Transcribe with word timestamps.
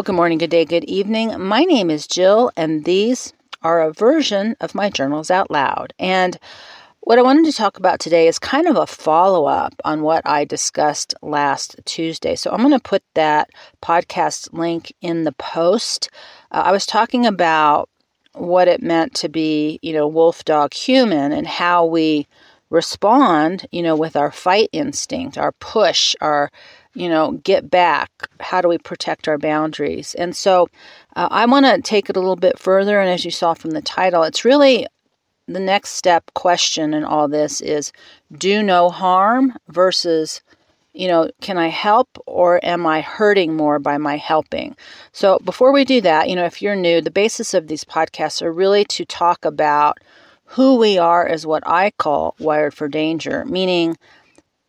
Well, 0.00 0.04
good 0.04 0.14
morning, 0.14 0.38
good 0.38 0.48
day, 0.48 0.64
good 0.64 0.84
evening. 0.84 1.38
My 1.38 1.62
name 1.64 1.90
is 1.90 2.06
Jill, 2.06 2.50
and 2.56 2.86
these 2.86 3.34
are 3.60 3.82
a 3.82 3.92
version 3.92 4.56
of 4.58 4.74
my 4.74 4.88
journals 4.88 5.30
out 5.30 5.50
loud. 5.50 5.92
And 5.98 6.38
what 7.00 7.18
I 7.18 7.22
wanted 7.22 7.44
to 7.44 7.52
talk 7.52 7.76
about 7.76 8.00
today 8.00 8.26
is 8.26 8.38
kind 8.38 8.66
of 8.66 8.76
a 8.76 8.86
follow 8.86 9.44
up 9.44 9.74
on 9.84 10.00
what 10.00 10.26
I 10.26 10.46
discussed 10.46 11.12
last 11.20 11.78
Tuesday. 11.84 12.34
So 12.34 12.50
I'm 12.50 12.60
going 12.60 12.70
to 12.70 12.80
put 12.80 13.02
that 13.12 13.50
podcast 13.82 14.54
link 14.54 14.90
in 15.02 15.24
the 15.24 15.32
post. 15.32 16.08
Uh, 16.50 16.62
I 16.64 16.72
was 16.72 16.86
talking 16.86 17.26
about 17.26 17.90
what 18.32 18.68
it 18.68 18.82
meant 18.82 19.12
to 19.16 19.28
be, 19.28 19.80
you 19.82 19.92
know, 19.92 20.08
wolf, 20.08 20.46
dog, 20.46 20.72
human, 20.72 21.30
and 21.30 21.46
how 21.46 21.84
we 21.84 22.26
respond, 22.70 23.66
you 23.70 23.82
know, 23.82 23.96
with 23.96 24.16
our 24.16 24.32
fight 24.32 24.70
instinct, 24.72 25.36
our 25.36 25.52
push, 25.52 26.14
our 26.22 26.50
you 26.94 27.08
know, 27.08 27.32
get 27.44 27.70
back? 27.70 28.10
How 28.40 28.60
do 28.60 28.68
we 28.68 28.78
protect 28.78 29.28
our 29.28 29.38
boundaries? 29.38 30.14
And 30.14 30.36
so 30.36 30.68
uh, 31.16 31.28
I 31.30 31.46
want 31.46 31.66
to 31.66 31.80
take 31.80 32.10
it 32.10 32.16
a 32.16 32.20
little 32.20 32.36
bit 32.36 32.58
further. 32.58 33.00
And 33.00 33.10
as 33.10 33.24
you 33.24 33.30
saw 33.30 33.54
from 33.54 33.70
the 33.70 33.82
title, 33.82 34.22
it's 34.22 34.44
really 34.44 34.86
the 35.46 35.60
next 35.60 35.90
step 35.90 36.30
question 36.34 36.94
in 36.94 37.04
all 37.04 37.28
this 37.28 37.60
is 37.60 37.92
do 38.36 38.62
no 38.62 38.90
harm 38.90 39.56
versus 39.68 40.42
you 40.92 41.06
know, 41.06 41.30
can 41.40 41.56
I 41.56 41.68
help 41.68 42.08
or 42.26 42.58
am 42.64 42.84
I 42.84 43.00
hurting 43.00 43.54
more 43.54 43.78
by 43.78 43.96
my 43.96 44.16
helping? 44.16 44.76
So, 45.12 45.38
before 45.44 45.72
we 45.72 45.84
do 45.84 46.00
that, 46.00 46.28
you 46.28 46.34
know, 46.34 46.44
if 46.44 46.60
you're 46.60 46.74
new, 46.74 47.00
the 47.00 47.12
basis 47.12 47.54
of 47.54 47.68
these 47.68 47.84
podcasts 47.84 48.42
are 48.42 48.52
really 48.52 48.84
to 48.86 49.04
talk 49.04 49.44
about 49.44 49.98
who 50.44 50.76
we 50.76 50.98
are 50.98 51.24
as 51.24 51.46
what 51.46 51.62
I 51.64 51.92
call 51.92 52.34
wired 52.40 52.74
for 52.74 52.88
danger, 52.88 53.44
meaning 53.44 53.96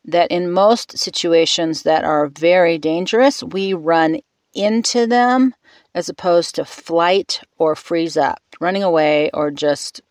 that 0.05 0.31
in 0.31 0.51
most 0.51 0.97
situations 0.97 1.83
that 1.83 2.03
are 2.03 2.27
very 2.27 2.77
dangerous, 2.77 3.43
we 3.43 3.73
run 3.73 4.19
into 4.53 5.07
them 5.07 5.53
as 5.93 6.09
opposed 6.09 6.55
to 6.55 6.65
flight 6.65 7.41
or 7.57 7.75
freeze 7.75 8.17
up, 8.17 8.41
running 8.59 8.83
away 8.83 9.29
or 9.33 9.51
just 9.51 10.01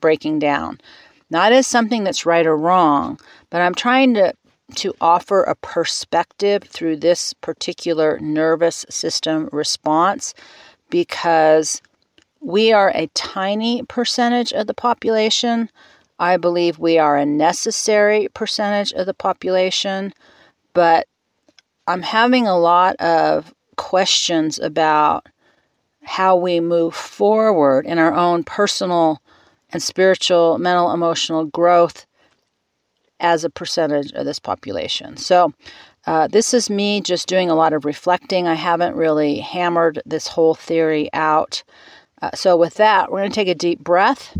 breaking 0.00 0.38
down. 0.38 0.78
Not 1.30 1.52
as 1.52 1.66
something 1.66 2.04
that's 2.04 2.26
right 2.26 2.46
or 2.46 2.56
wrong, 2.56 3.18
but 3.50 3.60
I'm 3.60 3.74
trying 3.74 4.14
to 4.14 4.34
to 4.74 4.92
offer 5.00 5.44
a 5.44 5.54
perspective 5.54 6.64
through 6.64 6.96
this 6.96 7.32
particular 7.34 8.18
nervous 8.18 8.84
system 8.90 9.48
response 9.52 10.34
because 10.90 11.80
we 12.40 12.72
are 12.72 12.90
a 12.94 13.06
tiny 13.14 13.84
percentage 13.84 14.52
of 14.52 14.66
the 14.66 14.74
population 14.74 15.70
I 16.18 16.36
believe 16.36 16.78
we 16.78 16.98
are 16.98 17.16
a 17.16 17.26
necessary 17.26 18.28
percentage 18.32 18.92
of 18.92 19.06
the 19.06 19.14
population, 19.14 20.12
but 20.72 21.06
I'm 21.86 22.02
having 22.02 22.46
a 22.46 22.58
lot 22.58 22.96
of 22.96 23.54
questions 23.76 24.58
about 24.58 25.26
how 26.02 26.36
we 26.36 26.60
move 26.60 26.94
forward 26.94 27.84
in 27.84 27.98
our 27.98 28.14
own 28.14 28.44
personal 28.44 29.20
and 29.70 29.82
spiritual, 29.82 30.58
mental, 30.58 30.92
emotional 30.92 31.44
growth 31.44 32.06
as 33.20 33.44
a 33.44 33.50
percentage 33.50 34.12
of 34.12 34.24
this 34.24 34.38
population. 34.38 35.16
So, 35.16 35.52
uh, 36.06 36.28
this 36.28 36.54
is 36.54 36.70
me 36.70 37.00
just 37.00 37.26
doing 37.26 37.50
a 37.50 37.54
lot 37.56 37.72
of 37.72 37.84
reflecting. 37.84 38.46
I 38.46 38.54
haven't 38.54 38.94
really 38.94 39.40
hammered 39.40 40.00
this 40.06 40.28
whole 40.28 40.54
theory 40.54 41.10
out. 41.12 41.64
Uh, 42.22 42.30
so, 42.34 42.56
with 42.56 42.74
that, 42.74 43.10
we're 43.10 43.18
going 43.18 43.30
to 43.30 43.34
take 43.34 43.48
a 43.48 43.54
deep 43.54 43.80
breath 43.80 44.36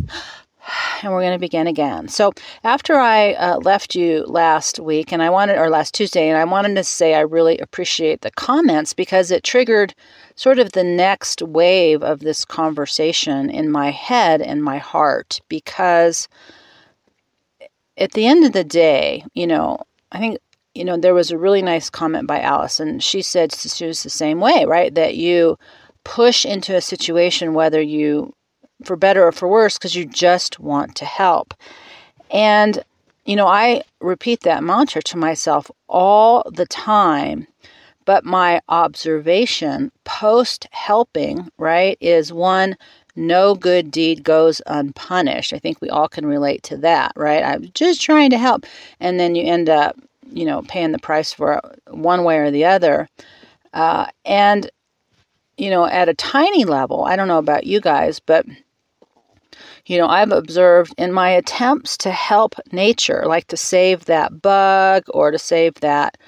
and 1.02 1.12
we're 1.12 1.20
going 1.20 1.32
to 1.32 1.38
begin 1.38 1.66
again. 1.66 2.08
So, 2.08 2.32
after 2.64 2.94
I 2.94 3.32
uh, 3.34 3.58
left 3.58 3.94
you 3.94 4.24
last 4.26 4.78
week, 4.78 5.12
and 5.12 5.22
I 5.22 5.30
wanted, 5.30 5.58
or 5.58 5.70
last 5.70 5.94
Tuesday, 5.94 6.28
and 6.28 6.38
I 6.38 6.44
wanted 6.44 6.74
to 6.76 6.84
say 6.84 7.14
I 7.14 7.20
really 7.20 7.58
appreciate 7.58 8.22
the 8.22 8.30
comments 8.32 8.92
because 8.92 9.30
it 9.30 9.44
triggered 9.44 9.94
sort 10.34 10.58
of 10.58 10.72
the 10.72 10.84
next 10.84 11.42
wave 11.42 12.02
of 12.02 12.20
this 12.20 12.44
conversation 12.44 13.50
in 13.50 13.70
my 13.70 13.90
head 13.90 14.40
and 14.40 14.62
my 14.62 14.78
heart. 14.78 15.40
Because 15.48 16.28
at 17.96 18.12
the 18.12 18.26
end 18.26 18.44
of 18.44 18.52
the 18.52 18.64
day, 18.64 19.24
you 19.34 19.46
know, 19.46 19.78
I 20.12 20.18
think, 20.18 20.38
you 20.74 20.84
know, 20.84 20.96
there 20.96 21.14
was 21.14 21.30
a 21.30 21.38
really 21.38 21.62
nice 21.62 21.88
comment 21.88 22.26
by 22.26 22.40
Allison. 22.40 23.00
she 23.00 23.22
said 23.22 23.54
she 23.54 23.86
was 23.86 24.02
the 24.02 24.10
same 24.10 24.40
way, 24.40 24.64
right? 24.66 24.94
That 24.94 25.16
you 25.16 25.58
push 26.04 26.44
into 26.44 26.76
a 26.76 26.80
situation 26.80 27.54
whether 27.54 27.80
you 27.80 28.32
for 28.84 28.96
better 28.96 29.26
or 29.26 29.32
for 29.32 29.48
worse, 29.48 29.78
because 29.78 29.94
you 29.94 30.04
just 30.04 30.60
want 30.60 30.94
to 30.96 31.04
help. 31.04 31.54
And, 32.30 32.82
you 33.24 33.36
know, 33.36 33.46
I 33.46 33.82
repeat 34.00 34.40
that 34.40 34.62
mantra 34.62 35.02
to 35.02 35.16
myself 35.16 35.70
all 35.88 36.50
the 36.52 36.66
time. 36.66 37.46
But 38.04 38.24
my 38.24 38.60
observation 38.68 39.90
post 40.04 40.68
helping, 40.70 41.50
right, 41.58 41.98
is 42.00 42.32
one, 42.32 42.76
no 43.16 43.56
good 43.56 43.90
deed 43.90 44.22
goes 44.22 44.62
unpunished. 44.66 45.52
I 45.52 45.58
think 45.58 45.80
we 45.80 45.90
all 45.90 46.06
can 46.06 46.24
relate 46.24 46.62
to 46.64 46.76
that, 46.76 47.12
right? 47.16 47.42
I'm 47.42 47.68
just 47.74 48.00
trying 48.00 48.30
to 48.30 48.38
help. 48.38 48.64
And 49.00 49.18
then 49.18 49.34
you 49.34 49.44
end 49.44 49.68
up, 49.68 49.96
you 50.30 50.44
know, 50.44 50.62
paying 50.62 50.92
the 50.92 51.00
price 51.00 51.32
for 51.32 51.60
one 51.88 52.22
way 52.22 52.38
or 52.38 52.52
the 52.52 52.64
other. 52.64 53.08
Uh, 53.72 54.06
and, 54.24 54.70
you 55.58 55.70
know, 55.70 55.84
at 55.84 56.08
a 56.08 56.14
tiny 56.14 56.64
level, 56.64 57.04
I 57.04 57.16
don't 57.16 57.28
know 57.28 57.38
about 57.38 57.66
you 57.66 57.80
guys, 57.80 58.20
but 58.20 58.46
you 59.86 59.98
know, 59.98 60.08
I've 60.08 60.32
observed 60.32 60.94
in 60.98 61.12
my 61.12 61.30
attempts 61.30 61.96
to 61.98 62.10
help 62.10 62.54
nature, 62.72 63.24
like 63.26 63.46
to 63.48 63.56
save 63.56 64.06
that 64.06 64.42
bug 64.42 65.04
or 65.08 65.30
to 65.30 65.38
save 65.38 65.74
that, 65.74 66.18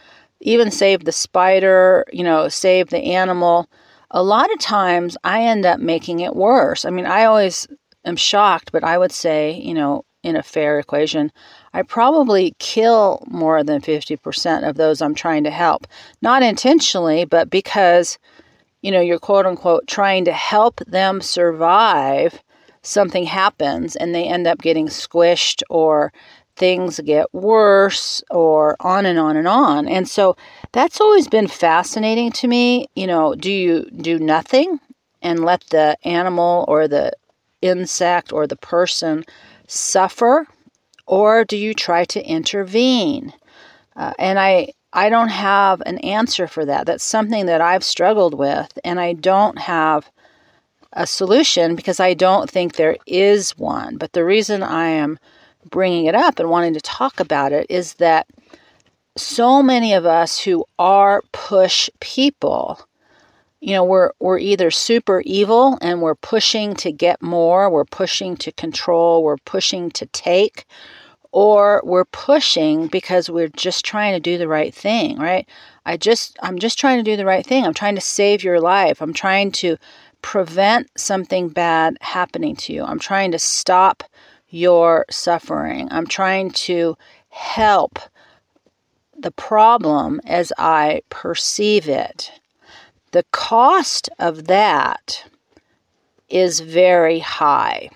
even 0.40 0.70
save 0.70 1.04
the 1.04 1.12
spider, 1.12 2.04
you 2.12 2.22
know, 2.22 2.48
save 2.48 2.90
the 2.90 2.98
animal, 2.98 3.68
a 4.10 4.22
lot 4.22 4.52
of 4.52 4.58
times 4.58 5.16
I 5.24 5.42
end 5.42 5.66
up 5.66 5.80
making 5.80 6.20
it 6.20 6.34
worse. 6.34 6.84
I 6.84 6.90
mean, 6.90 7.06
I 7.06 7.24
always 7.24 7.66
am 8.04 8.16
shocked, 8.16 8.72
but 8.72 8.84
I 8.84 8.96
would 8.96 9.12
say, 9.12 9.52
you 9.52 9.74
know, 9.74 10.04
in 10.22 10.36
a 10.36 10.42
fair 10.42 10.78
equation, 10.78 11.30
I 11.74 11.82
probably 11.82 12.54
kill 12.58 13.22
more 13.28 13.62
than 13.62 13.80
50% 13.80 14.68
of 14.68 14.76
those 14.76 15.00
I'm 15.00 15.14
trying 15.14 15.44
to 15.44 15.50
help. 15.50 15.86
Not 16.22 16.42
intentionally, 16.42 17.24
but 17.24 17.50
because, 17.50 18.18
you 18.82 18.90
know, 18.90 19.00
you're 19.00 19.18
quote 19.18 19.46
unquote 19.46 19.86
trying 19.86 20.24
to 20.24 20.32
help 20.32 20.80
them 20.86 21.20
survive 21.20 22.42
something 22.88 23.24
happens 23.24 23.96
and 23.96 24.14
they 24.14 24.24
end 24.24 24.46
up 24.46 24.58
getting 24.60 24.86
squished 24.86 25.62
or 25.68 26.12
things 26.56 26.98
get 27.04 27.32
worse 27.32 28.22
or 28.30 28.76
on 28.80 29.06
and 29.06 29.18
on 29.18 29.36
and 29.36 29.46
on. 29.46 29.86
And 29.86 30.08
so 30.08 30.36
that's 30.72 31.00
always 31.00 31.28
been 31.28 31.46
fascinating 31.46 32.32
to 32.32 32.48
me. 32.48 32.88
You 32.96 33.06
know, 33.06 33.34
do 33.34 33.52
you 33.52 33.88
do 33.90 34.18
nothing 34.18 34.80
and 35.22 35.44
let 35.44 35.64
the 35.70 35.96
animal 36.04 36.64
or 36.66 36.88
the 36.88 37.12
insect 37.60 38.32
or 38.32 38.46
the 38.46 38.56
person 38.56 39.24
suffer 39.66 40.46
or 41.06 41.44
do 41.44 41.56
you 41.56 41.74
try 41.74 42.04
to 42.06 42.24
intervene? 42.24 43.32
Uh, 43.96 44.12
and 44.18 44.38
I 44.38 44.72
I 44.92 45.10
don't 45.10 45.28
have 45.28 45.82
an 45.84 45.98
answer 45.98 46.48
for 46.48 46.64
that. 46.64 46.86
That's 46.86 47.04
something 47.04 47.44
that 47.46 47.60
I've 47.60 47.84
struggled 47.84 48.32
with 48.32 48.78
and 48.82 48.98
I 48.98 49.12
don't 49.12 49.58
have 49.58 50.10
a 50.92 51.06
solution 51.06 51.76
because 51.76 52.00
I 52.00 52.14
don't 52.14 52.50
think 52.50 52.74
there 52.74 52.96
is 53.06 53.56
one. 53.58 53.96
But 53.96 54.12
the 54.12 54.24
reason 54.24 54.62
I 54.62 54.88
am 54.88 55.18
bringing 55.70 56.06
it 56.06 56.14
up 56.14 56.38
and 56.38 56.50
wanting 56.50 56.74
to 56.74 56.80
talk 56.80 57.20
about 57.20 57.52
it 57.52 57.66
is 57.68 57.94
that 57.94 58.26
so 59.16 59.62
many 59.62 59.92
of 59.92 60.06
us 60.06 60.40
who 60.40 60.64
are 60.78 61.22
push 61.32 61.90
people, 62.00 62.80
you 63.60 63.72
know, 63.72 63.84
we're 63.84 64.12
we're 64.20 64.38
either 64.38 64.70
super 64.70 65.22
evil 65.26 65.76
and 65.80 66.00
we're 66.00 66.14
pushing 66.14 66.74
to 66.76 66.92
get 66.92 67.20
more, 67.20 67.68
we're 67.68 67.84
pushing 67.84 68.36
to 68.36 68.52
control, 68.52 69.24
we're 69.24 69.36
pushing 69.38 69.90
to 69.90 70.06
take, 70.06 70.64
or 71.32 71.82
we're 71.84 72.04
pushing 72.06 72.86
because 72.86 73.28
we're 73.28 73.48
just 73.48 73.84
trying 73.84 74.14
to 74.14 74.20
do 74.20 74.38
the 74.38 74.48
right 74.48 74.74
thing, 74.74 75.18
right? 75.18 75.48
I 75.84 75.96
just 75.96 76.38
I'm 76.42 76.58
just 76.58 76.78
trying 76.78 76.98
to 76.98 77.10
do 77.10 77.16
the 77.16 77.26
right 77.26 77.44
thing. 77.44 77.64
I'm 77.64 77.74
trying 77.74 77.96
to 77.96 78.00
save 78.00 78.44
your 78.44 78.60
life. 78.60 79.02
I'm 79.02 79.12
trying 79.12 79.52
to 79.52 79.76
prevent 80.22 80.88
something 80.96 81.48
bad 81.48 81.96
happening 82.00 82.56
to 82.56 82.72
you. 82.72 82.84
I'm 82.84 82.98
trying 82.98 83.30
to 83.32 83.38
stop 83.38 84.02
your 84.50 85.04
suffering. 85.10 85.88
I'm 85.90 86.06
trying 86.06 86.50
to 86.50 86.96
help 87.28 87.98
the 89.16 89.30
problem 89.30 90.20
as 90.26 90.52
I 90.58 91.02
perceive 91.10 91.88
it. 91.88 92.30
The 93.12 93.24
cost 93.32 94.08
of 94.18 94.46
that 94.46 95.24
is 96.28 96.60
very 96.60 97.18
high. 97.18 97.90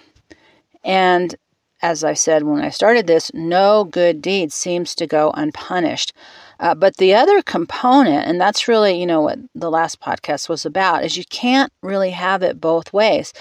And 0.84 1.34
as 1.82 2.04
I 2.04 2.14
said 2.14 2.44
when 2.44 2.62
I 2.62 2.70
started 2.70 3.06
this, 3.06 3.30
no 3.34 3.84
good 3.84 4.22
deed 4.22 4.52
seems 4.52 4.94
to 4.96 5.06
go 5.06 5.30
unpunished. 5.34 6.12
Uh, 6.62 6.76
but 6.76 6.96
the 6.98 7.12
other 7.12 7.42
component, 7.42 8.26
and 8.26 8.40
that's 8.40 8.68
really, 8.68 8.98
you 8.98 9.04
know, 9.04 9.20
what 9.20 9.38
the 9.54 9.70
last 9.70 10.00
podcast 10.00 10.48
was 10.48 10.64
about, 10.64 11.04
is 11.04 11.16
you 11.16 11.24
can't 11.24 11.72
really 11.82 12.12
have 12.12 12.42
it 12.42 12.60
both 12.60 12.92
ways. 12.92 13.32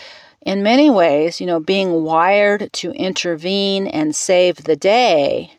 In 0.42 0.64
many 0.64 0.90
ways, 0.90 1.40
you 1.40 1.46
know, 1.46 1.60
being 1.60 2.04
wired 2.04 2.74
to 2.74 2.92
intervene 2.94 3.86
and 3.86 4.16
save 4.16 4.64
the 4.64 4.76
day 4.76 5.52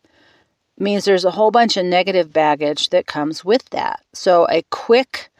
means 0.76 1.04
there's 1.04 1.24
a 1.24 1.30
whole 1.30 1.52
bunch 1.52 1.76
of 1.76 1.86
negative 1.86 2.32
baggage 2.32 2.90
that 2.90 3.06
comes 3.06 3.44
with 3.44 3.70
that. 3.70 4.02
So 4.12 4.48
a 4.50 4.64
quick 4.70 5.30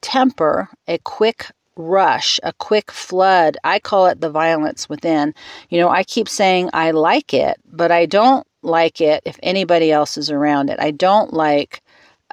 temper, 0.00 0.70
a 0.88 0.96
quick 0.98 1.50
rush, 1.76 2.40
a 2.42 2.54
quick 2.54 2.90
flood. 2.90 3.58
I 3.64 3.80
call 3.80 4.06
it 4.06 4.22
the 4.22 4.30
violence 4.30 4.88
within. 4.88 5.34
You 5.68 5.78
know, 5.80 5.90
I 5.90 6.04
keep 6.04 6.26
saying 6.26 6.70
I 6.72 6.92
like 6.92 7.34
it, 7.34 7.58
but 7.70 7.92
I 7.92 8.06
don't 8.06 8.46
like 8.66 9.00
it 9.00 9.22
if 9.24 9.38
anybody 9.42 9.90
else 9.92 10.16
is 10.16 10.30
around 10.30 10.70
it. 10.70 10.78
I 10.80 10.90
don't 10.90 11.32
like 11.32 11.82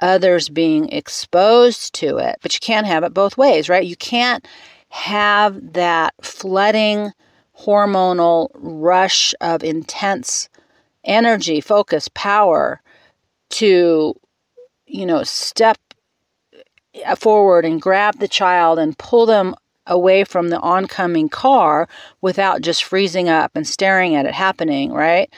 others 0.00 0.48
being 0.48 0.88
exposed 0.90 1.94
to 1.94 2.18
it, 2.18 2.36
but 2.42 2.52
you 2.54 2.60
can't 2.60 2.86
have 2.86 3.04
it 3.04 3.14
both 3.14 3.36
ways, 3.36 3.68
right? 3.68 3.86
You 3.86 3.96
can't 3.96 4.46
have 4.90 5.72
that 5.72 6.14
flooding 6.20 7.12
hormonal 7.58 8.50
rush 8.54 9.34
of 9.40 9.62
intense 9.62 10.48
energy, 11.04 11.60
focus, 11.60 12.08
power 12.14 12.80
to, 13.50 14.14
you 14.86 15.06
know, 15.06 15.22
step 15.22 15.78
uh, 17.04 17.14
forward 17.14 17.64
and 17.64 17.80
grab 17.80 18.18
the 18.18 18.28
child 18.28 18.78
and 18.78 18.98
pull 18.98 19.26
them 19.26 19.54
away 19.86 20.24
from 20.24 20.48
the 20.48 20.60
oncoming 20.60 21.28
car 21.28 21.88
without 22.20 22.62
just 22.62 22.84
freezing 22.84 23.28
up 23.28 23.52
and 23.54 23.66
staring 23.66 24.14
at 24.14 24.26
it 24.26 24.34
happening, 24.34 24.92
right? 24.92 25.32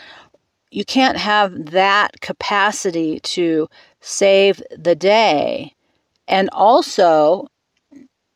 You 0.76 0.84
can't 0.84 1.16
have 1.16 1.70
that 1.70 2.20
capacity 2.20 3.18
to 3.20 3.66
save 4.02 4.62
the 4.76 4.94
day. 4.94 5.72
And 6.28 6.50
also, 6.52 7.46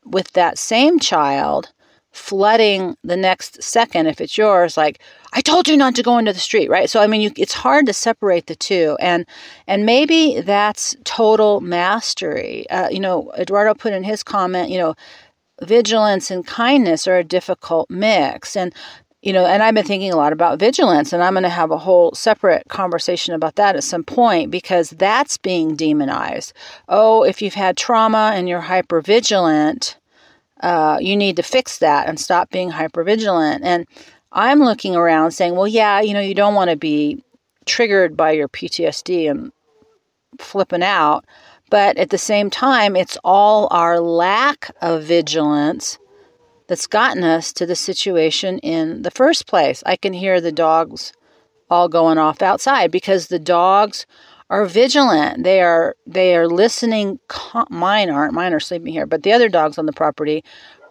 with 0.07 0.33
that 0.33 0.57
same 0.59 0.99
child, 0.99 1.75
flooding 2.13 2.97
the 3.05 3.17
next 3.17 3.63
second 3.63 4.09
if 4.09 4.21
it's 4.21 4.37
yours 4.37 4.77
like 4.77 5.01
i 5.33 5.41
told 5.41 5.69
you 5.69 5.77
not 5.77 5.95
to 5.95 6.03
go 6.03 6.19
into 6.19 6.33
the 6.33 6.41
street 6.41 6.69
right? 6.69 6.91
So 6.91 7.01
i 7.01 7.07
mean 7.07 7.21
you, 7.21 7.31
it's 7.37 7.53
hard 7.53 7.87
to 7.87 7.93
separate 7.93 8.47
the 8.47 8.57
two. 8.57 8.97
And 9.01 9.25
and 9.69 9.87
maybe 9.87 10.41
that's 10.41 10.97
total 11.05 11.61
mastery. 11.61 12.69
Uh, 12.69 12.89
you 12.89 12.99
know 12.99 13.31
eduardo 13.39 13.75
put 13.75 13.93
in 13.93 14.03
his 14.03 14.25
comment 14.25 14.71
you 14.71 14.79
know 14.79 14.95
vigilance 15.63 16.33
and 16.33 16.45
kindness 16.45 17.07
are 17.07 17.19
a 17.19 17.25
difficult 17.39 17.89
mix. 17.91 18.57
And 18.57 18.75
you 19.23 19.33
know 19.33 19.45
and 19.47 19.63
i've 19.63 19.75
been 19.75 19.85
thinking 19.85 20.13
a 20.13 20.17
lot 20.17 20.33
about 20.33 20.59
vigilance 20.59 21.13
and 21.13 21.23
i'm 21.23 21.35
going 21.35 21.43
to 21.43 21.49
have 21.49 21.71
a 21.71 21.79
whole 21.79 22.13
separate 22.13 22.67
conversation 22.69 23.35
about 23.35 23.57
that 23.57 23.77
at 23.77 23.85
some 23.85 24.05
point 24.05 24.51
because 24.51 24.91
that's 24.91 25.37
being 25.37 25.77
demonized 25.77 26.53
oh 26.89 27.23
if 27.23 27.43
you've 27.43 27.55
had 27.55 27.77
trauma 27.77 28.33
and 28.35 28.49
you're 28.49 28.61
hyper 28.61 29.01
vigilant 29.01 29.97
uh, 30.63 30.99
you 31.01 31.17
need 31.17 31.37
to 31.37 31.43
fix 31.43 31.79
that 31.79 32.09
and 32.09 32.21
stop 32.21 32.51
being 32.51 32.71
hypervigilant. 32.71 33.61
And 33.63 33.87
I'm 34.33 34.61
looking 34.61 34.95
around 34.95 35.33
saying, 35.33 35.55
well, 35.55 35.67
yeah, 35.67 36.01
you 36.01 36.15
know, 36.15 36.21
you 36.21 36.35
don't 36.35 36.55
want 36.55 36.71
to 36.71 36.77
be 36.77 37.23
triggered 37.67 38.17
by 38.17 38.33
your 38.33 38.49
PTSD 38.49 39.31
and 39.31 39.53
flipping 40.39 40.83
out. 40.83 41.25
But 41.71 41.97
at 41.97 42.11
the 42.11 42.19
same 42.19 42.51
time, 42.51 42.97
it's 42.97 43.17
all 43.25 43.69
our 43.71 44.01
lack 44.01 44.75
of 44.83 45.05
vigilance 45.05 45.99
that's 46.71 46.87
gotten 46.87 47.25
us 47.25 47.53
to 47.53 47.67
the 47.67 47.75
situation 47.75 48.61
in 48.61 49.03
the 49.03 49.11
first 49.11 49.49
place. 49.49 49.83
I 49.85 49.97
can 49.97 50.13
hear 50.13 50.41
the 50.41 50.53
dogs 50.53 51.13
all 51.69 51.89
going 51.89 52.17
off 52.17 52.43
outside 52.43 52.93
because 52.93 53.27
the 53.27 53.41
dogs 53.41 54.07
are 54.51 54.65
vigilant. 54.67 55.43
They 55.43 55.63
are 55.63 55.97
they 56.07 56.37
are 56.37 56.47
listening. 56.47 57.19
Mine 57.71 58.09
aren't. 58.09 58.35
Mine 58.35 58.55
are 58.55 58.61
sleeping 58.61 58.93
here, 58.93 59.05
but 59.05 59.25
the 59.25 59.33
other 59.33 59.49
dogs 59.49 59.79
on 59.79 59.87
the 59.87 59.93
property 59.93 60.45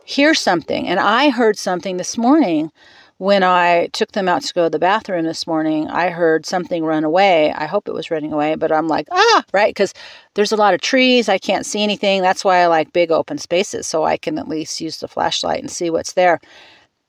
hear 0.04 0.34
something. 0.34 0.86
And 0.86 1.00
I 1.00 1.30
heard 1.30 1.58
something 1.58 1.96
this 1.96 2.18
morning 2.18 2.74
when 3.20 3.44
I 3.44 3.88
took 3.88 4.14
them 4.14 4.30
out 4.30 4.42
to 4.44 4.54
go 4.54 4.64
to 4.64 4.70
the 4.70 4.80
bathroom 4.80 5.26
this 5.26 5.46
morning. 5.46 5.88
I 5.90 6.10
heard 6.10 6.46
something 6.46 6.84
run 6.84 7.04
away. 7.04 7.54
I 7.54 7.66
hope 7.66 7.88
it 7.88 7.94
was 7.94 8.10
running 8.10 8.34
away, 8.34 8.56
but 8.56 8.72
I'm 8.72 8.88
like 8.88 9.08
ah 9.12 9.44
right 9.54 9.70
because 9.70 9.94
there's 10.34 10.54
a 10.54 10.58
lot 10.58 10.74
of 10.74 10.82
trees. 10.82 11.30
I 11.30 11.38
can't 11.38 11.66
see 11.66 11.84
anything. 11.84 12.22
That's 12.22 12.44
why 12.44 12.58
I 12.60 12.68
like 12.68 12.94
big 12.94 13.12
open 13.12 13.38
spaces 13.38 13.86
so 13.86 14.06
I 14.06 14.18
can 14.18 14.40
at 14.40 14.48
least 14.48 14.82
use 14.82 15.00
the 15.00 15.08
flashlight 15.08 15.60
and 15.60 15.70
see 15.70 15.90
what's 15.90 16.14
there 16.14 16.40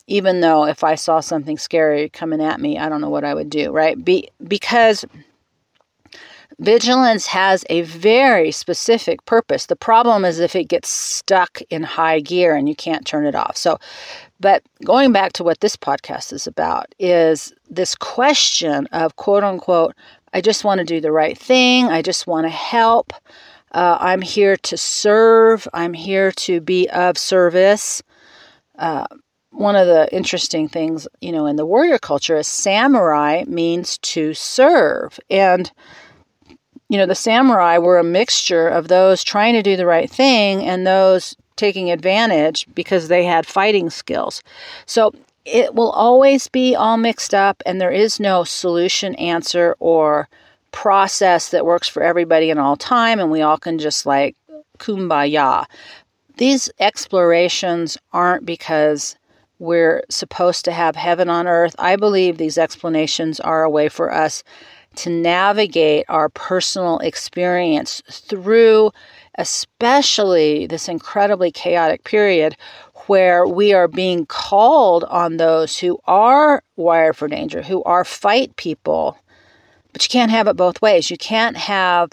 even 0.06 0.40
though 0.40 0.66
if 0.66 0.82
I 0.82 0.96
saw 0.96 1.20
something 1.20 1.56
scary 1.56 2.08
coming 2.08 2.42
at 2.42 2.60
me, 2.60 2.76
I 2.76 2.88
don't 2.88 3.00
know 3.00 3.08
what 3.08 3.22
I 3.22 3.32
would 3.32 3.48
do, 3.48 3.70
right? 3.70 4.04
Be, 4.04 4.28
because 4.42 5.04
Vigilance 6.58 7.26
has 7.26 7.64
a 7.70 7.82
very 7.82 8.50
specific 8.50 9.24
purpose. 9.24 9.66
The 9.66 9.76
problem 9.76 10.24
is 10.24 10.40
if 10.40 10.56
it 10.56 10.64
gets 10.64 10.88
stuck 10.88 11.62
in 11.70 11.84
high 11.84 12.20
gear 12.20 12.54
and 12.56 12.68
you 12.68 12.74
can't 12.74 13.06
turn 13.06 13.24
it 13.24 13.36
off. 13.36 13.56
So, 13.56 13.78
but 14.40 14.62
going 14.84 15.12
back 15.12 15.32
to 15.34 15.44
what 15.44 15.60
this 15.60 15.76
podcast 15.76 16.32
is 16.32 16.46
about 16.46 16.94
is 16.98 17.52
this 17.68 17.94
question 17.94 18.86
of 18.88 19.16
quote 19.16 19.44
unquote, 19.44 19.94
I 20.32 20.40
just 20.40 20.64
want 20.64 20.78
to 20.78 20.84
do 20.84 21.00
the 21.00 21.12
right 21.12 21.36
thing, 21.36 21.86
I 21.86 22.02
just 22.02 22.26
want 22.26 22.46
to 22.46 22.50
help. 22.50 23.12
Uh, 23.72 23.98
I'm 24.00 24.22
here 24.22 24.56
to 24.56 24.76
serve. 24.76 25.68
I'm 25.72 25.92
here 25.92 26.32
to 26.32 26.60
be 26.60 26.88
of 26.88 27.16
service. 27.16 28.02
Uh, 28.76 29.06
one 29.50 29.76
of 29.76 29.86
the 29.86 30.12
interesting 30.12 30.68
things, 30.68 31.06
you 31.20 31.30
know, 31.30 31.46
in 31.46 31.56
the 31.56 31.66
warrior 31.66 31.98
culture 31.98 32.36
is 32.36 32.48
samurai 32.48 33.44
means 33.46 33.98
to 33.98 34.34
serve. 34.34 35.20
And 35.28 35.70
you 36.88 36.98
know, 36.98 37.06
the 37.06 37.14
samurai 37.14 37.78
were 37.78 37.98
a 37.98 38.04
mixture 38.04 38.66
of 38.66 38.88
those 38.88 39.22
trying 39.22 39.54
to 39.54 39.62
do 39.62 39.76
the 39.76 39.86
right 39.86 40.10
thing 40.10 40.64
and 40.64 40.84
those 40.84 41.36
taking 41.56 41.90
advantage 41.90 42.66
because 42.74 43.08
they 43.08 43.24
had 43.24 43.46
fighting 43.46 43.90
skills. 43.90 44.42
So 44.86 45.12
it 45.44 45.74
will 45.74 45.90
always 45.90 46.48
be 46.48 46.74
all 46.74 46.96
mixed 46.96 47.34
up, 47.34 47.62
and 47.66 47.80
there 47.80 47.90
is 47.90 48.20
no 48.20 48.44
solution, 48.44 49.14
answer, 49.16 49.76
or 49.80 50.28
process 50.72 51.50
that 51.50 51.66
works 51.66 51.88
for 51.88 52.02
everybody 52.02 52.50
in 52.50 52.58
all 52.58 52.76
time, 52.76 53.18
and 53.18 53.30
we 53.30 53.42
all 53.42 53.58
can 53.58 53.78
just 53.78 54.06
like 54.06 54.36
kumbaya. 54.78 55.64
These 56.36 56.70
explorations 56.78 57.98
aren't 58.12 58.46
because 58.46 59.16
we're 59.58 60.02
supposed 60.08 60.64
to 60.64 60.72
have 60.72 60.96
heaven 60.96 61.28
on 61.28 61.46
earth. 61.46 61.74
I 61.78 61.96
believe 61.96 62.38
these 62.38 62.56
explanations 62.56 63.40
are 63.40 63.62
a 63.62 63.70
way 63.70 63.88
for 63.88 64.12
us 64.12 64.42
to 64.96 65.10
navigate 65.10 66.04
our 66.08 66.28
personal 66.30 66.98
experience 66.98 68.02
through, 68.10 68.90
especially 69.40 70.66
this 70.66 70.86
incredibly 70.86 71.50
chaotic 71.50 72.04
period 72.04 72.54
where 73.06 73.46
we 73.46 73.72
are 73.72 73.88
being 73.88 74.26
called 74.26 75.02
on 75.04 75.38
those 75.38 75.78
who 75.78 75.98
are 76.06 76.62
wired 76.76 77.16
for 77.16 77.26
danger, 77.26 77.62
who 77.62 77.82
are 77.84 78.04
fight 78.04 78.54
people. 78.56 79.16
But 79.92 80.04
you 80.04 80.10
can't 80.10 80.30
have 80.30 80.46
it 80.46 80.56
both 80.56 80.82
ways. 80.82 81.10
You 81.10 81.16
can't 81.16 81.56
have 81.56 82.10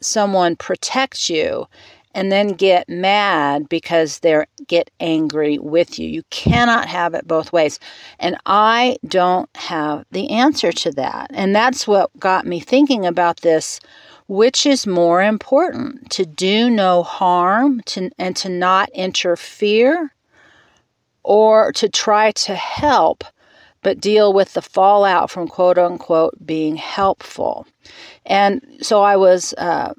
someone 0.00 0.56
protect 0.56 1.30
you 1.30 1.66
and 2.12 2.32
then 2.32 2.48
get 2.48 2.88
mad 2.88 3.68
because 3.68 4.18
they 4.18 4.44
get 4.66 4.90
angry 4.98 5.58
with 5.58 5.98
you. 6.00 6.08
You 6.08 6.24
cannot 6.30 6.88
have 6.88 7.14
it 7.14 7.28
both 7.28 7.52
ways. 7.52 7.78
And 8.18 8.36
I 8.46 8.96
don't 9.06 9.48
have 9.54 10.04
the 10.10 10.30
answer 10.30 10.72
to 10.72 10.90
that. 10.92 11.30
And 11.32 11.54
that's 11.54 11.86
what 11.86 12.10
got 12.18 12.46
me 12.46 12.58
thinking 12.58 13.06
about 13.06 13.42
this 13.42 13.78
which 14.28 14.66
is 14.66 14.86
more 14.86 15.22
important 15.22 16.10
to 16.10 16.24
do 16.24 16.70
no 16.70 17.02
harm 17.02 17.80
to, 17.86 18.10
and 18.18 18.36
to 18.36 18.48
not 18.48 18.88
interfere 18.90 20.12
or 21.22 21.72
to 21.72 21.88
try 21.88 22.30
to 22.32 22.54
help 22.54 23.24
but 23.82 24.00
deal 24.00 24.32
with 24.32 24.52
the 24.54 24.62
fallout 24.62 25.30
from 25.30 25.48
quote 25.48 25.78
unquote 25.78 26.34
being 26.44 26.76
helpful 26.76 27.66
and 28.26 28.62
so 28.80 29.02
i 29.02 29.16
was 29.16 29.54
uh, 29.54 29.92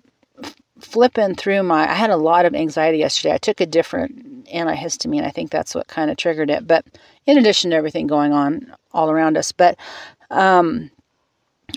flipping 0.81 1.36
through 1.36 1.63
my, 1.63 1.89
I 1.89 1.93
had 1.93 2.09
a 2.09 2.17
lot 2.17 2.45
of 2.45 2.55
anxiety 2.55 3.00
yesterday. 3.00 3.33
I 3.33 3.38
took 3.38 3.62
a 3.62 3.65
different 3.65 4.48
antihistamine. 4.48 5.24
I 5.24 5.29
think 5.29 5.51
that's 5.51 5.75
what 5.75 5.88
kind 5.88 6.09
of 6.09 6.17
triggered 6.17 6.50
it. 6.50 6.67
But 6.67 6.86
in 7.25 7.38
addition 7.38 7.71
to 7.71 7.75
everything 7.75 8.07
going 8.07 8.33
on 8.33 8.74
all 8.91 9.12
around 9.12 9.38
us, 9.38 9.51
but 9.51 9.77
um, 10.29 10.89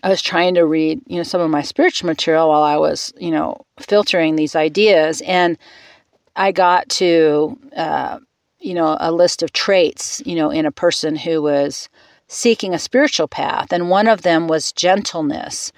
I 0.02 0.08
was 0.08 0.22
trying 0.22 0.54
to 0.54 0.66
read, 0.66 1.00
you 1.06 1.16
know, 1.16 1.22
some 1.22 1.40
of 1.40 1.50
my 1.50 1.62
spiritual 1.62 2.06
material 2.06 2.48
while 2.48 2.62
I 2.62 2.76
was, 2.76 3.12
you 3.18 3.30
know, 3.30 3.64
filtering 3.80 4.36
these 4.36 4.56
ideas, 4.56 5.22
and 5.22 5.58
I 6.36 6.52
got 6.52 6.88
to, 6.90 7.58
uh, 7.76 8.18
you 8.58 8.74
know, 8.74 8.96
a 9.00 9.12
list 9.12 9.42
of 9.42 9.52
traits, 9.52 10.22
you 10.24 10.34
know, 10.34 10.50
in 10.50 10.66
a 10.66 10.72
person 10.72 11.16
who 11.16 11.42
was 11.42 11.88
seeking 12.28 12.74
a 12.74 12.78
spiritual 12.78 13.28
path, 13.28 13.72
and 13.72 13.90
one 13.90 14.08
of 14.08 14.22
them 14.22 14.48
was 14.48 14.72
gentleness. 14.72 15.72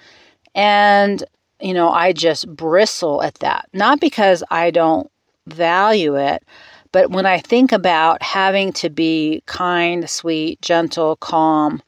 And 0.53 1.23
you 1.61 1.73
know, 1.73 1.89
I 1.89 2.13
just 2.13 2.53
bristle 2.53 3.23
at 3.23 3.35
that. 3.35 3.67
Not 3.73 3.99
because 3.99 4.43
I 4.51 4.71
don't 4.71 5.09
value 5.47 6.15
it, 6.15 6.43
but 6.91 7.11
when 7.11 7.25
I 7.25 7.39
think 7.39 7.71
about 7.71 8.21
having 8.21 8.73
to 8.73 8.89
be 8.89 9.41
kind, 9.45 10.09
sweet, 10.09 10.61
gentle, 10.61 11.15
calm, 11.17 11.81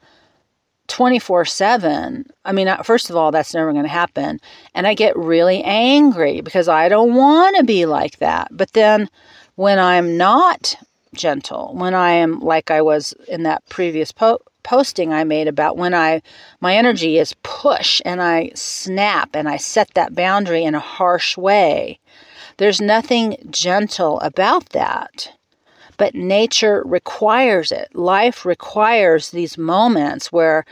24 0.87 1.45
7, 1.45 2.25
I 2.45 2.51
mean, 2.51 2.67
uh, 2.67 2.83
first 2.83 3.09
of 3.09 3.15
all, 3.15 3.31
that's 3.31 3.53
never 3.53 3.71
going 3.71 3.83
to 3.83 3.89
happen. 3.89 4.39
And 4.73 4.87
I 4.87 4.93
get 4.93 5.17
really 5.17 5.63
angry 5.63 6.41
because 6.41 6.67
I 6.67 6.89
don't 6.89 7.13
want 7.13 7.57
to 7.57 7.63
be 7.63 7.85
like 7.85 8.19
that. 8.19 8.49
But 8.51 8.73
then 8.73 9.09
when 9.55 9.79
I'm 9.79 10.17
not 10.17 10.75
gentle, 11.13 11.73
when 11.73 11.93
I 11.93 12.11
am 12.11 12.39
like 12.39 12.71
I 12.71 12.81
was 12.81 13.13
in 13.27 13.43
that 13.43 13.67
previous 13.69 14.11
po- 14.11 14.41
posting 14.63 15.13
I 15.13 15.23
made 15.23 15.47
about 15.47 15.77
when 15.77 15.93
I 15.93 16.21
my 16.59 16.75
energy 16.75 17.17
is 17.17 17.35
push 17.43 18.01
and 18.05 18.21
I 18.21 18.51
snap 18.55 19.29
and 19.33 19.47
I 19.47 19.57
set 19.57 19.93
that 19.93 20.15
boundary 20.15 20.63
in 20.63 20.75
a 20.75 20.79
harsh 20.79 21.37
way. 21.37 21.99
There's 22.57 22.81
nothing 22.81 23.37
gentle 23.49 24.19
about 24.21 24.69
that. 24.69 25.31
But 25.97 26.15
nature 26.15 26.83
requires 26.85 27.71
it. 27.71 27.93
Life 27.95 28.45
requires 28.45 29.31
these 29.31 29.57
moments 29.57 30.31
where, 30.31 30.65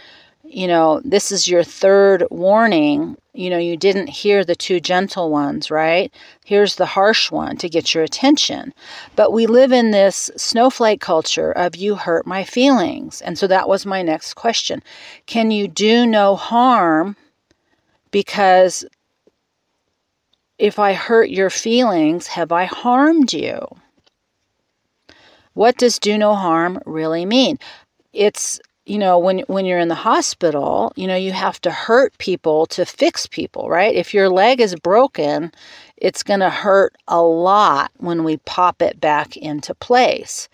you 0.44 0.68
know, 0.68 1.02
this 1.04 1.32
is 1.32 1.48
your 1.48 1.64
third 1.64 2.26
warning. 2.30 3.18
You 3.34 3.50
know, 3.50 3.58
you 3.58 3.76
didn't 3.76 4.08
hear 4.08 4.46
the 4.46 4.56
two 4.56 4.80
gentle 4.80 5.30
ones, 5.30 5.70
right? 5.70 6.14
Here's 6.46 6.76
the 6.76 6.86
harsh 6.86 7.32
one 7.32 7.58
to 7.58 7.68
get 7.68 7.94
your 7.94 8.04
attention. 8.04 8.74
But 9.16 9.34
we 9.34 9.46
live 9.46 9.72
in 9.72 9.92
this 9.92 10.30
snowflake 10.38 11.02
culture 11.02 11.52
of 11.52 11.76
you 11.76 11.96
hurt 11.96 12.26
my 12.26 12.44
feelings. 12.44 13.22
And 13.22 13.38
so 13.38 13.48
that 13.48 13.68
was 13.68 13.86
my 13.86 14.02
next 14.04 14.36
question. 14.36 14.82
Can 15.26 15.52
you 15.52 15.68
do 15.68 16.06
no 16.06 16.36
harm 16.36 17.18
because 18.12 18.86
if 20.58 20.80
I 20.80 20.94
hurt 20.94 21.30
your 21.30 21.50
feelings, 21.50 22.28
have 22.28 22.52
I 22.52 22.66
harmed 22.66 23.34
you? 23.34 23.68
What 25.56 25.78
does 25.78 26.00
do 26.00 26.18
no 26.18 26.36
harm 26.36 26.80
really 26.86 27.26
mean? 27.26 27.58
It's 28.12 28.60
you 28.86 29.00
know 29.00 29.18
when 29.18 29.40
when 29.48 29.66
you're 29.66 29.80
in 29.80 29.88
the 29.88 29.96
hospital, 29.96 30.92
you 30.98 31.08
know 31.08 31.16
you 31.16 31.32
have 31.32 31.60
to 31.62 31.72
hurt 31.72 32.18
people 32.18 32.66
to 32.68 32.86
fix 32.86 33.26
people, 33.26 33.70
right? 33.70 33.96
If 33.96 34.14
your 34.14 34.30
leg 34.30 34.60
is 34.60 34.76
broken, 34.76 35.54
it's 35.98 36.24
going 36.24 36.42
to 36.42 36.50
hurt 36.50 36.96
a 37.08 37.22
lot 37.22 37.92
when 37.98 38.26
we 38.26 38.38
pop 38.38 38.82
it 38.82 39.00
back 39.00 39.38
into 39.38 39.74
place. 39.74 40.50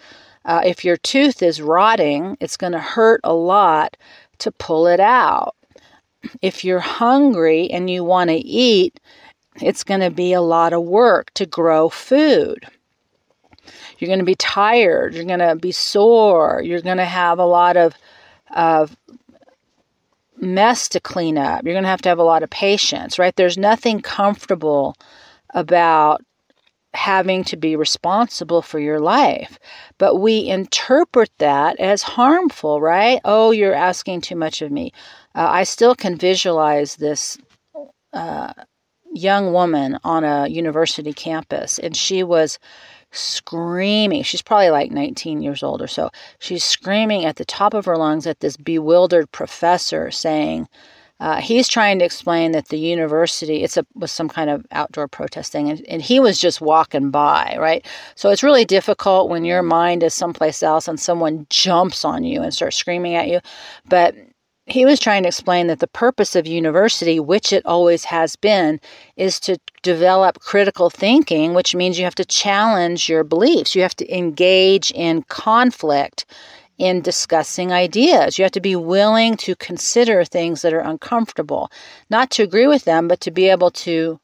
Uh, 0.46 0.62
if 0.63 0.86
your 0.86 0.98
tooth 0.98 1.41
is 1.41 1.62
rotting, 1.63 2.38
it's 2.39 2.58
going 2.58 2.74
to 2.74 2.79
hurt 2.79 3.22
a 3.24 3.34
lot 3.34 3.98
to 4.38 4.51
pull 4.51 4.86
it 4.86 5.00
out. 5.00 5.55
If 6.43 6.63
you're 6.63 6.79
hungry 6.79 7.70
and 7.72 7.89
you 7.89 8.03
want 8.03 8.29
to 8.29 8.36
eat, 8.36 9.00
it's 9.62 9.84
going 9.84 10.01
to 10.01 10.12
be 10.12 10.34
a 10.34 10.41
lot 10.41 10.74
of 10.74 10.84
work 10.84 11.31
to 11.34 11.48
grow 11.48 11.89
food. 11.89 12.67
You're 14.01 14.08
going 14.08 14.20
to 14.20 14.25
be 14.25 14.36
tired. 14.36 15.13
You're 15.13 15.25
going 15.25 15.39
to 15.39 15.55
be 15.55 15.72
sore. 15.72 16.60
You're 16.65 16.81
going 16.81 16.98
to 16.98 17.05
have 17.05 17.38
a 17.38 17.46
lot 17.46 17.77
of, 17.77 17.93
of 18.50 18.98
mess 20.38 20.89
to 20.89 21.00
clean 21.00 21.38
up. 21.38 21.63
You're 21.63 21.75
going 21.75 21.84
to 21.84 21.89
have 21.89 22.01
to 22.01 22.10
have 22.10 22.17
a 22.17 22.24
lot 22.24 22.41
of 22.41 22.50
patience, 22.50 23.20
right? 23.20 23.36
There's 23.36 23.60
nothing 23.60 24.01
comfortable 24.01 24.96
about 25.53 26.25
having 26.96 27.43
to 27.43 27.58
be 27.58 27.75
responsible 27.75 28.63
for 28.63 28.79
your 28.79 29.00
life. 29.00 29.60
But 30.00 30.15
we 30.15 30.50
interpret 30.50 31.29
that 31.38 31.79
as 31.79 32.01
harmful, 32.01 32.81
right? 32.81 33.22
Oh, 33.24 33.51
you're 33.51 33.74
asking 33.74 34.22
too 34.22 34.36
much 34.36 34.63
of 34.63 34.72
me. 34.72 34.91
Uh, 35.36 35.48
I 35.48 35.63
still 35.63 35.93
can 35.93 36.17
visualize 36.17 36.96
this 36.96 37.38
uh, 38.13 38.53
young 39.13 39.53
woman 39.53 40.00
on 40.03 40.24
a 40.24 40.48
university 40.48 41.13
campus, 41.13 41.79
and 41.79 41.96
she 41.96 42.24
was 42.24 42.58
screaming. 43.11 44.23
She's 44.23 44.41
probably 44.41 44.69
like 44.69 44.91
19 44.91 45.41
years 45.41 45.63
old 45.63 45.81
or 45.81 45.87
so. 45.87 46.09
She's 46.39 46.63
screaming 46.63 47.25
at 47.25 47.35
the 47.35 47.45
top 47.45 47.73
of 47.73 47.85
her 47.85 47.97
lungs 47.97 48.27
at 48.27 48.39
this 48.39 48.57
bewildered 48.57 49.31
professor, 49.31 50.11
saying, 50.11 50.67
uh, 51.21 51.39
he's 51.39 51.67
trying 51.67 51.99
to 51.99 52.05
explain 52.05 52.51
that 52.51 52.69
the 52.69 52.79
university 52.79 53.63
it's 53.63 53.77
a 53.77 53.85
was 53.93 54.11
some 54.11 54.27
kind 54.27 54.49
of 54.49 54.65
outdoor 54.71 55.07
protesting 55.07 55.69
and, 55.69 55.85
and 55.87 56.01
he 56.01 56.19
was 56.19 56.39
just 56.39 56.59
walking 56.61 57.11
by 57.11 57.55
right 57.59 57.85
so 58.15 58.31
it's 58.31 58.41
really 58.41 58.65
difficult 58.65 59.29
when 59.29 59.45
your 59.45 59.61
mind 59.61 60.01
is 60.01 60.15
someplace 60.15 60.63
else 60.63 60.87
and 60.87 60.99
someone 60.99 61.45
jumps 61.51 62.03
on 62.03 62.23
you 62.23 62.41
and 62.41 62.55
starts 62.55 62.75
screaming 62.75 63.13
at 63.13 63.27
you 63.27 63.39
but 63.87 64.15
he 64.67 64.85
was 64.85 64.99
trying 64.99 65.23
to 65.23 65.27
explain 65.27 65.67
that 65.67 65.79
the 65.79 65.87
purpose 65.87 66.35
of 66.35 66.45
university, 66.47 67.19
which 67.19 67.51
it 67.51 67.65
always 67.65 68.05
has 68.05 68.35
been, 68.35 68.79
is 69.17 69.39
to 69.41 69.57
develop 69.81 70.39
critical 70.39 70.89
thinking, 70.89 71.53
which 71.53 71.75
means 71.75 71.97
you 71.97 72.05
have 72.05 72.15
to 72.15 72.25
challenge 72.25 73.09
your 73.09 73.23
beliefs. 73.23 73.75
You 73.75 73.81
have 73.81 73.95
to 73.97 74.15
engage 74.15 74.91
in 74.91 75.23
conflict 75.23 76.25
in 76.77 77.01
discussing 77.01 77.71
ideas. 77.71 78.37
You 78.37 78.43
have 78.43 78.51
to 78.53 78.61
be 78.61 78.75
willing 78.75 79.35
to 79.37 79.55
consider 79.55 80.23
things 80.23 80.61
that 80.61 80.73
are 80.73 80.79
uncomfortable, 80.79 81.71
not 82.09 82.31
to 82.31 82.43
agree 82.43 82.67
with 82.67 82.85
them, 82.85 83.07
but 83.07 83.21
to 83.21 83.31
be 83.31 83.49
able 83.49 83.71
to 83.71 84.19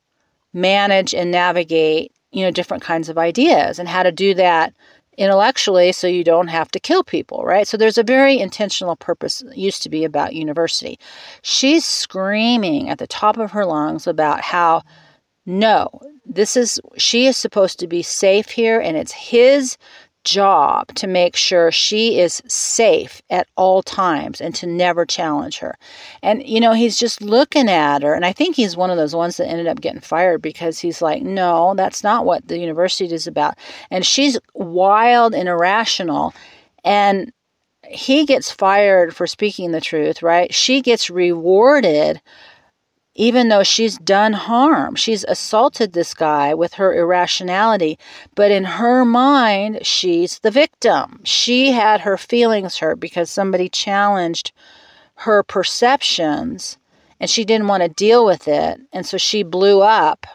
manage 0.53 1.13
and 1.13 1.29
navigate, 1.31 2.11
you 2.31 2.43
know, 2.43 2.51
different 2.51 2.83
kinds 2.83 3.09
of 3.09 3.17
ideas 3.17 3.79
and 3.79 3.87
how 3.87 4.03
to 4.03 4.11
do 4.11 4.33
that 4.33 4.73
intellectually 5.17 5.91
so 5.91 6.07
you 6.07 6.23
don't 6.23 6.47
have 6.47 6.69
to 6.71 6.79
kill 6.79 7.03
people, 7.03 7.43
right? 7.43 7.67
So 7.67 7.75
there's 7.75 7.97
a 7.97 8.03
very 8.03 8.39
intentional 8.39 8.95
purpose 8.95 9.43
used 9.55 9.83
to 9.83 9.89
be 9.89 10.03
about 10.03 10.35
university. 10.35 10.99
She's 11.41 11.85
screaming 11.85 12.89
at 12.89 12.99
the 12.99 13.07
top 13.07 13.37
of 13.37 13.51
her 13.51 13.65
lungs 13.65 14.07
about 14.07 14.41
how 14.41 14.83
no, 15.45 15.89
this 16.25 16.57
is 16.57 16.79
she 16.97 17.25
is 17.25 17.37
supposed 17.37 17.79
to 17.79 17.87
be 17.87 18.03
safe 18.03 18.49
here 18.49 18.79
and 18.79 18.97
it's 18.97 19.13
his 19.13 19.77
job 20.23 20.87
to 20.95 21.07
make 21.07 21.35
sure 21.35 21.71
she 21.71 22.19
is 22.19 22.41
safe 22.47 23.21
at 23.29 23.47
all 23.55 23.81
times 23.81 24.41
and 24.41 24.53
to 24.55 24.67
never 24.67 25.05
challenge 25.05 25.57
her. 25.59 25.77
And, 26.21 26.45
you 26.45 26.59
know, 26.59 26.73
he's 26.73 26.99
just 26.99 27.21
looking 27.21 27.69
at 27.69 28.03
her. 28.03 28.13
And 28.13 28.25
I 28.25 28.33
think 28.33 28.55
he's 28.55 28.75
one 28.75 28.89
of 28.89 28.97
those 28.97 29.15
ones 29.15 29.37
that 29.37 29.47
ended 29.47 29.67
up 29.67 29.81
getting 29.81 30.01
fired 30.01 30.41
because 30.41 30.79
he's 30.79 31.01
like, 31.01 31.23
no, 31.23 31.73
that's 31.75 32.03
not 32.03 32.25
what 32.25 32.47
the 32.47 32.59
university 32.59 33.13
is 33.13 33.27
about. 33.27 33.55
And 33.89 34.05
she's 34.05 34.37
wild 34.53 35.33
and 35.33 35.47
irrational. 35.47 36.33
And 36.83 37.31
he 37.87 38.25
gets 38.25 38.51
fired 38.51 39.15
for 39.15 39.27
speaking 39.27 39.71
the 39.71 39.81
truth, 39.81 40.21
right? 40.21 40.53
She 40.53 40.81
gets 40.81 41.09
rewarded 41.09 42.21
even 43.17 43.49
though 43.49 43.63
she's 43.63 43.97
done 43.97 44.31
harm. 44.31 44.95
She's 44.95 45.25
assaulted 45.25 45.91
this 45.91 46.13
guy 46.13 46.53
with 46.53 46.75
her 46.75 46.93
irrationality, 46.93 47.97
but 48.35 48.51
in 48.51 48.63
her 48.63 49.03
mind, 49.03 49.79
she's 49.81 50.39
the 50.39 50.51
victim. 50.51 51.21
She 51.23 51.71
had 51.71 52.01
her 52.01 52.15
feelings 52.15 52.77
hurt 52.77 52.99
because 52.99 53.31
somebody 53.31 53.69
challenged 53.69 54.51
her 55.15 55.41
perceptions 55.41 56.77
and 57.19 57.27
she 57.27 57.43
didn't 57.43 57.67
want 57.67 57.81
to 57.81 57.89
deal 57.89 58.23
with 58.23 58.47
it. 58.47 58.79
And 58.93 59.03
so 59.03 59.17
she 59.17 59.41
blew 59.41 59.81
up 59.81 60.27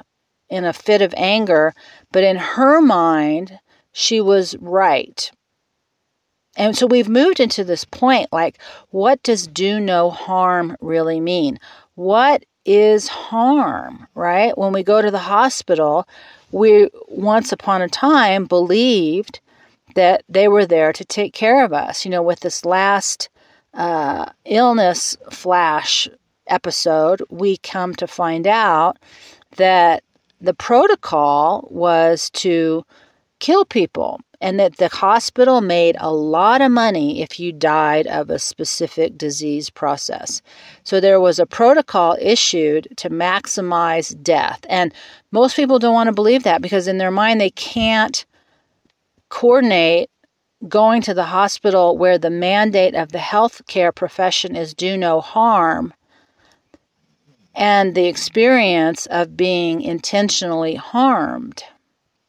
in 0.51 0.65
a 0.65 0.73
fit 0.73 1.03
of 1.03 1.15
anger, 1.17 1.73
but 2.11 2.25
in 2.25 2.37
her 2.37 2.83
mind, 2.83 3.61
she 3.93 4.21
was 4.21 4.57
right. 4.57 5.31
And 6.57 6.77
so 6.77 6.87
we've 6.87 7.09
moved 7.09 7.39
into 7.39 7.63
this 7.63 7.85
point 7.85 8.29
like, 8.33 8.59
what 8.91 9.23
does 9.23 9.47
do 9.47 9.79
no 9.79 10.11
harm 10.11 10.77
really 10.81 11.21
mean? 11.21 11.61
What 11.95 12.45
is 12.65 13.09
harm, 13.09 14.07
right? 14.15 14.57
When 14.57 14.73
we 14.73 14.83
go 14.83 15.03
to 15.03 15.11
the 15.11 15.19
hospital, 15.19 16.07
we 16.51 16.89
once 17.09 17.53
upon 17.53 17.83
a 17.83 17.89
time 17.89 18.47
believed 18.47 19.41
that 19.95 20.23
they 20.29 20.49
were 20.49 20.67
there 20.67 20.93
to 20.93 21.05
take 21.05 21.33
care 21.33 21.65
of 21.65 21.73
us. 21.73 22.05
You 22.05 22.11
know, 22.11 22.23
with 22.23 22.41
this 22.41 22.65
last 22.65 23.29
uh, 23.75 24.27
illness 24.45 25.17
flash 25.31 26.09
episode, 26.47 27.23
we 27.31 27.57
come 27.59 27.95
to 27.97 28.07
find 28.07 28.47
out 28.47 28.99
that 29.57 30.03
the 30.41 30.55
protocol 30.55 31.69
was 31.71 32.31
to 32.31 32.85
kill 33.39 33.65
people 33.65 34.21
and 34.43 34.59
that 34.59 34.77
the 34.77 34.89
hospital 34.89 35.61
made 35.61 35.97
a 36.01 36.13
lot 36.13 36.61
of 36.61 36.73
money 36.73 37.23
if 37.23 37.39
you 37.39 37.53
died 37.53 38.09
of 38.09 38.29
a 38.29 38.41
specific 38.41 39.17
disease 39.17 39.71
process. 39.71 40.43
So 40.83 40.99
there 40.99 41.21
was 41.21 41.39
a 41.39 41.47
protocol 41.47 42.19
issued 42.21 42.89
to 42.97 43.09
maximize 43.09 44.21
death. 44.21 44.67
And 44.69 44.93
most 45.31 45.55
people 45.55 45.79
don't 45.79 45.95
want 45.95 46.09
to 46.09 46.13
believe 46.13 46.43
that 46.43 46.61
because 46.61 46.89
in 46.89 46.99
their 46.99 47.13
mind 47.13 47.41
they 47.41 47.51
can't 47.51 48.27
coordinate 49.29 50.11
going 50.69 51.03
to 51.03 51.15
the 51.15 51.25
hospital 51.25 51.97
where 51.97 52.19
the 52.19 52.31
mandate 52.31 52.95
of 52.95 53.13
the 53.13 53.19
healthcare 53.19 53.95
profession 53.95 54.57
is 54.57 54.75
do 54.75 54.97
no 54.97 55.21
harm 55.21 55.95
and 57.55 57.95
the 57.95 58.07
experience 58.07 59.07
of 59.07 59.37
being 59.37 59.83
intentionally 59.83 60.75
harmed 60.75 61.65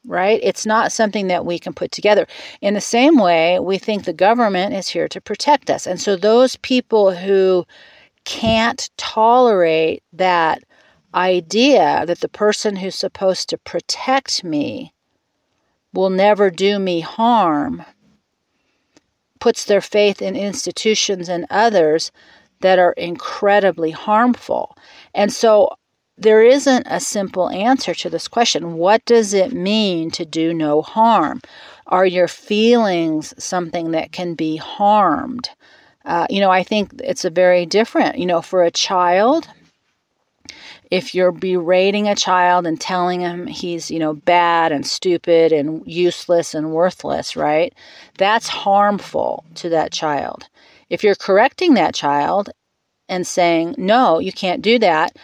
right? 0.06 0.40
It's 0.44 0.66
not 0.66 0.92
something 0.92 1.28
that 1.28 1.46
we 1.46 1.60
can 1.60 1.74
put 1.74 1.92
together. 1.92 2.28
In 2.62 2.74
the 2.74 2.82
same 2.82 3.18
way, 3.18 3.60
we 3.60 3.78
think 3.78 4.04
the 4.04 4.14
government 4.14 4.74
is 4.74 4.90
here 4.90 5.08
to 5.08 5.22
protect 5.22 5.70
us. 5.70 5.88
And 5.88 6.00
so 6.00 6.16
those 6.16 6.58
people 6.58 7.16
who 7.16 7.66
can't 8.26 8.90
tolerate 8.98 10.04
that 10.14 10.64
idea 11.14 12.04
that 12.08 12.22
the 12.22 12.30
person 12.30 12.76
who's 12.76 12.96
supposed 12.96 13.50
to 13.50 13.58
protect 13.58 14.44
me 14.44 14.94
will 15.94 16.10
never 16.10 16.50
do 16.50 16.80
me 16.80 17.02
harm 17.02 17.86
puts 19.40 19.66
their 19.66 19.82
faith 19.82 20.22
in 20.22 20.36
institutions 20.36 21.30
and 21.30 21.46
others 21.50 22.12
that 22.62 22.80
are 22.80 22.94
incredibly 22.94 23.92
harmful. 23.92 24.76
And 25.14 25.32
so 25.32 25.70
there 26.18 26.44
isn't 26.44 26.88
a 26.90 27.00
simple 27.00 27.50
answer 27.50 27.94
to 27.96 28.10
this 28.10 28.28
question. 28.28 28.76
What 28.76 29.04
does 29.06 29.34
it 29.34 29.54
mean 29.54 30.12
to 30.12 30.26
do 30.26 30.54
no 30.54 30.82
harm? 30.82 31.42
Are 31.88 32.06
your 32.06 32.28
feelings 32.28 33.34
something 33.44 33.92
that 33.92 34.12
can 34.12 34.36
be 34.36 34.58
harmed? 34.58 35.50
Uh, 36.06 36.28
you 36.30 36.40
know, 36.40 36.52
I 36.52 36.64
think 36.64 36.92
it's 37.04 37.26
a 37.26 37.30
very 37.30 37.66
different, 37.66 38.18
you 38.18 38.26
know, 38.26 38.42
for 38.42 38.64
a 38.64 38.72
child, 38.72 39.48
if 40.92 41.16
you're 41.16 41.32
berating 41.32 42.08
a 42.08 42.16
child 42.16 42.68
and 42.68 42.80
telling 42.80 43.22
him 43.22 43.48
he's, 43.48 43.90
you 43.90 44.00
know, 44.00 44.14
bad 44.14 44.72
and 44.72 44.86
stupid 44.86 45.52
and 45.52 45.82
useless 45.88 46.54
and 46.54 46.72
worthless, 46.72 47.36
right? 47.36 47.74
That's 48.18 48.48
harmful 48.48 49.44
to 49.56 49.70
that 49.70 49.92
child. 49.92 50.48
If 50.90 51.04
you're 51.04 51.16
correcting 51.16 51.74
that 51.74 51.96
child 51.96 52.50
and 53.10 53.26
saying, 53.26 53.76
no, 53.78 54.20
you 54.20 54.32
can't 54.32 54.62
do 54.62 54.78
that, 54.80 55.16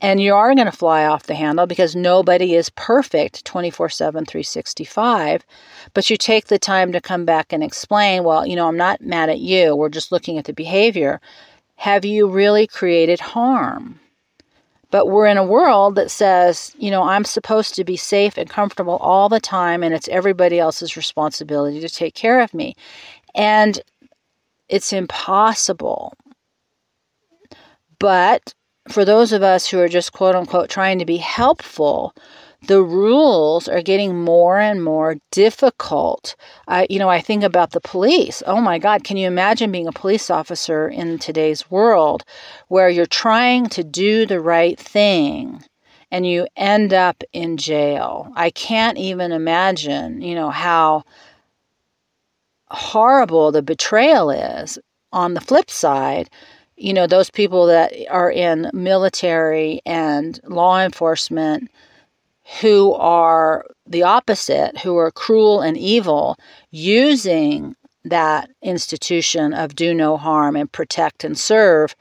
and 0.00 0.20
you 0.20 0.34
are 0.34 0.54
going 0.54 0.66
to 0.66 0.72
fly 0.72 1.04
off 1.04 1.24
the 1.24 1.34
handle 1.34 1.66
because 1.66 1.96
nobody 1.96 2.54
is 2.54 2.70
perfect 2.70 3.44
24 3.44 3.88
7, 3.88 4.24
365. 4.24 5.44
But 5.94 6.08
you 6.08 6.16
take 6.16 6.46
the 6.46 6.58
time 6.58 6.92
to 6.92 7.00
come 7.00 7.24
back 7.24 7.52
and 7.52 7.64
explain, 7.64 8.24
well, 8.24 8.46
you 8.46 8.54
know, 8.54 8.68
I'm 8.68 8.76
not 8.76 9.00
mad 9.00 9.28
at 9.28 9.40
you. 9.40 9.74
We're 9.74 9.88
just 9.88 10.12
looking 10.12 10.38
at 10.38 10.44
the 10.44 10.52
behavior. 10.52 11.20
Have 11.76 12.04
you 12.04 12.28
really 12.28 12.66
created 12.66 13.20
harm? 13.20 13.98
But 14.90 15.06
we're 15.06 15.26
in 15.26 15.36
a 15.36 15.44
world 15.44 15.96
that 15.96 16.10
says, 16.10 16.74
you 16.78 16.90
know, 16.90 17.02
I'm 17.02 17.24
supposed 17.24 17.74
to 17.74 17.84
be 17.84 17.96
safe 17.96 18.38
and 18.38 18.48
comfortable 18.48 18.96
all 18.96 19.28
the 19.28 19.40
time, 19.40 19.82
and 19.82 19.94
it's 19.94 20.08
everybody 20.08 20.58
else's 20.58 20.96
responsibility 20.96 21.80
to 21.80 21.88
take 21.90 22.14
care 22.14 22.40
of 22.40 22.54
me. 22.54 22.74
And 23.34 23.80
it's 24.68 24.92
impossible. 24.92 26.14
But 27.98 28.54
for 28.88 29.04
those 29.04 29.32
of 29.32 29.42
us 29.42 29.68
who 29.68 29.80
are 29.80 29.88
just 29.88 30.12
quote 30.12 30.34
unquote 30.34 30.70
trying 30.70 30.98
to 30.98 31.04
be 31.04 31.18
helpful, 31.18 32.14
the 32.66 32.82
rules 32.82 33.68
are 33.68 33.82
getting 33.82 34.22
more 34.22 34.58
and 34.58 34.82
more 34.82 35.16
difficult. 35.30 36.34
I, 36.66 36.86
you 36.90 36.98
know, 36.98 37.08
I 37.08 37.20
think 37.20 37.44
about 37.44 37.70
the 37.70 37.80
police. 37.80 38.42
Oh 38.46 38.60
my 38.60 38.78
God, 38.78 39.04
can 39.04 39.16
you 39.16 39.28
imagine 39.28 39.70
being 39.70 39.86
a 39.86 39.92
police 39.92 40.28
officer 40.28 40.88
in 40.88 41.18
today's 41.18 41.70
world 41.70 42.24
where 42.66 42.88
you're 42.88 43.06
trying 43.06 43.66
to 43.70 43.84
do 43.84 44.26
the 44.26 44.40
right 44.40 44.78
thing 44.78 45.62
and 46.10 46.26
you 46.26 46.48
end 46.56 46.92
up 46.92 47.22
in 47.32 47.56
jail? 47.58 48.32
I 48.34 48.50
can't 48.50 48.98
even 48.98 49.30
imagine, 49.30 50.20
you 50.20 50.34
know, 50.34 50.50
how 50.50 51.04
horrible 52.70 53.52
the 53.52 53.62
betrayal 53.62 54.30
is. 54.30 54.78
On 55.10 55.32
the 55.32 55.40
flip 55.40 55.70
side, 55.70 56.28
you 56.78 56.92
know, 56.92 57.06
those 57.06 57.30
people 57.30 57.66
that 57.66 57.92
are 58.08 58.30
in 58.30 58.70
military 58.72 59.80
and 59.84 60.40
law 60.44 60.80
enforcement 60.80 61.70
who 62.60 62.94
are 62.94 63.66
the 63.86 64.02
opposite, 64.02 64.78
who 64.78 64.96
are 64.96 65.10
cruel 65.10 65.60
and 65.60 65.76
evil, 65.76 66.36
using 66.70 67.74
that 68.04 68.48
institution 68.62 69.52
of 69.52 69.74
do 69.74 69.92
no 69.92 70.16
harm 70.16 70.56
and 70.56 70.70
protect 70.72 71.24
and 71.24 71.36
serve 71.36 71.94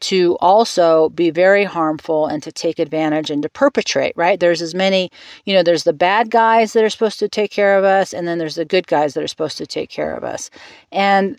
to 0.00 0.38
also 0.40 1.10
be 1.10 1.30
very 1.30 1.64
harmful 1.64 2.26
and 2.26 2.42
to 2.42 2.50
take 2.50 2.78
advantage 2.78 3.30
and 3.30 3.42
to 3.42 3.50
perpetrate, 3.50 4.14
right? 4.16 4.40
There's 4.40 4.62
as 4.62 4.74
many, 4.74 5.10
you 5.44 5.52
know, 5.52 5.62
there's 5.62 5.84
the 5.84 5.92
bad 5.92 6.30
guys 6.30 6.72
that 6.72 6.82
are 6.82 6.88
supposed 6.88 7.18
to 7.18 7.28
take 7.28 7.50
care 7.50 7.76
of 7.76 7.84
us, 7.84 8.14
and 8.14 8.26
then 8.26 8.38
there's 8.38 8.54
the 8.54 8.64
good 8.64 8.86
guys 8.86 9.12
that 9.12 9.22
are 9.22 9.28
supposed 9.28 9.58
to 9.58 9.66
take 9.66 9.90
care 9.90 10.14
of 10.14 10.24
us. 10.24 10.50
And 10.90 11.38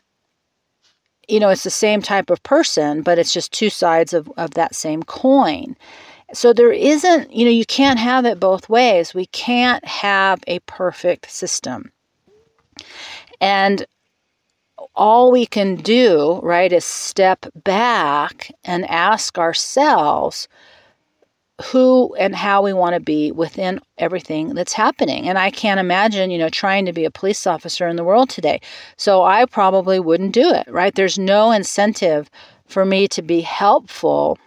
you 1.31 1.39
know, 1.39 1.49
it's 1.49 1.63
the 1.63 1.69
same 1.69 2.01
type 2.01 2.29
of 2.29 2.43
person, 2.43 3.01
but 3.01 3.17
it's 3.17 3.33
just 3.33 3.53
two 3.53 3.69
sides 3.69 4.13
of, 4.13 4.29
of 4.35 4.51
that 4.51 4.75
same 4.75 5.01
coin. 5.03 5.77
So 6.33 6.51
there 6.51 6.73
isn't, 6.73 7.31
you 7.31 7.45
know, 7.45 7.51
you 7.51 7.65
can't 7.65 7.99
have 7.99 8.25
it 8.25 8.39
both 8.39 8.67
ways. 8.67 9.13
We 9.13 9.27
can't 9.27 9.83
have 9.85 10.43
a 10.47 10.59
perfect 10.59 11.31
system. 11.31 11.91
And 13.39 13.85
all 14.93 15.31
we 15.31 15.45
can 15.45 15.75
do, 15.75 16.39
right, 16.43 16.71
is 16.71 16.83
step 16.83 17.45
back 17.63 18.51
and 18.65 18.89
ask 18.89 19.37
ourselves 19.37 20.49
who 21.61 22.13
and 22.15 22.35
how 22.35 22.61
we 22.61 22.73
want 22.73 22.95
to 22.95 22.99
be 22.99 23.31
within 23.31 23.79
everything 23.97 24.53
that's 24.53 24.73
happening. 24.73 25.27
And 25.29 25.37
I 25.37 25.51
can't 25.51 25.79
imagine, 25.79 26.31
you 26.31 26.37
know, 26.37 26.49
trying 26.49 26.85
to 26.85 26.93
be 26.93 27.05
a 27.05 27.11
police 27.11 27.47
officer 27.47 27.87
in 27.87 27.95
the 27.95 28.03
world 28.03 28.29
today. 28.29 28.59
So 28.97 29.23
I 29.23 29.45
probably 29.45 29.99
wouldn't 29.99 30.33
do 30.33 30.49
it, 30.49 30.67
right? 30.67 30.93
There's 30.93 31.19
no 31.19 31.51
incentive 31.51 32.29
for 32.65 32.85
me 32.85 33.07
to 33.09 33.21
be 33.21 33.41
helpful 33.41 34.37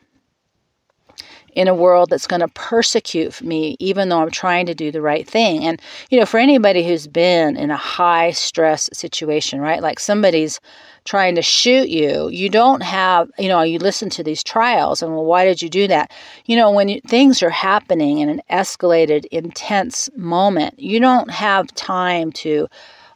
in 1.55 1.69
a 1.69 1.75
world 1.75 2.11
that's 2.11 2.27
going 2.27 2.41
to 2.41 2.49
persecute 2.49 3.43
me, 3.43 3.77
even 3.79 4.09
though 4.09 4.21
I'm 4.21 4.31
trying 4.31 4.67
to 4.67 4.75
do 4.75 4.91
the 4.91 5.01
right 5.01 5.27
thing. 5.29 5.65
And, 5.65 5.81
you 6.11 6.19
know, 6.19 6.27
for 6.27 6.39
anybody 6.39 6.87
who's 6.87 7.07
been 7.07 7.57
in 7.57 7.71
a 7.71 7.77
high 7.77 8.33
stress 8.33 8.91
situation, 8.93 9.61
right? 9.61 9.83
Like 9.83 10.01
somebody's 10.01 10.61
trying 11.05 11.35
to 11.35 11.43
shoot 11.43 11.89
you, 11.89 12.29
you 12.29 12.49
don't 12.49 12.83
have, 12.83 13.31
you 13.39 13.49
know, 13.49 13.61
you 13.63 13.79
listen 13.79 14.09
to 14.11 14.23
these 14.23 14.43
trials 14.43 15.03
and, 15.03 15.13
well, 15.13 15.25
why 15.25 15.45
did 15.45 15.61
you 15.61 15.69
do 15.69 15.87
that? 15.87 16.11
You 16.47 16.57
know, 16.57 16.71
when 16.71 16.89
you, 16.89 17.01
things 17.07 17.43
are 17.43 17.51
happening 17.51 18.19
in 18.19 18.29
an 18.31 18.41
escalated, 18.51 19.27
intense 19.27 20.09
moment, 20.17 20.79
you 20.81 20.99
don't 20.99 21.31
have 21.31 21.67
time 21.75 22.33
to 22.33 22.69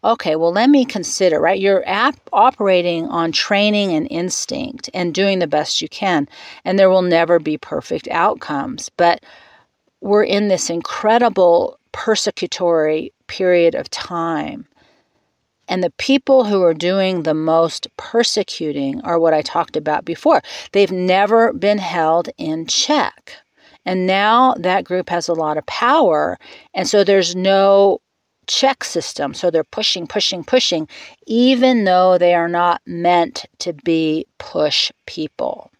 okay, 0.04 0.36
well, 0.36 0.52
let 0.52 0.70
me 0.70 0.84
consider, 0.84 1.40
right? 1.40 1.60
You're 1.60 1.84
ap- 1.86 2.28
operating 2.32 3.06
on 3.06 3.32
training 3.32 3.92
and 3.92 4.06
instinct 4.10 4.90
and 4.94 5.14
doing 5.14 5.38
the 5.38 5.46
best 5.46 5.82
you 5.82 5.88
can, 5.88 6.28
and 6.64 6.78
there 6.78 6.90
will 6.90 7.02
never 7.02 7.38
be 7.38 7.58
perfect 7.58 8.08
outcomes. 8.08 8.88
But 8.96 9.24
we're 10.00 10.24
in 10.24 10.48
this 10.48 10.70
incredible 10.70 11.78
persecutory 11.92 13.10
period 13.26 13.74
of 13.74 13.90
time. 13.90 14.66
And 15.68 15.82
the 15.82 15.90
people 15.98 16.44
who 16.44 16.62
are 16.62 16.74
doing 16.74 17.22
the 17.22 17.34
most 17.34 17.88
persecuting 17.96 19.02
are 19.02 19.18
what 19.18 19.34
I 19.34 19.42
talked 19.42 19.76
about 19.76 20.04
before. 20.04 20.42
They've 20.72 20.90
never 20.90 21.52
been 21.52 21.78
held 21.78 22.30
in 22.38 22.66
check. 22.66 23.34
And 23.84 24.06
now 24.06 24.54
that 24.58 24.84
group 24.84 25.10
has 25.10 25.28
a 25.28 25.34
lot 25.34 25.58
of 25.58 25.66
power. 25.66 26.38
And 26.74 26.88
so 26.88 27.04
there's 27.04 27.36
no 27.36 28.00
check 28.48 28.82
system. 28.82 29.34
So 29.34 29.50
they're 29.50 29.62
pushing, 29.62 30.06
pushing, 30.06 30.42
pushing, 30.42 30.88
even 31.26 31.84
though 31.84 32.18
they 32.18 32.34
are 32.34 32.48
not 32.48 32.82
meant 32.86 33.46
to 33.58 33.72
be 33.72 34.26
push 34.38 34.90
people. 35.06 35.70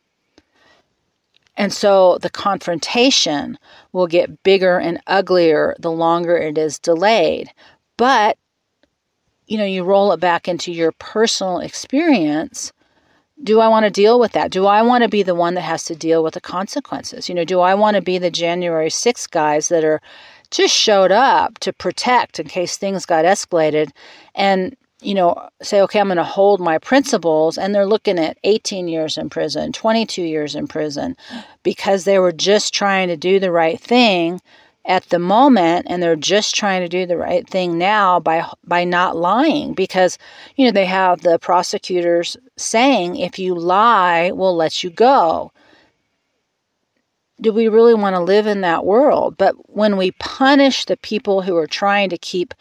And 1.57 1.72
so 1.72 2.18
the 2.18 2.31
confrontation 2.31 3.59
will 3.92 4.07
get 4.07 4.44
bigger 4.44 4.78
and 4.78 5.00
uglier 5.09 5.74
the 5.81 5.90
longer 5.90 6.37
it 6.37 6.57
is 6.57 6.78
delayed. 6.78 7.50
But, 7.96 8.38
you 9.48 9.59
know, 9.59 9.64
you 9.64 9.83
roll 9.83 10.12
it 10.12 10.20
back 10.20 10.46
into 10.46 10.70
your 10.70 10.92
personal 10.92 11.59
experience. 11.59 12.72
Do 13.42 13.59
I 13.59 13.66
want 13.66 13.85
to 13.85 13.90
deal 13.90 14.20
with 14.20 14.33
that? 14.33 14.52
Do 14.52 14.66
I 14.66 14.83
want 14.83 15.02
to 15.02 15.09
be 15.09 15.24
the 15.24 15.35
one 15.35 15.54
that 15.54 15.62
has 15.62 15.85
to 15.87 15.96
deal 15.96 16.22
with 16.22 16.35
the 16.35 16.40
consequences? 16.40 17.28
You 17.28 17.35
know, 17.35 17.44
do 17.44 17.59
I 17.59 17.74
want 17.74 17.96
to 17.96 18.02
be 18.02 18.18
the 18.18 18.31
January 18.31 18.88
6th 18.88 19.31
guys 19.31 19.68
that 19.68 19.85
are 19.85 20.00
just 20.50 20.74
showed 20.74 21.12
up 21.12 21.58
to 21.58 21.72
protect 21.72 22.38
in 22.38 22.48
case 22.48 22.76
things 22.76 23.06
got 23.06 23.24
escalated 23.24 23.90
and 24.34 24.76
you 25.00 25.14
know 25.14 25.48
say 25.62 25.80
okay 25.80 26.00
i'm 26.00 26.08
going 26.08 26.16
to 26.16 26.24
hold 26.24 26.61
my 26.61 26.78
principles 26.78 27.56
and 27.58 27.74
they're 27.74 27.87
looking 27.87 28.18
at 28.18 28.38
18 28.44 28.88
years 28.88 29.16
in 29.16 29.28
prison 29.30 29.72
22 29.72 30.22
years 30.22 30.54
in 30.54 30.66
prison 30.66 31.16
because 31.62 32.04
they 32.04 32.18
were 32.18 32.32
just 32.32 32.74
trying 32.74 33.08
to 33.08 33.16
do 33.16 33.38
the 33.38 33.52
right 33.52 33.80
thing 33.80 34.40
at 34.87 35.04
the 35.11 35.18
moment 35.18 35.87
and 35.88 36.02
they're 36.02 36.16
just 36.16 36.54
trying 36.54 36.80
to 36.80 36.88
do 36.88 37.04
the 37.06 37.16
right 37.16 37.48
thing 37.48 37.78
now 37.78 38.18
by 38.18 38.44
by 38.64 38.84
not 38.84 39.16
lying 39.16 39.74
because 39.74 40.18
you 40.56 40.64
know 40.64 40.72
they 40.72 40.87
have 40.87 41.20
the 41.20 41.38
prosecutors 41.38 42.37
saying 42.56 43.16
if 43.16 43.38
you 43.38 43.54
lie 43.54 44.32
we'll 44.32 44.56
let 44.56 44.82
you 44.82 44.90
go 44.90 45.52
do 47.40 47.53
we 47.53 47.68
really 47.68 47.94
want 47.94 48.16
to 48.16 48.20
live 48.20 48.46
in 48.46 48.61
that 48.62 48.85
world? 48.85 49.37
But 49.37 49.55
when 49.74 49.96
we 49.96 50.12
punish 50.12 50.85
the 50.85 50.96
people 50.96 51.42
who 51.42 51.57
are 51.57 51.66
trying 51.66 52.11
to 52.11 52.18
keep 52.18 52.55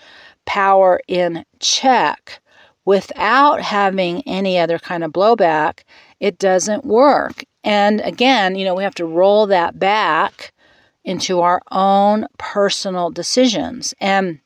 power 0.46 1.02
in 1.08 1.46
check 1.60 2.40
without 2.86 3.62
having 3.62 4.22
any 4.28 4.58
other 4.58 4.80
kind 4.80 5.04
of 5.04 5.12
blowback, 5.12 5.82
it 6.20 6.40
doesn't 6.40 6.86
work. 6.86 7.44
And 7.64 8.00
again, 8.02 8.56
you 8.56 8.64
know, 8.64 8.76
we 8.76 8.84
have 8.84 8.96
to 8.96 9.06
roll 9.06 9.46
that 9.48 9.78
back 9.78 10.54
into 11.04 11.42
our 11.42 11.62
own 11.72 12.28
personal 12.38 13.10
decisions. 13.10 13.94
And 14.00 14.40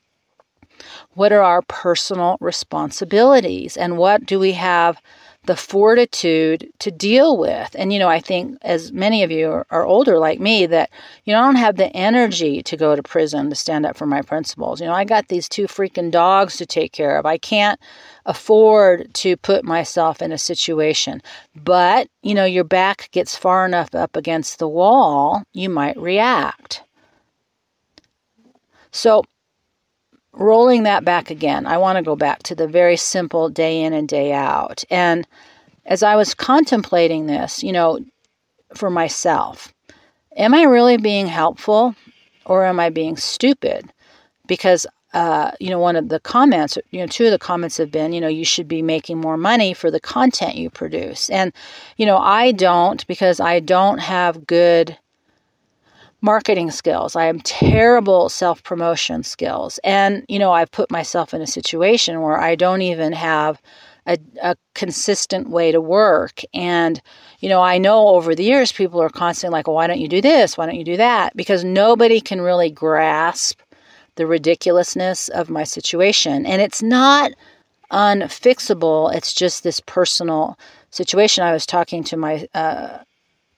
what 1.14 1.32
are 1.32 1.42
our 1.42 1.62
personal 1.64 2.38
responsibilities? 2.40 3.78
And 3.78 3.98
what 3.98 4.26
do 4.26 4.40
we 4.40 4.54
have 4.54 5.02
the 5.46 5.56
fortitude 5.56 6.72
to 6.80 6.92
deal 6.92 7.36
with. 7.36 7.76
And, 7.76 7.92
you 7.92 7.98
know, 7.98 8.08
I 8.08 8.20
think 8.20 8.60
as 8.62 8.92
many 8.92 9.24
of 9.24 9.32
you 9.32 9.50
are, 9.70 9.86
older 9.86 10.20
like 10.20 10.40
me, 10.40 10.68
that, 10.68 10.92
you 11.26 11.34
know, 11.34 11.42
I 11.42 11.46
don't 11.46 11.56
have 11.56 11.78
the 11.78 11.96
energy 11.96 12.62
to 12.62 12.78
go 12.78 12.96
to 12.96 13.02
prison 13.02 13.50
to 13.50 13.56
stand 13.56 13.86
up 13.86 13.98
for 13.98 14.06
my 14.06 14.22
principles. 14.22 14.80
You 14.80 14.86
know, 14.86 14.94
I 14.94 15.04
got 15.04 15.30
these 15.30 15.50
two 15.50 15.66
freaking 15.66 16.12
dogs 16.12 16.58
to 16.58 16.66
take 16.68 16.92
care 16.92 17.18
of. 17.18 17.26
I 17.26 17.40
can't 17.40 17.80
afford 18.28 19.12
to 19.16 19.36
put 19.38 19.66
myself 19.66 20.22
in 20.22 20.32
a 20.32 20.38
situation. 20.38 21.22
But, 21.56 22.08
you 22.22 22.36
know, 22.36 22.46
your 22.46 22.64
back 22.64 23.10
gets 23.12 23.36
far 23.36 23.66
enough 23.66 23.96
up 23.96 24.16
against 24.16 24.60
the 24.60 24.68
wall, 24.68 25.44
you 25.54 25.70
might 25.70 25.98
react. 25.98 26.84
So, 28.92 29.24
rolling 30.34 30.84
that 30.84 31.04
back 31.06 31.30
again, 31.30 31.66
I 31.66 31.78
want 31.78 31.98
to 31.98 32.04
go 32.04 32.16
back 32.16 32.44
to 32.44 32.56
the 32.56 32.68
very 32.68 32.98
simple 32.98 33.50
day 33.50 33.82
in 33.82 33.94
and 33.94 34.08
day 34.08 34.32
out. 34.34 34.84
And 34.90 35.28
as 35.86 36.04
I 36.04 36.16
was 36.16 36.34
contemplating 36.34 37.26
this, 37.26 37.64
you 37.64 37.72
know, 37.72 38.00
for 38.76 38.90
myself, 38.90 39.74
am 40.38 40.54
I 40.54 40.64
really 40.64 40.98
being 40.98 41.28
helpful 41.28 41.96
or 42.46 42.66
am 42.66 42.80
I 42.80 42.90
being 42.90 43.18
stupid? 43.18 43.92
Because 44.48 44.86
uh, 45.14 45.52
you 45.60 45.70
know, 45.70 45.80
one 45.80 45.96
of 45.96 46.10
the 46.10 46.20
comments, 46.22 46.78
you 46.92 47.00
know, 47.00 47.08
two 47.08 47.26
of 47.26 47.32
the 47.32 47.40
comments 47.40 47.78
have 47.78 47.92
been, 47.92 48.14
you 48.14 48.22
know, 48.22 48.30
you 48.30 48.46
should 48.46 48.68
be 48.68 48.82
making 48.82 49.20
more 49.20 49.36
money 49.36 49.74
for 49.74 49.92
the 49.92 50.00
content 50.00 50.56
you 50.56 50.70
produce. 50.70 51.30
And, 51.30 51.52
you 51.98 52.06
know, 52.06 52.18
I 52.18 52.54
don't 52.54 53.06
because 53.08 53.40
I 53.40 53.60
don't 53.60 53.98
have 53.98 54.48
good 54.48 54.98
marketing 56.22 56.72
skills. 56.72 57.16
I 57.16 57.26
have 57.26 57.44
terrible 57.44 58.30
self 58.30 58.64
promotion 58.64 59.24
skills. 59.24 59.80
And, 59.84 60.24
you 60.28 60.40
know, 60.40 60.52
I've 60.52 60.72
put 60.72 60.92
myself 60.92 61.34
in 61.34 61.42
a 61.42 61.48
situation 61.48 62.22
where 62.22 62.40
I 62.40 62.56
don't 62.56 62.82
even 62.82 63.12
have 63.14 63.62
a, 64.08 64.18
a, 64.42 64.56
consistent 64.74 65.50
way 65.50 65.72
to 65.72 65.82
work. 65.82 66.42
And, 66.54 67.02
you 67.40 67.50
know, 67.50 67.62
I 67.62 67.78
know 67.78 68.10
over 68.10 68.34
the 68.34 68.44
years 68.44 68.72
people 68.72 69.02
are 69.02 69.10
constantly 69.10 69.58
like, 69.58 69.68
well, 69.68 69.76
why 69.76 69.88
don't 69.88 70.00
you 70.00 70.08
do 70.08 70.22
this? 70.22 70.58
Why 70.58 70.66
don't 70.66 70.78
you 70.78 70.84
do 70.84 70.98
that? 70.98 71.36
Because 71.36 71.64
nobody 71.64 72.20
can 72.20 72.42
really 72.42 72.72
grasp 72.72 73.60
the 74.16 74.26
ridiculousness 74.26 75.30
of 75.30 75.50
my 75.50 75.64
situation. 75.64 76.46
And 76.46 76.62
it's 76.62 76.82
not 76.82 77.32
unfixable, 77.92 79.14
it's 79.14 79.34
just 79.34 79.64
this 79.64 79.80
personal 79.82 80.58
situation. 80.92 81.44
I 81.44 81.52
was 81.54 81.66
talking 81.66 82.04
to 82.06 82.18
my 82.18 82.48
uh, 82.54 83.00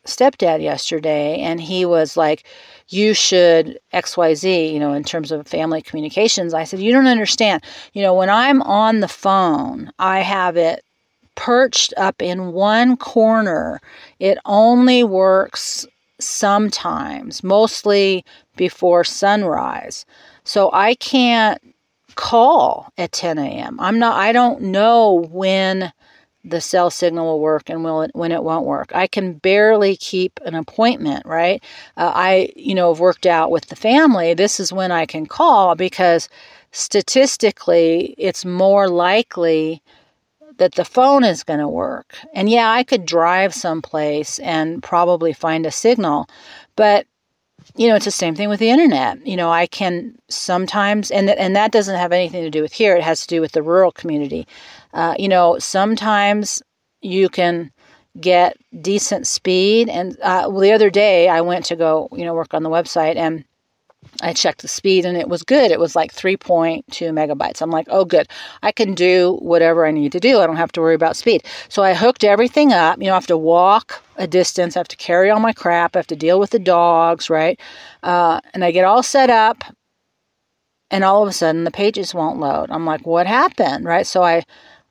stepdad 0.06 0.62
yesterday, 0.62 1.40
and 1.40 1.62
he 1.62 1.86
was 1.86 2.18
like, 2.18 2.46
You 2.90 3.14
should 3.14 3.80
XYZ, 3.94 4.72
you 4.74 4.80
know, 4.80 4.94
in 4.94 5.04
terms 5.04 5.32
of 5.32 5.48
family 5.48 5.82
communications. 5.82 6.54
I 6.54 6.64
said, 6.64 6.80
You 6.80 6.92
don't 6.92 7.08
understand. 7.08 7.64
You 7.94 8.02
know, 8.02 8.14
when 8.14 8.30
I'm 8.30 8.62
on 8.64 9.00
the 9.00 9.08
phone, 9.08 9.92
I 10.00 10.20
have 10.20 10.58
it 10.58 10.84
perched 11.36 11.94
up 11.98 12.22
in 12.22 12.54
one 12.54 12.98
corner. 12.98 13.82
It 14.20 14.38
only 14.46 15.04
works 15.04 15.88
sometimes, 16.20 17.44
mostly 17.44 18.24
before 18.56 19.04
sunrise. 19.04 20.06
So 20.44 20.70
I 20.74 20.96
can't 20.96 21.62
call 22.16 22.92
at 22.98 23.12
10 23.12 23.38
a.m. 23.40 23.80
I'm 23.80 24.00
not, 24.00 24.16
I 24.16 24.32
don't 24.32 24.62
know 24.62 25.28
when 25.32 25.92
the 26.44 26.62
cell 26.62 26.90
signal 26.90 27.26
will 27.26 27.40
work 27.40 27.70
and 27.70 27.84
will 27.84 28.02
it, 28.02 28.12
when 28.14 28.32
it 28.32 28.44
won't 28.44 28.66
work. 28.66 28.92
I 28.94 29.08
can 29.08 29.34
barely 29.34 29.96
keep 29.96 30.40
an 30.46 30.56
appointment, 30.56 31.26
right? 31.26 31.64
Uh, 31.96 32.12
I, 32.14 32.52
you 32.56 32.76
know, 32.76 32.92
have 32.92 33.00
worked 33.00 33.26
out 33.26 33.52
with 33.52 33.68
the 33.68 33.76
family. 33.76 34.34
This 34.34 34.60
is 34.60 34.74
when 34.74 34.92
I 34.92 35.06
can 35.06 35.26
call 35.26 35.76
because 35.76 36.28
statistically, 36.72 38.16
it's 38.18 38.44
more 38.44 38.90
likely 38.90 39.82
that 40.58 40.76
the 40.76 40.86
phone 40.86 41.24
is 41.24 41.44
going 41.44 41.60
to 41.60 41.68
work. 41.68 42.16
And 42.34 42.50
yeah, 42.50 42.70
I 42.70 42.84
could 42.84 43.06
drive 43.06 43.54
someplace 43.54 44.40
and 44.40 44.84
probably 44.84 45.34
find 45.34 45.66
a 45.66 45.72
signal, 45.72 46.28
but 46.76 47.08
you 47.76 47.88
know, 47.88 47.96
it's 47.96 48.06
the 48.06 48.12
same 48.12 48.36
thing 48.36 48.50
with 48.50 48.60
the 48.60 48.70
internet. 48.70 49.26
You 49.26 49.38
know, 49.38 49.50
I 49.50 49.68
can 49.68 50.16
sometimes, 50.28 51.10
and 51.12 51.30
and 51.30 51.56
that 51.56 51.72
doesn't 51.72 51.98
have 51.98 52.12
anything 52.12 52.44
to 52.44 52.50
do 52.50 52.62
with 52.62 52.74
here. 52.74 52.96
It 52.96 53.04
has 53.04 53.22
to 53.22 53.28
do 53.28 53.42
with 53.42 53.54
the 53.54 53.64
rural 53.64 53.92
community. 53.92 54.48
Uh, 54.94 55.16
you 55.18 55.28
know, 55.28 55.58
sometimes 55.60 56.62
you 57.02 57.30
can 57.30 57.72
get 58.20 58.58
decent 58.82 59.28
speed. 59.28 59.90
And 59.90 60.18
uh, 60.22 60.48
well, 60.50 60.60
the 60.60 60.72
other 60.72 60.90
day, 60.90 61.30
I 61.30 61.42
went 61.42 61.66
to 61.66 61.76
go, 61.76 62.08
you 62.12 62.26
know, 62.26 62.34
work 62.34 62.54
on 62.54 62.64
the 62.64 62.70
website, 62.70 63.16
and 63.16 63.44
I 64.22 64.34
checked 64.34 64.62
the 64.62 64.68
speed 64.68 65.06
and 65.06 65.18
it 65.18 65.30
was 65.30 65.44
good. 65.44 65.72
It 65.72 65.80
was 65.80 65.96
like 65.96 66.14
3.2 66.14 66.84
megabytes. 66.90 67.62
I'm 67.62 67.72
like, 67.72 67.88
oh, 67.90 68.06
good. 68.06 68.28
I 68.62 68.72
can 68.72 68.94
do 68.94 69.38
whatever 69.42 69.86
I 69.86 69.92
need 69.92 70.12
to 70.12 70.20
do. 70.20 70.40
I 70.40 70.48
don't 70.48 70.58
have 70.58 70.72
to 70.74 70.82
worry 70.82 70.96
about 70.96 71.16
speed. 71.16 71.46
So 71.70 71.84
I 71.84 71.94
hooked 71.94 72.24
everything 72.24 72.74
up. 72.74 73.00
You 73.00 73.06
know, 73.06 73.14
I 73.14 73.16
have 73.16 73.28
to 73.28 73.38
walk 73.38 74.04
a 74.18 74.28
distance, 74.28 74.76
I 74.76 74.80
have 74.80 74.88
to 74.90 74.98
carry 74.98 75.30
all 75.30 75.40
my 75.40 75.54
crap, 75.54 75.96
I 75.96 76.00
have 76.00 76.08
to 76.08 76.16
deal 76.16 76.40
with 76.40 76.52
the 76.52 76.60
dogs, 76.60 77.30
right? 77.30 77.60
Uh, 78.04 78.40
and 78.54 78.64
I 78.64 78.72
get 78.72 78.86
all 78.86 79.02
set 79.02 79.32
up, 79.32 79.64
and 80.92 81.04
all 81.04 81.24
of 81.24 81.30
a 81.30 81.34
sudden 81.34 81.64
the 81.64 81.72
pages 81.72 82.14
won't 82.14 82.40
load. 82.40 82.70
I'm 82.70 82.86
like, 82.86 83.08
what 83.08 83.26
happened, 83.26 83.86
right? 83.86 84.06
So 84.06 84.22
I 84.22 84.44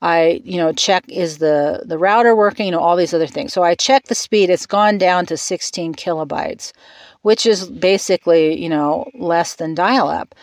I, 0.02 0.42
you 0.44 0.56
know, 0.58 0.72
check 0.72 1.04
is 1.08 1.38
the 1.38 1.82
the 1.86 1.96
router 1.96 2.34
working, 2.36 2.66
you 2.66 2.72
know, 2.72 2.80
all 2.80 2.96
these 2.96 3.14
other 3.14 3.28
things. 3.28 3.52
So 3.52 3.62
I 3.62 3.76
check 3.76 4.06
the 4.06 4.16
speed. 4.16 4.50
It's 4.50 4.66
gone 4.66 4.98
down 4.98 5.26
to 5.26 5.36
16 5.36 5.94
kilobytes, 5.94 6.72
which 7.22 7.46
is 7.46 7.70
basically, 7.70 8.60
you 8.60 8.68
know, 8.68 9.08
less 9.14 9.54
than 9.54 9.74
dial 9.74 10.08
up. 10.08 10.34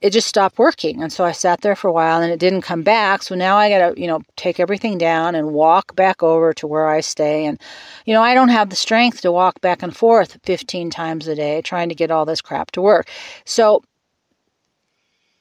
It 0.00 0.10
just 0.10 0.28
stopped 0.28 0.58
working. 0.58 1.02
And 1.02 1.12
so 1.12 1.24
I 1.24 1.32
sat 1.32 1.60
there 1.62 1.76
for 1.76 1.88
a 1.88 1.92
while 1.92 2.20
and 2.20 2.32
it 2.32 2.38
didn't 2.40 2.62
come 2.62 2.82
back. 2.82 3.22
So 3.22 3.34
now 3.34 3.56
I 3.56 3.70
got 3.70 3.94
to, 3.94 4.00
you 4.00 4.06
know, 4.06 4.20
take 4.36 4.60
everything 4.60 4.98
down 4.98 5.34
and 5.34 5.52
walk 5.52 5.94
back 5.96 6.22
over 6.22 6.52
to 6.54 6.66
where 6.66 6.88
I 6.88 7.00
stay. 7.00 7.46
And, 7.46 7.58
you 8.06 8.14
know, 8.14 8.22
I 8.22 8.34
don't 8.34 8.50
have 8.50 8.70
the 8.70 8.76
strength 8.76 9.20
to 9.22 9.32
walk 9.32 9.60
back 9.62 9.82
and 9.82 9.96
forth 9.96 10.38
15 10.44 10.90
times 10.90 11.26
a 11.28 11.34
day 11.34 11.62
trying 11.62 11.88
to 11.90 11.94
get 11.94 12.10
all 12.10 12.26
this 12.26 12.42
crap 12.42 12.70
to 12.72 12.82
work. 12.82 13.08
So, 13.46 13.82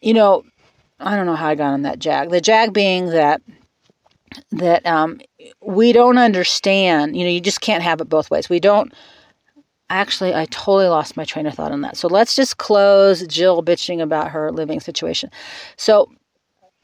you 0.01 0.13
know, 0.13 0.43
I 1.03 1.15
don't 1.15 1.25
know 1.25 1.35
how 1.35 1.49
I 1.49 1.55
got 1.55 1.73
on 1.73 1.81
that 1.83 1.99
jag. 1.99 2.29
The 2.29 2.41
jag 2.41 2.73
being 2.73 3.07
that 3.07 3.41
that 4.51 4.85
um, 4.85 5.19
we 5.61 5.93
don't 5.93 6.17
understand. 6.17 7.15
You 7.15 7.23
know, 7.23 7.29
you 7.29 7.41
just 7.41 7.61
can't 7.61 7.83
have 7.83 8.01
it 8.01 8.09
both 8.09 8.31
ways. 8.31 8.49
We 8.49 8.59
don't 8.59 8.93
actually, 9.89 10.33
I 10.33 10.45
totally 10.45 10.87
lost 10.87 11.17
my 11.17 11.25
train 11.25 11.45
of 11.45 11.53
thought 11.53 11.71
on 11.71 11.81
that. 11.81 11.97
So 11.97 12.07
let's 12.07 12.35
just 12.35 12.57
close 12.57 13.25
Jill 13.27 13.61
bitching 13.61 14.01
about 14.01 14.31
her 14.31 14.51
living 14.51 14.79
situation. 14.79 15.29
So 15.77 16.09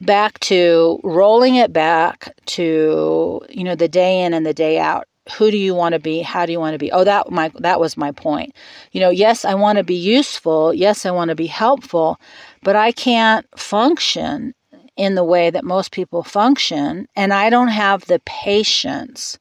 back 0.00 0.38
to 0.40 1.00
rolling 1.02 1.56
it 1.56 1.72
back 1.72 2.32
to, 2.46 3.40
you 3.48 3.64
know, 3.64 3.74
the 3.74 3.88
day 3.88 4.22
in 4.22 4.32
and 4.32 4.46
the 4.46 4.54
day 4.54 4.78
out. 4.78 5.06
Who 5.36 5.50
do 5.50 5.58
you 5.58 5.74
want 5.74 5.92
to 5.92 5.98
be? 5.98 6.22
How 6.22 6.46
do 6.46 6.52
you 6.52 6.60
want 6.60 6.74
to 6.74 6.78
be? 6.78 6.90
Oh, 6.90 7.04
that 7.04 7.30
my 7.30 7.50
that 7.58 7.78
was 7.78 7.96
my 7.96 8.10
point. 8.10 8.54
You 8.92 9.00
know, 9.00 9.10
yes, 9.10 9.44
I 9.44 9.54
want 9.54 9.78
to 9.78 9.84
be 9.84 9.94
useful. 9.94 10.72
Yes, 10.74 11.04
I 11.04 11.10
want 11.10 11.28
to 11.28 11.34
be 11.34 11.46
helpful, 11.46 12.18
but 12.62 12.74
I 12.74 12.92
can't 12.92 13.46
function 13.56 14.54
in 14.96 15.14
the 15.14 15.24
way 15.24 15.50
that 15.50 15.64
most 15.64 15.92
people 15.92 16.22
function, 16.22 17.06
and 17.16 17.32
I 17.32 17.50
don't 17.50 17.68
have 17.68 18.06
the 18.06 18.20
patience 18.24 19.38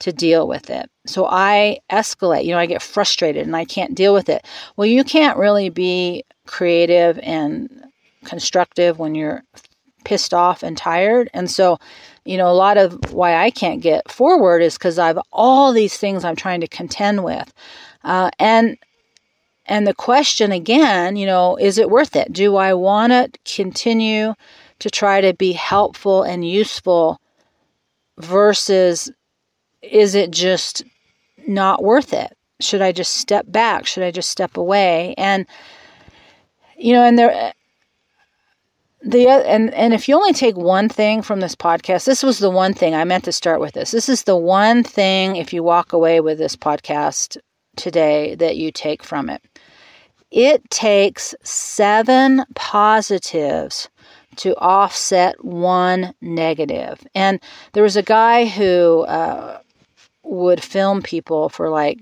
to 0.00 0.12
deal 0.12 0.46
with 0.46 0.70
it. 0.70 0.90
So 1.06 1.26
I 1.26 1.78
escalate, 1.90 2.44
you 2.44 2.52
know, 2.52 2.58
I 2.58 2.66
get 2.66 2.82
frustrated 2.82 3.46
and 3.46 3.56
I 3.56 3.64
can't 3.64 3.94
deal 3.94 4.12
with 4.12 4.28
it. 4.28 4.46
Well, 4.76 4.86
you 4.86 5.04
can't 5.04 5.38
really 5.38 5.70
be 5.70 6.24
creative 6.46 7.18
and 7.22 7.86
constructive 8.24 8.98
when 8.98 9.14
you're 9.14 9.42
pissed 10.04 10.34
off 10.34 10.62
and 10.62 10.76
tired. 10.76 11.30
And 11.32 11.50
so, 11.50 11.78
you 12.26 12.36
know, 12.36 12.48
a 12.48 12.52
lot 12.52 12.76
of 12.76 12.98
why 13.12 13.36
I 13.36 13.50
can't 13.50 13.80
get 13.80 14.10
forward 14.10 14.62
is 14.62 14.74
because 14.74 14.98
I've 14.98 15.18
all 15.32 15.72
these 15.72 15.96
things 15.96 16.24
I'm 16.24 16.36
trying 16.36 16.60
to 16.60 16.68
contend 16.68 17.24
with. 17.24 17.52
Uh, 18.04 18.30
and 18.38 18.76
and 19.66 19.86
the 19.86 19.94
question 19.94 20.52
again, 20.52 21.16
you 21.16 21.26
know, 21.26 21.56
is 21.56 21.78
it 21.78 21.90
worth 21.90 22.14
it? 22.14 22.32
Do 22.32 22.56
I 22.56 22.74
want 22.74 23.12
to 23.12 23.30
continue 23.44 24.34
to 24.78 24.90
try 24.90 25.20
to 25.20 25.34
be 25.34 25.52
helpful 25.52 26.22
and 26.22 26.48
useful 26.48 27.20
versus 28.18 29.10
is 29.82 30.14
it 30.14 30.30
just 30.30 30.82
not 31.46 31.82
worth 31.82 32.12
it? 32.12 32.36
Should 32.60 32.82
I 32.82 32.92
just 32.92 33.16
step 33.16 33.46
back? 33.48 33.86
Should 33.86 34.02
I 34.02 34.10
just 34.10 34.30
step 34.30 34.56
away? 34.56 35.14
And 35.16 35.46
you 36.76 36.92
know, 36.92 37.04
and 37.04 37.18
there 37.18 37.52
the 39.06 39.28
and 39.28 39.72
and 39.72 39.94
if 39.94 40.08
you 40.08 40.16
only 40.16 40.32
take 40.32 40.56
one 40.56 40.88
thing 40.88 41.22
from 41.22 41.40
this 41.40 41.54
podcast, 41.54 42.04
this 42.04 42.22
was 42.22 42.40
the 42.40 42.50
one 42.50 42.74
thing 42.74 42.94
I 42.94 43.04
meant 43.04 43.24
to 43.24 43.32
start 43.32 43.60
with 43.60 43.74
this. 43.74 43.92
This 43.92 44.08
is 44.08 44.24
the 44.24 44.36
one 44.36 44.82
thing 44.82 45.36
if 45.36 45.52
you 45.52 45.62
walk 45.62 45.92
away 45.92 46.20
with 46.20 46.38
this 46.38 46.56
podcast 46.56 47.38
today 47.76 48.34
that 48.34 48.56
you 48.56 48.72
take 48.72 49.04
from 49.04 49.30
it. 49.30 49.42
It 50.32 50.68
takes 50.70 51.34
7 51.44 52.44
positives 52.56 53.88
to 54.36 54.56
offset 54.56 55.42
one 55.44 56.12
negative. 56.20 57.00
And 57.14 57.40
there 57.72 57.84
was 57.84 57.96
a 57.96 58.02
guy 58.02 58.46
who 58.46 59.02
uh, 59.02 59.60
would 60.24 60.62
film 60.62 61.00
people 61.00 61.48
for 61.48 61.70
like 61.70 62.00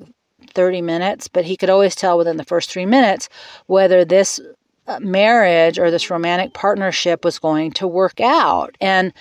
30 0.54 0.80
minutes, 0.80 1.28
but 1.28 1.44
he 1.44 1.56
could 1.56 1.70
always 1.70 1.94
tell 1.94 2.16
within 2.16 2.38
the 2.38 2.44
first 2.44 2.70
three 2.70 2.86
minutes 2.86 3.28
whether 3.66 4.04
this 4.04 4.40
marriage 5.00 5.78
or 5.78 5.90
this 5.90 6.10
romantic 6.10 6.52
partnership 6.52 7.24
was 7.24 7.38
going 7.38 7.72
to 7.72 7.86
work 7.86 8.20
out. 8.20 8.76
And 8.80 9.12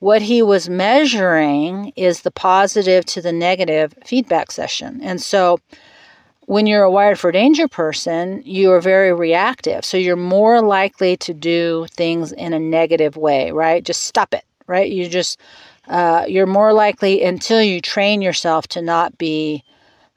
what 0.00 0.22
he 0.22 0.42
was 0.42 0.68
measuring 0.68 1.92
is 1.94 2.22
the 2.22 2.30
positive 2.30 3.04
to 3.06 3.22
the 3.22 3.32
negative 3.32 3.94
feedback 4.04 4.50
session. 4.50 5.00
And 5.02 5.22
so 5.22 5.58
when 6.46 6.66
you're 6.66 6.82
a 6.82 6.90
wired 6.90 7.18
for 7.20 7.30
danger 7.30 7.68
person, 7.68 8.42
you 8.44 8.72
are 8.72 8.80
very 8.80 9.12
reactive. 9.12 9.84
So 9.84 9.96
you're 9.96 10.16
more 10.16 10.60
likely 10.60 11.16
to 11.18 11.32
do 11.32 11.86
things 11.90 12.32
in 12.32 12.52
a 12.52 12.58
negative 12.58 13.16
way, 13.16 13.52
right? 13.52 13.84
Just 13.84 14.02
stop 14.02 14.34
it, 14.34 14.44
right? 14.66 14.90
You 14.90 15.08
just 15.08 15.38
uh, 15.88 16.24
you're 16.28 16.46
more 16.46 16.72
likely 16.72 17.22
until 17.22 17.62
you 17.62 17.80
train 17.80 18.22
yourself 18.22 18.66
to 18.68 18.82
not 18.82 19.18
be 19.18 19.64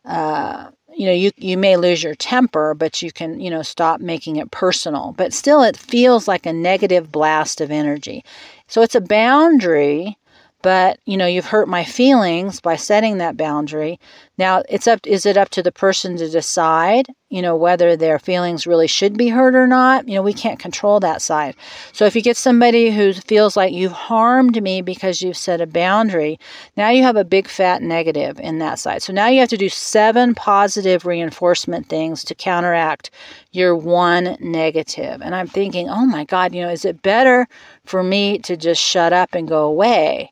uh, 0.03 0.69
you 0.95 1.05
know 1.05 1.11
you 1.13 1.31
you 1.37 1.57
may 1.57 1.77
lose 1.77 2.03
your 2.03 2.15
temper 2.15 2.73
but 2.73 3.01
you 3.01 3.11
can 3.11 3.39
you 3.39 3.49
know 3.49 3.61
stop 3.61 3.99
making 4.01 4.37
it 4.37 4.51
personal. 4.51 5.13
But 5.17 5.33
still 5.33 5.63
it 5.63 5.77
feels 5.77 6.27
like 6.27 6.45
a 6.45 6.53
negative 6.53 7.11
blast 7.11 7.61
of 7.61 7.71
energy. 7.71 8.23
So 8.67 8.81
it's 8.81 8.95
a 8.95 9.01
boundary 9.01 10.17
but 10.61 10.99
you 11.05 11.17
know 11.17 11.27
you've 11.27 11.45
hurt 11.45 11.67
my 11.67 11.83
feelings 11.83 12.59
by 12.61 12.75
setting 12.75 13.17
that 13.19 13.37
boundary 13.37 13.99
now 14.37 14.63
it's 14.69 14.87
up 14.87 15.05
is 15.05 15.25
it 15.25 15.37
up 15.37 15.49
to 15.49 15.63
the 15.63 15.71
person 15.71 16.17
to 16.17 16.29
decide 16.29 17.07
you 17.29 17.41
know 17.41 17.55
whether 17.55 17.95
their 17.95 18.19
feelings 18.19 18.67
really 18.67 18.87
should 18.87 19.17
be 19.17 19.29
hurt 19.29 19.55
or 19.55 19.67
not? 19.67 20.07
You 20.07 20.15
know 20.15 20.21
we 20.21 20.33
can't 20.33 20.59
control 20.59 20.99
that 20.99 21.21
side. 21.21 21.55
So 21.91 22.05
if 22.05 22.15
you 22.15 22.21
get 22.21 22.37
somebody 22.37 22.91
who 22.91 23.13
feels 23.13 23.57
like 23.57 23.73
you've 23.73 23.91
harmed 23.91 24.61
me 24.61 24.81
because 24.81 25.21
you've 25.21 25.37
set 25.37 25.61
a 25.61 25.67
boundary 25.67 26.39
now 26.77 26.89
you 26.89 27.03
have 27.03 27.15
a 27.15 27.23
big 27.23 27.47
fat 27.47 27.81
negative 27.81 28.39
in 28.39 28.59
that 28.59 28.79
side. 28.79 29.01
So 29.01 29.13
now 29.13 29.27
you 29.27 29.39
have 29.39 29.49
to 29.49 29.57
do 29.57 29.69
seven 29.69 30.35
positive 30.35 31.05
reinforcement 31.05 31.89
things 31.89 32.23
to 32.25 32.35
counteract 32.35 33.11
your 33.51 33.75
one 33.75 34.37
negative. 34.39 35.21
And 35.21 35.35
i'm 35.35 35.47
thinking 35.47 35.89
oh 35.89 36.05
my 36.05 36.25
god 36.25 36.53
you 36.53 36.61
know 36.61 36.69
is 36.69 36.85
it 36.85 37.01
better 37.01 37.47
for 37.85 38.03
me 38.03 38.39
to 38.39 38.57
just 38.57 38.81
shut 38.81 39.13
up 39.13 39.33
and 39.33 39.47
go 39.47 39.63
away 39.63 40.31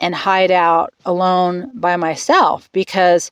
and 0.00 0.14
hide 0.14 0.50
out 0.50 0.92
alone 1.04 1.70
by 1.74 1.96
myself 1.96 2.70
because 2.72 3.30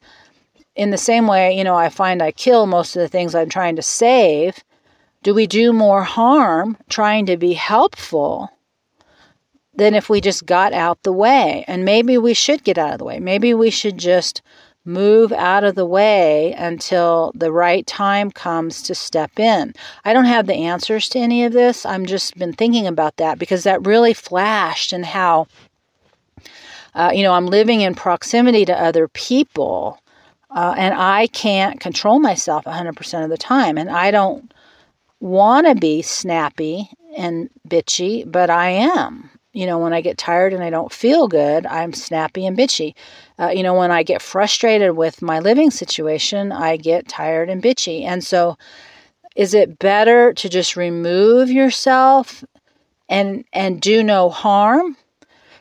in 0.75 0.90
the 0.90 0.98
same 0.98 1.27
way, 1.27 1.57
you 1.57 1.64
know, 1.64 1.75
I 1.75 1.88
find 1.88 2.22
I 2.22 2.33
kill 2.33 2.66
most 2.66 2.96
of 2.96 3.01
the 3.03 3.09
things 3.09 3.35
I'm 3.35 3.48
trying 3.48 3.77
to 3.77 3.83
save. 3.83 4.62
Do 5.22 5.35
we 5.35 5.46
do 5.46 5.72
more 5.72 6.03
harm 6.03 6.77
trying 6.88 7.27
to 7.27 7.37
be 7.37 7.53
helpful 7.53 8.51
than 9.75 9.94
if 9.94 10.09
we 10.09 10.20
just 10.20 10.46
got 10.46 10.72
out 10.72 11.03
the 11.03 11.12
way? 11.12 11.64
And 11.68 11.85
maybe 11.85 12.16
we 12.18 12.35
should 12.35 12.64
get 12.64 12.79
out 12.79 12.92
of 12.92 12.98
the 12.98 13.05
way. 13.05 13.20
Maybe 13.20 13.55
we 13.55 13.70
should 13.70 13.98
just 13.98 14.42
move 14.85 15.31
out 15.33 15.62
of 15.62 15.75
the 15.77 15.87
way 15.87 16.53
until 16.55 17.33
the 17.35 17.53
right 17.53 17.87
time 17.87 18.31
comes 18.31 18.83
to 18.83 18.94
step 18.94 19.38
in. 19.38 19.72
I 20.05 20.12
don't 20.12 20.25
have 20.25 20.46
the 20.46 20.55
answers 20.55 21.09
to 21.11 21.20
any 21.20 21.44
of 21.44 21.53
this. 21.53 21.87
I'm 21.87 22.05
just 22.05 22.37
been 22.37 22.53
thinking 22.53 22.87
about 22.87 23.16
that 23.18 23.38
because 23.38 23.62
that 23.62 23.87
really 23.87 24.14
flashed 24.14 24.92
and 24.92 25.07
how 25.07 25.46
uh, 26.94 27.11
you 27.14 27.22
know, 27.22 27.33
I'm 27.33 27.46
living 27.46 27.81
in 27.81 27.94
proximity 27.94 28.64
to 28.66 28.78
other 28.78 29.09
people, 29.09 29.98
uh, 30.50 30.74
and 30.76 30.94
I 30.94 31.26
can't 31.28 31.81
control 31.81 32.18
myself 32.18 32.64
100% 32.64 33.24
of 33.24 33.31
the 33.31 33.38
time. 33.38 33.78
And 33.78 33.90
I 33.90 34.11
don't 34.11 34.52
want 35.20 35.66
to 35.66 35.74
be 35.74 36.02
snappy 36.02 36.90
and 37.16 37.48
bitchy, 37.68 38.31
but 38.31 38.50
I 38.50 38.70
am. 38.70 39.31
You 39.55 39.66
know, 39.66 39.78
when 39.78 39.92
I 39.92 40.00
get 40.00 40.16
tired 40.16 40.55
and 40.55 40.62
I 40.62 40.70
don't 40.70 40.92
feel 40.92 41.28
good, 41.28 41.66
I'm 41.66 41.92
snappy 41.92 42.46
and 42.46 42.57
bitchy. 42.57 42.94
Uh, 43.38 43.48
you 43.48 43.62
know, 43.62 43.74
when 43.74 43.90
I 43.90 44.02
get 44.02 44.22
frustrated 44.22 44.96
with 44.96 45.20
my 45.20 45.40
living 45.40 45.70
situation, 45.70 46.52
I 46.52 46.76
get 46.76 47.09
tired 47.09 47.50
and 47.50 47.62
bitchy. 47.62 48.02
And 48.02 48.24
so, 48.24 48.57
is 49.37 49.55
it 49.55 49.78
better 49.78 50.33
to 50.35 50.48
just 50.48 50.76
remove 50.76 51.50
yourself 51.50 52.44
and 53.09 53.44
and 53.52 53.81
do 53.81 54.02
no 54.02 54.31
harm 54.31 54.96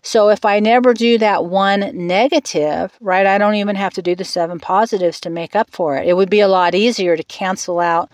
so 0.04 0.30
if 0.30 0.46
I 0.46 0.60
never 0.60 0.94
do 0.94 1.18
that 1.20 1.46
one 1.46 1.92
negative, 1.94 2.98
right, 3.02 3.26
I 3.26 3.38
don't 3.38 3.56
even 3.56 3.76
have 3.76 3.94
to 3.94 4.02
do 4.02 4.16
the 4.16 4.24
seven 4.24 4.60
positives 4.60 5.20
to 5.22 5.30
make 5.30 5.56
up 5.56 5.70
for 5.70 5.96
it. 5.96 6.08
It 6.08 6.14
would 6.14 6.30
be 6.30 6.40
a 6.40 6.48
lot 6.48 6.74
easier 6.74 7.16
to 7.16 7.24
cancel 7.24 7.80
out 7.80 8.10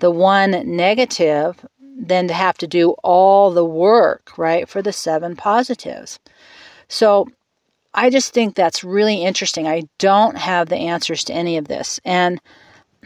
the 0.00 0.10
one 0.10 0.50
negative 0.76 1.64
than 1.98 2.28
to 2.28 2.34
have 2.34 2.58
to 2.58 2.66
do 2.66 2.90
all 3.02 3.50
the 3.50 3.64
work, 3.64 4.36
right, 4.36 4.68
for 4.68 4.82
the 4.82 4.92
seven 4.92 5.34
positives. 5.36 6.18
So 6.88 7.28
I 7.94 8.10
just 8.10 8.32
think 8.32 8.54
that's 8.54 8.84
really 8.84 9.22
interesting. 9.22 9.66
I 9.66 9.82
don't 9.98 10.36
have 10.36 10.68
the 10.68 10.76
answers 10.76 11.24
to 11.24 11.32
any 11.32 11.56
of 11.56 11.68
this. 11.68 12.00
And, 12.04 12.40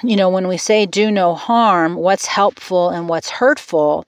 you 0.02 0.16
know, 0.16 0.28
when 0.28 0.48
we 0.48 0.56
say 0.56 0.86
do 0.86 1.10
no 1.10 1.34
harm, 1.34 1.94
what's 1.94 2.26
helpful 2.26 2.90
and 2.90 3.08
what's 3.08 3.30
hurtful, 3.30 4.06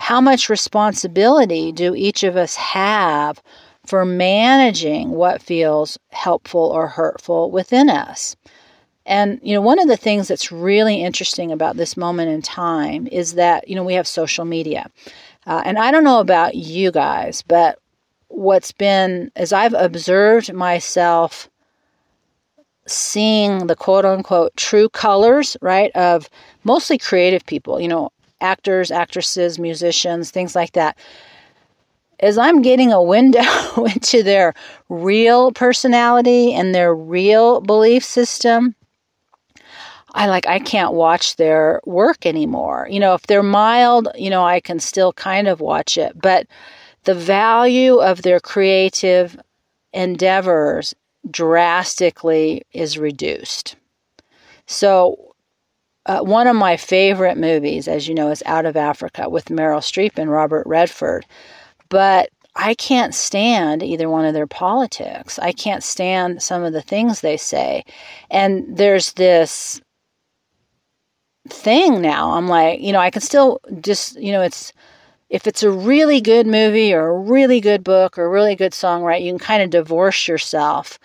how 0.00 0.18
much 0.20 0.48
responsibility 0.48 1.72
do 1.72 1.94
each 1.94 2.22
of 2.22 2.34
us 2.34 2.56
have 2.56 3.42
for 3.86 4.06
managing 4.06 5.10
what 5.10 5.42
feels 5.42 5.98
helpful 6.08 6.60
or 6.60 6.88
hurtful 6.88 7.50
within 7.50 7.90
us? 7.90 8.34
And, 9.04 9.38
you 9.42 9.54
know, 9.54 9.60
one 9.60 9.78
of 9.78 9.88
the 9.88 9.98
things 9.98 10.26
that's 10.26 10.50
really 10.50 11.02
interesting 11.02 11.52
about 11.52 11.76
this 11.76 11.98
moment 11.98 12.30
in 12.30 12.40
time 12.40 13.08
is 13.08 13.34
that, 13.34 13.68
you 13.68 13.74
know, 13.76 13.84
we 13.84 13.92
have 13.92 14.08
social 14.08 14.46
media. 14.46 14.90
Uh, 15.46 15.62
and 15.66 15.78
I 15.78 15.90
don't 15.90 16.04
know 16.04 16.20
about 16.20 16.54
you 16.54 16.90
guys, 16.90 17.42
but 17.42 17.78
what's 18.28 18.72
been, 18.72 19.30
as 19.36 19.52
I've 19.52 19.74
observed 19.74 20.52
myself 20.52 21.50
seeing 22.86 23.66
the 23.66 23.76
quote 23.76 24.06
unquote 24.06 24.56
true 24.56 24.88
colors, 24.88 25.58
right, 25.60 25.90
of 25.94 26.30
mostly 26.64 26.96
creative 26.96 27.44
people, 27.44 27.78
you 27.78 27.88
know, 27.88 28.10
actors, 28.40 28.90
actresses, 28.90 29.58
musicians, 29.58 30.30
things 30.30 30.54
like 30.54 30.72
that, 30.72 30.96
is 32.22 32.38
I'm 32.38 32.62
getting 32.62 32.92
a 32.92 33.02
window 33.02 33.42
into 33.76 34.22
their 34.22 34.54
real 34.88 35.52
personality 35.52 36.52
and 36.52 36.74
their 36.74 36.94
real 36.94 37.60
belief 37.60 38.04
system. 38.04 38.74
I 40.12 40.26
like 40.26 40.46
I 40.46 40.58
can't 40.58 40.92
watch 40.92 41.36
their 41.36 41.80
work 41.84 42.26
anymore. 42.26 42.88
You 42.90 43.00
know, 43.00 43.14
if 43.14 43.26
they're 43.26 43.42
mild, 43.42 44.08
you 44.16 44.28
know, 44.28 44.44
I 44.44 44.60
can 44.60 44.80
still 44.80 45.12
kind 45.12 45.46
of 45.46 45.60
watch 45.60 45.96
it, 45.96 46.20
but 46.20 46.46
the 47.04 47.14
value 47.14 47.98
of 47.98 48.22
their 48.22 48.40
creative 48.40 49.40
endeavors 49.92 50.94
drastically 51.30 52.62
is 52.72 52.98
reduced. 52.98 53.76
So 54.66 55.29
uh, 56.06 56.20
one 56.20 56.46
of 56.46 56.56
my 56.56 56.76
favorite 56.76 57.36
movies, 57.36 57.86
as 57.86 58.08
you 58.08 58.14
know, 58.14 58.30
is 58.30 58.42
Out 58.46 58.66
of 58.66 58.76
Africa 58.76 59.28
with 59.28 59.46
Meryl 59.46 59.80
Streep 59.80 60.18
and 60.18 60.30
Robert 60.30 60.66
Redford. 60.66 61.26
But 61.88 62.30
I 62.56 62.74
can't 62.74 63.14
stand 63.14 63.82
either 63.82 64.08
one 64.08 64.24
of 64.24 64.34
their 64.34 64.46
politics. 64.46 65.38
I 65.38 65.52
can't 65.52 65.82
stand 65.82 66.42
some 66.42 66.62
of 66.64 66.72
the 66.72 66.82
things 66.82 67.20
they 67.20 67.36
say. 67.36 67.84
And 68.30 68.64
there's 68.76 69.12
this 69.14 69.80
thing 71.48 72.00
now. 72.00 72.32
I'm 72.32 72.48
like, 72.48 72.80
you 72.80 72.92
know, 72.92 72.98
I 72.98 73.10
can 73.10 73.22
still 73.22 73.60
just, 73.80 74.20
you 74.20 74.32
know, 74.32 74.42
it's 74.42 74.72
if 75.28 75.46
it's 75.46 75.62
a 75.62 75.70
really 75.70 76.20
good 76.20 76.46
movie 76.46 76.92
or 76.92 77.08
a 77.08 77.18
really 77.18 77.60
good 77.60 77.84
book 77.84 78.18
or 78.18 78.24
a 78.24 78.30
really 78.30 78.56
good 78.56 78.74
song, 78.74 79.02
right, 79.02 79.22
you 79.22 79.30
can 79.30 79.38
kind 79.38 79.62
of 79.62 79.70
divorce 79.70 80.26
yourself 80.26 80.98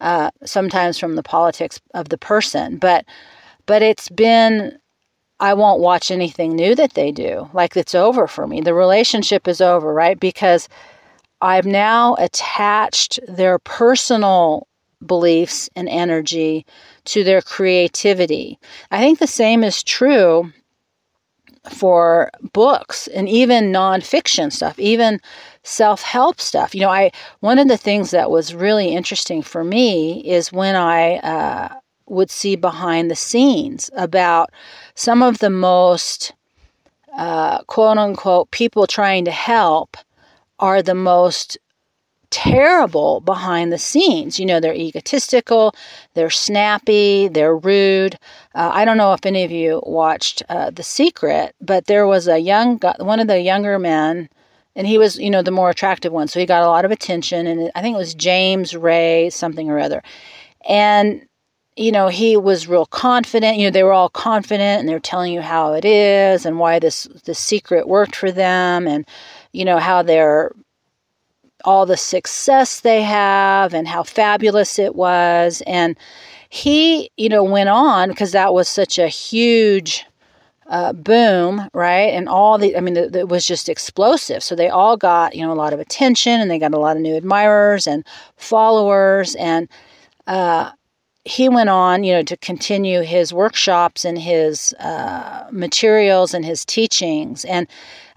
uh, 0.00 0.30
sometimes 0.44 0.98
from 0.98 1.16
the 1.16 1.22
politics 1.22 1.80
of 1.94 2.08
the 2.08 2.18
person. 2.18 2.78
But 2.78 3.04
but 3.66 3.82
it's 3.82 4.08
been 4.08 4.78
I 5.40 5.54
won't 5.54 5.80
watch 5.80 6.12
anything 6.12 6.54
new 6.54 6.76
that 6.76 6.94
they 6.94 7.10
do. 7.10 7.50
Like 7.52 7.76
it's 7.76 7.96
over 7.96 8.28
for 8.28 8.46
me. 8.46 8.60
The 8.60 8.74
relationship 8.74 9.48
is 9.48 9.60
over, 9.60 9.92
right? 9.92 10.18
Because 10.18 10.68
I've 11.40 11.66
now 11.66 12.14
attached 12.20 13.18
their 13.26 13.58
personal 13.58 14.68
beliefs 15.04 15.68
and 15.74 15.88
energy 15.88 16.64
to 17.06 17.24
their 17.24 17.42
creativity. 17.42 18.58
I 18.92 19.00
think 19.00 19.18
the 19.18 19.26
same 19.26 19.64
is 19.64 19.82
true 19.82 20.52
for 21.68 22.30
books 22.52 23.08
and 23.08 23.28
even 23.28 23.72
nonfiction 23.72 24.52
stuff, 24.52 24.78
even 24.78 25.20
self-help 25.64 26.40
stuff. 26.40 26.72
You 26.72 26.82
know, 26.82 26.90
I 26.90 27.10
one 27.40 27.58
of 27.58 27.66
the 27.66 27.76
things 27.76 28.12
that 28.12 28.30
was 28.30 28.54
really 28.54 28.94
interesting 28.94 29.42
for 29.42 29.64
me 29.64 30.20
is 30.24 30.52
when 30.52 30.76
I 30.76 31.16
uh, 31.16 31.74
would 32.06 32.30
see 32.30 32.56
behind 32.56 33.10
the 33.10 33.16
scenes 33.16 33.90
about 33.94 34.50
some 34.94 35.22
of 35.22 35.38
the 35.38 35.50
most 35.50 36.32
uh, 37.16 37.62
quote 37.64 37.98
unquote 37.98 38.50
people 38.50 38.86
trying 38.86 39.24
to 39.24 39.30
help 39.30 39.96
are 40.58 40.82
the 40.82 40.94
most 40.94 41.58
terrible 42.32 43.20
behind 43.20 43.70
the 43.72 43.78
scenes. 43.78 44.40
You 44.40 44.46
know, 44.46 44.58
they're 44.58 44.74
egotistical, 44.74 45.74
they're 46.14 46.30
snappy, 46.30 47.28
they're 47.28 47.56
rude. 47.56 48.18
Uh, 48.54 48.70
I 48.72 48.84
don't 48.84 48.96
know 48.96 49.12
if 49.12 49.24
any 49.24 49.44
of 49.44 49.52
you 49.52 49.82
watched 49.84 50.42
uh, 50.48 50.70
The 50.70 50.82
Secret, 50.82 51.54
but 51.60 51.86
there 51.86 52.06
was 52.06 52.26
a 52.26 52.38
young, 52.38 52.80
one 52.98 53.20
of 53.20 53.28
the 53.28 53.40
younger 53.40 53.78
men, 53.78 54.28
and 54.74 54.86
he 54.86 54.96
was, 54.96 55.18
you 55.18 55.30
know, 55.30 55.42
the 55.42 55.50
more 55.50 55.68
attractive 55.68 56.12
one. 56.12 56.26
So 56.26 56.40
he 56.40 56.46
got 56.46 56.62
a 56.62 56.68
lot 56.68 56.86
of 56.86 56.90
attention, 56.90 57.46
and 57.46 57.70
I 57.74 57.82
think 57.82 57.94
it 57.94 57.98
was 57.98 58.14
James 58.14 58.74
Ray, 58.74 59.28
something 59.28 59.68
or 59.68 59.78
other. 59.78 60.02
And 60.66 61.26
you 61.76 61.90
know, 61.92 62.08
he 62.08 62.36
was 62.36 62.68
real 62.68 62.86
confident. 62.86 63.56
You 63.58 63.66
know, 63.66 63.70
they 63.70 63.82
were 63.82 63.92
all 63.92 64.10
confident 64.10 64.80
and 64.80 64.88
they're 64.88 65.00
telling 65.00 65.32
you 65.32 65.40
how 65.40 65.72
it 65.72 65.84
is 65.84 66.44
and 66.44 66.58
why 66.58 66.78
this 66.78 67.04
the 67.24 67.34
secret 67.34 67.88
worked 67.88 68.16
for 68.16 68.30
them 68.30 68.86
and 68.86 69.06
you 69.52 69.64
know 69.64 69.78
how 69.78 70.02
they're 70.02 70.52
all 71.64 71.86
the 71.86 71.96
success 71.96 72.80
they 72.80 73.02
have 73.02 73.72
and 73.72 73.86
how 73.88 74.02
fabulous 74.02 74.78
it 74.78 74.94
was 74.96 75.62
and 75.66 75.96
he, 76.52 77.10
you 77.16 77.30
know, 77.30 77.42
went 77.42 77.70
on 77.70 78.10
because 78.10 78.32
that 78.32 78.52
was 78.52 78.68
such 78.68 78.98
a 78.98 79.08
huge 79.08 80.04
uh, 80.66 80.92
boom, 80.92 81.66
right? 81.72 82.12
And 82.12 82.28
all 82.28 82.58
the, 82.58 82.76
I 82.76 82.80
mean, 82.80 82.94
it 82.94 83.28
was 83.28 83.46
just 83.46 83.70
explosive. 83.70 84.42
So 84.42 84.54
they 84.54 84.68
all 84.68 84.98
got, 84.98 85.34
you 85.34 85.46
know, 85.46 85.52
a 85.52 85.54
lot 85.54 85.72
of 85.72 85.80
attention 85.80 86.42
and 86.42 86.50
they 86.50 86.58
got 86.58 86.74
a 86.74 86.78
lot 86.78 86.94
of 86.96 87.00
new 87.00 87.16
admirers 87.16 87.86
and 87.86 88.04
followers. 88.36 89.34
And 89.36 89.66
uh, 90.26 90.72
he 91.24 91.48
went 91.48 91.70
on, 91.70 92.04
you 92.04 92.12
know, 92.14 92.22
to 92.22 92.36
continue 92.36 93.02
his 93.02 93.32
workshops 93.32 94.04
and 94.04 94.18
his 94.18 94.72
uh, 94.80 95.46
materials 95.50 96.34
and 96.34 96.44
his 96.44 96.64
teachings. 96.64 97.44
And 97.44 97.66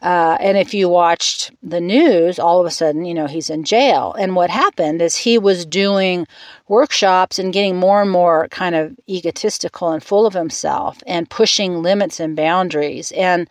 Uh, 0.02 0.38
and 0.39 0.58
if 0.58 0.74
you 0.74 0.88
watched 0.89 1.52
the 1.63 1.82
news, 1.82 2.38
all 2.38 2.60
of 2.60 2.68
a 2.68 2.70
sudden, 2.70 3.06
you 3.06 3.13
know, 3.13 3.28
he's 3.28 3.50
in 3.50 3.63
jail. 3.63 4.13
And 4.20 4.36
what 4.36 4.52
happened 4.52 5.02
is 5.02 5.15
he 5.15 5.39
was 5.39 5.65
doing 5.65 6.28
workshops 6.68 7.39
and 7.39 7.54
getting 7.54 7.76
more 7.76 8.02
and 8.02 8.12
more 8.12 8.48
kind 8.50 8.76
of 8.76 8.94
egotistical 9.08 9.89
and 9.89 10.04
full 10.04 10.28
of 10.28 10.34
himself 10.34 11.02
and 11.08 11.30
pushing 11.30 11.82
limits 11.82 12.20
and 12.20 12.36
boundaries. 12.36 13.12
And 13.13 13.50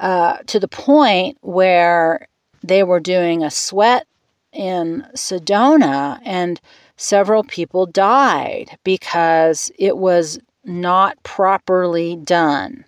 uh, 0.00 0.38
to 0.46 0.58
the 0.58 0.68
point 0.68 1.36
where 1.42 2.28
they 2.62 2.82
were 2.82 3.00
doing 3.00 3.42
a 3.42 3.50
sweat 3.50 4.06
in 4.52 5.04
Sedona 5.14 6.18
and 6.24 6.60
several 6.96 7.44
people 7.44 7.86
died 7.86 8.78
because 8.84 9.70
it 9.78 9.96
was 9.98 10.38
not 10.64 11.20
properly 11.22 12.16
done. 12.16 12.84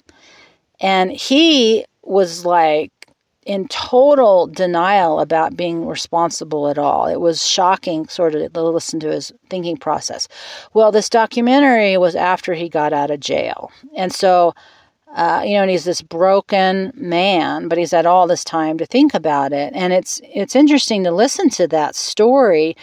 And 0.81 1.13
he 1.13 1.85
was 2.03 2.45
like 2.45 2.93
in 3.47 3.69
total 3.69 4.49
denial 4.49 5.21
about 5.21 5.57
being 5.57 5.87
responsible 5.87 6.69
at 6.69 6.79
all. 6.79 7.07
It 7.07 7.21
was 7.21 7.47
shocking, 7.47 8.09
sort 8.09 8.35
of, 8.35 8.53
to 8.53 8.63
listen 8.63 8.99
to 9.01 9.11
his 9.11 9.33
thinking 9.49 9.77
process. 9.77 10.27
Well, 10.75 10.91
this 10.91 11.09
documentary 11.09 11.97
was 11.97 12.17
after 12.17 12.55
he 12.55 12.69
got 12.69 12.93
out 12.93 13.11
of 13.11 13.21
jail. 13.21 13.71
And 13.97 14.13
so, 14.13 14.53
uh, 15.15 15.43
you 15.47 15.55
know, 15.55 15.63
and 15.63 15.71
he's 15.71 15.85
this 15.85 16.03
broken 16.03 16.93
man, 16.97 17.69
but 17.69 17.79
he's 17.79 17.93
had 17.93 18.05
all 18.05 18.27
this 18.27 18.43
time 18.43 18.79
to 18.79 18.87
think 18.87 19.15
about 19.15 19.53
it. 19.53 19.73
And 19.75 19.93
it's 19.93 20.21
it's 20.25 20.57
interesting 20.57 21.05
to 21.05 21.13
listen 21.13 21.49
to 21.51 21.69
that 21.69 21.95
story 21.95 22.77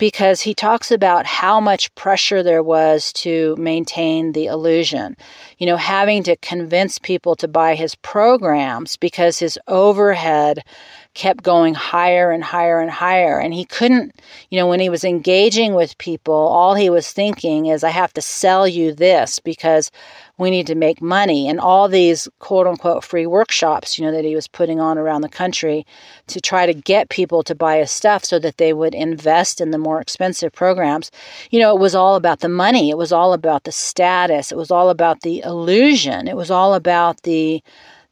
because 0.00 0.40
he 0.40 0.54
talks 0.54 0.90
about 0.90 1.26
how 1.26 1.60
much 1.60 1.94
pressure 1.94 2.42
there 2.42 2.62
was 2.62 3.12
to 3.12 3.54
maintain 3.58 4.32
the 4.32 4.46
illusion. 4.46 5.14
You 5.58 5.66
know, 5.66 5.76
having 5.76 6.22
to 6.22 6.36
convince 6.36 6.98
people 6.98 7.36
to 7.36 7.46
buy 7.46 7.74
his 7.74 7.94
programs 7.96 8.96
because 8.96 9.38
his 9.38 9.58
overhead 9.68 10.64
kept 11.14 11.42
going 11.42 11.74
higher 11.74 12.30
and 12.30 12.44
higher 12.44 12.80
and 12.80 12.90
higher. 12.90 13.38
And 13.38 13.52
he 13.52 13.64
couldn't, 13.64 14.20
you 14.50 14.58
know, 14.58 14.68
when 14.68 14.80
he 14.80 14.88
was 14.88 15.02
engaging 15.02 15.74
with 15.74 15.98
people, 15.98 16.34
all 16.34 16.74
he 16.74 16.88
was 16.88 17.12
thinking 17.12 17.66
is, 17.66 17.82
I 17.82 17.90
have 17.90 18.12
to 18.14 18.22
sell 18.22 18.68
you 18.68 18.92
this 18.94 19.40
because 19.40 19.90
we 20.38 20.50
need 20.50 20.68
to 20.68 20.74
make 20.74 21.02
money. 21.02 21.48
And 21.48 21.58
all 21.58 21.88
these 21.88 22.28
quote 22.38 22.66
unquote 22.66 23.04
free 23.04 23.26
workshops, 23.26 23.98
you 23.98 24.04
know, 24.04 24.12
that 24.12 24.24
he 24.24 24.36
was 24.36 24.46
putting 24.46 24.80
on 24.80 24.98
around 24.98 25.22
the 25.22 25.28
country 25.28 25.84
to 26.28 26.40
try 26.40 26.64
to 26.64 26.72
get 26.72 27.10
people 27.10 27.42
to 27.42 27.54
buy 27.54 27.78
his 27.78 27.90
stuff 27.90 28.24
so 28.24 28.38
that 28.38 28.56
they 28.58 28.72
would 28.72 28.94
invest 28.94 29.60
in 29.60 29.72
the 29.72 29.78
more 29.78 30.00
expensive 30.00 30.52
programs. 30.52 31.10
You 31.50 31.58
know, 31.60 31.74
it 31.74 31.80
was 31.80 31.94
all 31.94 32.14
about 32.14 32.40
the 32.40 32.48
money, 32.48 32.88
it 32.88 32.98
was 32.98 33.12
all 33.12 33.32
about 33.32 33.64
the 33.64 33.72
status, 33.72 34.52
it 34.52 34.56
was 34.56 34.70
all 34.70 34.90
about 34.90 35.22
the 35.22 35.40
illusion, 35.40 36.28
it 36.28 36.36
was 36.36 36.50
all 36.50 36.74
about 36.74 37.22
the 37.22 37.62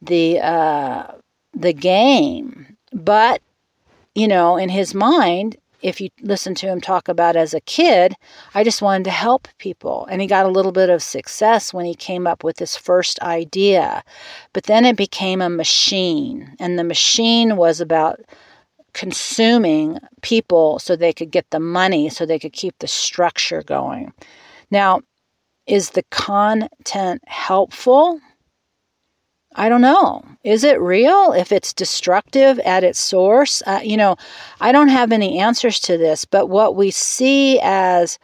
the 0.03 0.41
uh, 0.41 1.13
the 1.55 1.73
game. 1.73 2.78
But 2.93 3.43
you 4.15 4.27
know, 4.27 4.57
in 4.57 4.69
his 4.69 4.95
mind, 4.95 5.57
if 5.81 6.01
you 6.01 6.09
listen 6.23 6.55
to 6.57 6.67
him 6.67 6.81
talk 6.81 7.09
about 7.09 7.37
as 7.37 7.55
a 7.55 7.61
kid, 7.61 8.15
I 8.55 8.65
just 8.65 8.83
wanted 8.83 9.05
to 9.05 9.11
help 9.11 9.47
people. 9.59 10.07
And 10.11 10.21
he 10.21 10.27
got 10.27 10.47
a 10.47 10.51
little 10.51 10.73
bit 10.73 10.91
of 10.91 11.03
success 11.03 11.73
when 11.73 11.85
he 11.85 11.95
came 11.95 12.27
up 12.27 12.43
with 12.43 12.59
his 12.59 12.77
first 12.77 13.21
idea. 13.21 14.03
But 14.53 14.65
then 14.65 14.85
it 14.85 14.97
became 14.97 15.41
a 15.41 15.49
machine, 15.49 16.57
and 16.59 16.79
the 16.79 16.85
machine 16.85 17.57
was 17.57 17.81
about 17.81 18.21
consuming 18.93 19.99
people 20.23 20.81
so 20.81 20.97
they 20.97 21.13
could 21.13 21.31
get 21.31 21.49
the 21.51 21.61
money, 21.61 22.09
so 22.09 22.27
they 22.27 22.39
could 22.39 22.53
keep 22.53 22.77
the 22.79 22.89
structure 22.89 23.63
going. 23.63 24.13
Now, 24.71 25.03
is 25.67 25.91
the 25.91 26.03
content 26.11 27.23
helpful? 27.27 28.21
I 29.55 29.69
don't 29.69 29.81
know. 29.81 30.23
Is 30.45 30.63
it 30.63 30.81
real? 30.81 31.33
If 31.33 31.53
it's 31.53 31.73
destructive 31.73 32.59
at 32.61 32.85
its 32.85 33.03
source? 33.03 33.63
Uh, 33.67 33.81
you 33.83 33.97
know, 33.97 34.17
I 34.61 34.73
don't 34.73 34.89
have 34.89 35.11
any 35.11 35.39
answers 35.39 35.81
to 35.81 35.97
this, 35.97 36.25
but 36.25 36.47
what 36.49 36.77
we 36.77 36.91
see 36.91 37.59
as 37.63 38.19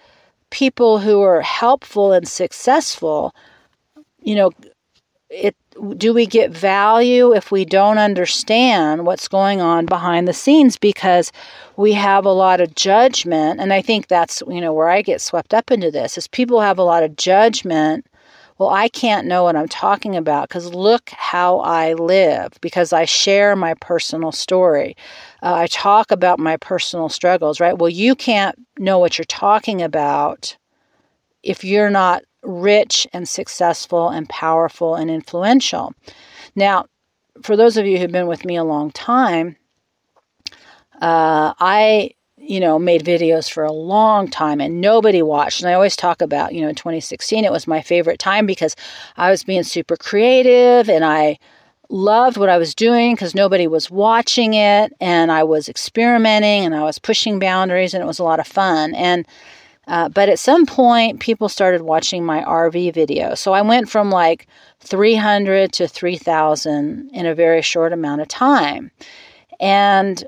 people 0.50 0.98
who 0.98 1.22
are 1.22 1.40
helpful 1.40 2.12
and 2.12 2.28
successful, 2.28 3.34
you 4.20 4.34
know, 4.34 4.52
it 5.30 5.56
do 5.96 6.14
we 6.14 6.26
get 6.26 6.52
value 6.52 7.34
if 7.34 7.50
we 7.50 7.64
don't 7.64 7.98
understand 7.98 9.04
what's 9.04 9.26
going 9.26 9.60
on 9.60 9.87
behind 9.87 10.28
the 10.28 10.32
scenes 10.32 10.76
because 10.76 11.32
we 11.76 11.92
have 11.92 12.24
a 12.24 12.32
lot 12.32 12.60
of 12.60 12.74
judgment 12.76 13.60
and 13.60 13.72
i 13.72 13.82
think 13.82 14.06
that's 14.06 14.42
you 14.48 14.60
know 14.60 14.72
where 14.72 14.88
i 14.88 15.02
get 15.02 15.20
swept 15.20 15.52
up 15.52 15.72
into 15.72 15.90
this 15.90 16.16
is 16.16 16.28
people 16.28 16.60
have 16.60 16.78
a 16.78 16.84
lot 16.84 17.02
of 17.02 17.16
judgment 17.16 18.06
well, 18.59 18.71
I 18.71 18.88
can't 18.88 19.27
know 19.27 19.43
what 19.45 19.57
I'm 19.57 19.69
talking 19.69 20.17
about 20.17 20.49
because 20.49 20.73
look 20.73 21.11
how 21.11 21.59
I 21.61 21.95
live, 21.95 22.53
because 22.61 22.93
I 22.93 23.05
share 23.05 23.57
my 23.57 23.75
personal 23.75 24.31
story. 24.33 24.97
Uh, 25.43 25.55
I 25.55 25.67
talk 25.67 26.11
about 26.11 26.38
my 26.38 26.57
personal 26.57 27.09
struggles, 27.09 27.59
right? 27.61 27.77
Well, 27.77 27.90
you 27.90 28.14
can't 28.14 28.57
know 28.79 28.99
what 28.99 29.19
you're 29.19 29.25
talking 29.25 29.83
about 29.83 30.57
if 31.43 31.64
you're 31.64 31.90
not 31.90 32.23
rich 32.43 33.07
and 33.12 33.29
successful 33.29 34.09
and 34.09 34.29
powerful 34.29 34.95
and 34.95 35.11
influential. 35.11 35.93
Now, 36.55 36.87
for 37.43 37.57
those 37.57 37.77
of 37.77 37.87
you 37.87 37.99
who've 37.99 38.12
been 38.12 38.29
with 38.29 38.45
me 38.45 38.57
a 38.57 38.64
long 38.64 38.93
time, 38.93 39.57
uh, 41.01 41.55
I 41.59 42.11
you 42.46 42.61
know, 42.61 42.78
made 42.78 43.04
videos 43.04 43.50
for 43.50 43.64
a 43.64 43.72
long 43.72 44.28
time 44.28 44.61
and 44.61 44.80
nobody 44.80 45.22
watched. 45.22 45.61
And 45.61 45.70
I 45.70 45.74
always 45.74 45.96
talk 45.96 46.20
about, 46.20 46.54
you 46.54 46.61
know, 46.61 46.68
in 46.68 46.74
2016, 46.74 47.44
it 47.44 47.52
was 47.52 47.66
my 47.66 47.80
favorite 47.80 48.18
time 48.18 48.46
because 48.46 48.76
I 49.16 49.30
was 49.30 49.44
being 49.44 49.62
super 49.62 49.96
creative 49.96 50.88
and 50.88 51.04
I 51.04 51.38
loved 51.90 52.37
what 52.37 52.48
I 52.48 52.59
was 52.59 52.74
doing 52.74 53.14
because 53.14 53.35
nobody 53.35 53.66
was 53.66 53.90
watching 53.90 54.54
it 54.54 54.92
and 55.00 55.30
I 55.30 55.44
was 55.44 55.68
experimenting 55.68 56.64
and 56.64 56.74
I 56.74 56.83
was 56.83 56.98
pushing 56.98 57.38
boundaries 57.38 57.94
and 57.94 58.02
it 58.02 58.07
was 58.07 58.18
a 58.18 58.24
lot 58.24 58.40
of 58.40 58.46
fun. 58.46 58.94
And, 58.94 59.26
uh, 59.87 60.09
but 60.09 60.28
at 60.28 60.38
some 60.38 60.66
point, 60.66 61.20
people 61.20 61.48
started 61.48 61.83
watching 61.83 62.24
my 62.24 62.42
RV 62.42 62.94
video. 62.94 63.35
So 63.35 63.52
I 63.52 63.62
went 63.62 63.88
from 63.88 64.11
like 64.11 64.46
300 64.80 65.72
to 65.74 65.88
3,000 65.88 67.11
in 67.12 67.26
a 67.26 67.35
very 67.35 67.62
short 67.62 67.92
amount 67.92 68.22
of 68.22 68.28
time. 68.28 68.90
And 69.61 70.24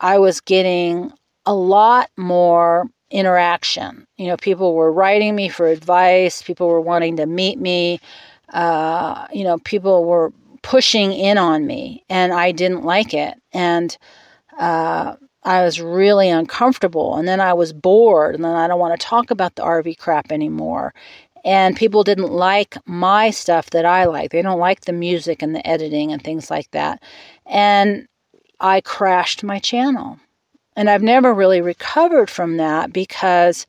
I 0.00 0.18
was 0.18 0.40
getting 0.40 1.12
a 1.46 1.54
lot 1.54 2.10
more 2.16 2.88
interaction. 3.10 4.06
You 4.16 4.26
know, 4.28 4.36
people 4.36 4.74
were 4.74 4.92
writing 4.92 5.34
me 5.34 5.48
for 5.48 5.66
advice, 5.66 6.42
people 6.42 6.68
were 6.68 6.80
wanting 6.80 7.16
to 7.16 7.26
meet 7.26 7.58
me, 7.58 8.00
uh, 8.52 9.26
you 9.32 9.44
know, 9.44 9.58
people 9.58 10.04
were 10.04 10.32
pushing 10.62 11.12
in 11.12 11.38
on 11.38 11.66
me, 11.66 12.04
and 12.08 12.32
I 12.32 12.52
didn't 12.52 12.84
like 12.84 13.14
it. 13.14 13.34
And 13.52 13.96
uh, 14.58 15.16
I 15.44 15.62
was 15.62 15.80
really 15.80 16.28
uncomfortable. 16.28 17.16
And 17.16 17.26
then 17.26 17.40
I 17.40 17.54
was 17.54 17.72
bored, 17.72 18.34
and 18.34 18.44
then 18.44 18.56
I 18.56 18.66
don't 18.68 18.80
want 18.80 18.98
to 18.98 19.06
talk 19.06 19.30
about 19.30 19.54
the 19.54 19.62
RV 19.62 19.98
crap 19.98 20.30
anymore. 20.32 20.94
And 21.44 21.76
people 21.76 22.04
didn't 22.04 22.32
like 22.32 22.76
my 22.86 23.30
stuff 23.30 23.70
that 23.70 23.86
I 23.86 24.04
like. 24.04 24.32
They 24.32 24.42
don't 24.42 24.58
like 24.58 24.82
the 24.82 24.92
music 24.92 25.40
and 25.40 25.54
the 25.54 25.66
editing 25.66 26.12
and 26.12 26.22
things 26.22 26.50
like 26.50 26.70
that. 26.72 27.02
And 27.46 28.06
I 28.60 28.80
crashed 28.80 29.44
my 29.44 29.58
channel. 29.58 30.18
And 30.76 30.88
I've 30.88 31.02
never 31.02 31.34
really 31.34 31.60
recovered 31.60 32.30
from 32.30 32.56
that 32.56 32.92
because 32.92 33.66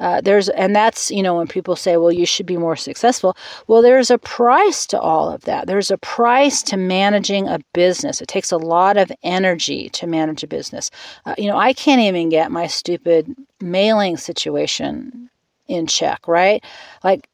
uh, 0.00 0.20
there's, 0.20 0.48
and 0.50 0.74
that's, 0.74 1.10
you 1.10 1.22
know, 1.22 1.36
when 1.36 1.48
people 1.48 1.74
say, 1.74 1.96
well, 1.96 2.12
you 2.12 2.24
should 2.24 2.46
be 2.46 2.56
more 2.56 2.76
successful. 2.76 3.36
Well, 3.66 3.82
there's 3.82 4.10
a 4.10 4.18
price 4.18 4.86
to 4.86 5.00
all 5.00 5.30
of 5.30 5.42
that. 5.42 5.66
There's 5.66 5.90
a 5.90 5.98
price 5.98 6.62
to 6.64 6.76
managing 6.76 7.48
a 7.48 7.58
business. 7.72 8.20
It 8.20 8.28
takes 8.28 8.52
a 8.52 8.56
lot 8.56 8.96
of 8.96 9.10
energy 9.22 9.88
to 9.90 10.06
manage 10.06 10.44
a 10.44 10.46
business. 10.46 10.90
Uh, 11.26 11.34
you 11.36 11.48
know, 11.48 11.58
I 11.58 11.72
can't 11.72 12.00
even 12.00 12.28
get 12.28 12.52
my 12.52 12.66
stupid 12.66 13.34
mailing 13.60 14.16
situation 14.16 15.28
in 15.66 15.86
check, 15.86 16.28
right? 16.28 16.64
Like, 17.02 17.28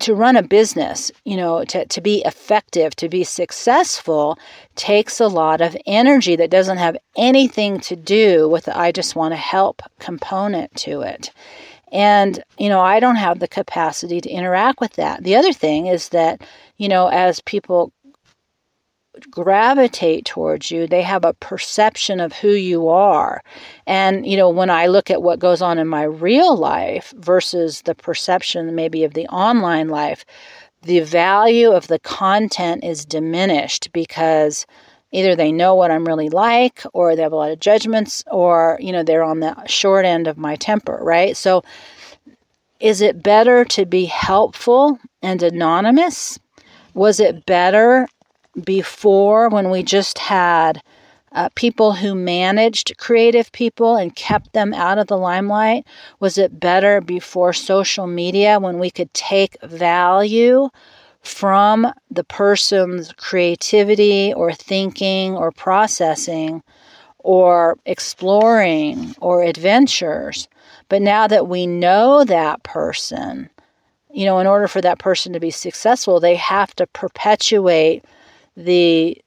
to 0.00 0.14
run 0.14 0.36
a 0.36 0.42
business, 0.42 1.10
you 1.24 1.36
know, 1.36 1.64
to, 1.64 1.86
to 1.86 2.00
be 2.00 2.22
effective, 2.24 2.94
to 2.96 3.08
be 3.08 3.24
successful, 3.24 4.38
takes 4.74 5.20
a 5.20 5.28
lot 5.28 5.60
of 5.60 5.76
energy 5.86 6.36
that 6.36 6.50
doesn't 6.50 6.78
have 6.78 6.96
anything 7.16 7.80
to 7.80 7.96
do 7.96 8.48
with 8.48 8.64
the 8.64 8.76
I 8.76 8.92
just 8.92 9.16
want 9.16 9.32
to 9.32 9.36
help 9.36 9.82
component 9.98 10.74
to 10.76 11.02
it. 11.02 11.32
And, 11.90 12.42
you 12.58 12.68
know, 12.68 12.80
I 12.80 13.00
don't 13.00 13.16
have 13.16 13.38
the 13.38 13.48
capacity 13.48 14.20
to 14.20 14.30
interact 14.30 14.80
with 14.80 14.94
that. 14.94 15.24
The 15.24 15.36
other 15.36 15.52
thing 15.52 15.86
is 15.86 16.08
that, 16.10 16.40
you 16.78 16.88
know, 16.88 17.08
as 17.08 17.40
people 17.40 17.92
gravitate 19.30 20.24
towards 20.24 20.70
you. 20.70 20.86
They 20.86 21.02
have 21.02 21.24
a 21.24 21.34
perception 21.34 22.20
of 22.20 22.32
who 22.32 22.50
you 22.52 22.88
are. 22.88 23.42
And, 23.86 24.26
you 24.26 24.36
know, 24.36 24.48
when 24.48 24.70
I 24.70 24.86
look 24.86 25.10
at 25.10 25.22
what 25.22 25.38
goes 25.38 25.60
on 25.60 25.78
in 25.78 25.86
my 25.86 26.04
real 26.04 26.56
life 26.56 27.12
versus 27.16 27.82
the 27.82 27.94
perception 27.94 28.74
maybe 28.74 29.04
of 29.04 29.14
the 29.14 29.26
online 29.28 29.88
life, 29.88 30.24
the 30.82 31.00
value 31.00 31.70
of 31.70 31.88
the 31.88 31.98
content 32.00 32.84
is 32.84 33.04
diminished 33.04 33.90
because 33.92 34.66
either 35.12 35.36
they 35.36 35.52
know 35.52 35.74
what 35.74 35.90
I'm 35.90 36.06
really 36.06 36.30
like 36.30 36.82
or 36.92 37.14
they 37.14 37.22
have 37.22 37.32
a 37.32 37.36
lot 37.36 37.52
of 37.52 37.60
judgments 37.60 38.24
or, 38.30 38.78
you 38.80 38.92
know, 38.92 39.02
they're 39.02 39.22
on 39.22 39.40
the 39.40 39.54
short 39.66 40.04
end 40.04 40.26
of 40.26 40.38
my 40.38 40.56
temper, 40.56 40.98
right? 41.02 41.36
So, 41.36 41.62
is 42.80 43.00
it 43.00 43.22
better 43.22 43.64
to 43.66 43.86
be 43.86 44.06
helpful 44.06 44.98
and 45.22 45.40
anonymous? 45.40 46.36
Was 46.94 47.20
it 47.20 47.46
better 47.46 48.08
before 48.64 49.48
when 49.48 49.70
we 49.70 49.82
just 49.82 50.18
had 50.18 50.82
uh, 51.32 51.48
people 51.54 51.92
who 51.94 52.14
managed 52.14 52.96
creative 52.98 53.50
people 53.52 53.96
and 53.96 54.14
kept 54.14 54.52
them 54.52 54.74
out 54.74 54.98
of 54.98 55.06
the 55.06 55.16
limelight? 55.16 55.86
Was 56.20 56.38
it 56.38 56.60
better 56.60 57.00
before 57.00 57.52
social 57.52 58.06
media 58.06 58.58
when 58.60 58.78
we 58.78 58.90
could 58.90 59.12
take 59.14 59.60
value 59.62 60.68
from 61.22 61.92
the 62.10 62.24
person's 62.24 63.12
creativity 63.12 64.32
or 64.34 64.52
thinking 64.52 65.36
or 65.36 65.52
processing 65.52 66.62
or 67.18 67.78
exploring 67.86 69.14
or 69.20 69.42
adventures? 69.42 70.48
But 70.88 71.00
now 71.00 71.26
that 71.26 71.48
we 71.48 71.66
know 71.66 72.24
that 72.24 72.62
person, 72.64 73.48
you 74.10 74.26
know, 74.26 74.38
in 74.40 74.46
order 74.46 74.68
for 74.68 74.82
that 74.82 74.98
person 74.98 75.32
to 75.32 75.40
be 75.40 75.50
successful, 75.50 76.20
they 76.20 76.36
have 76.36 76.76
to 76.76 76.86
perpetuate 76.88 78.04
the 78.56 79.18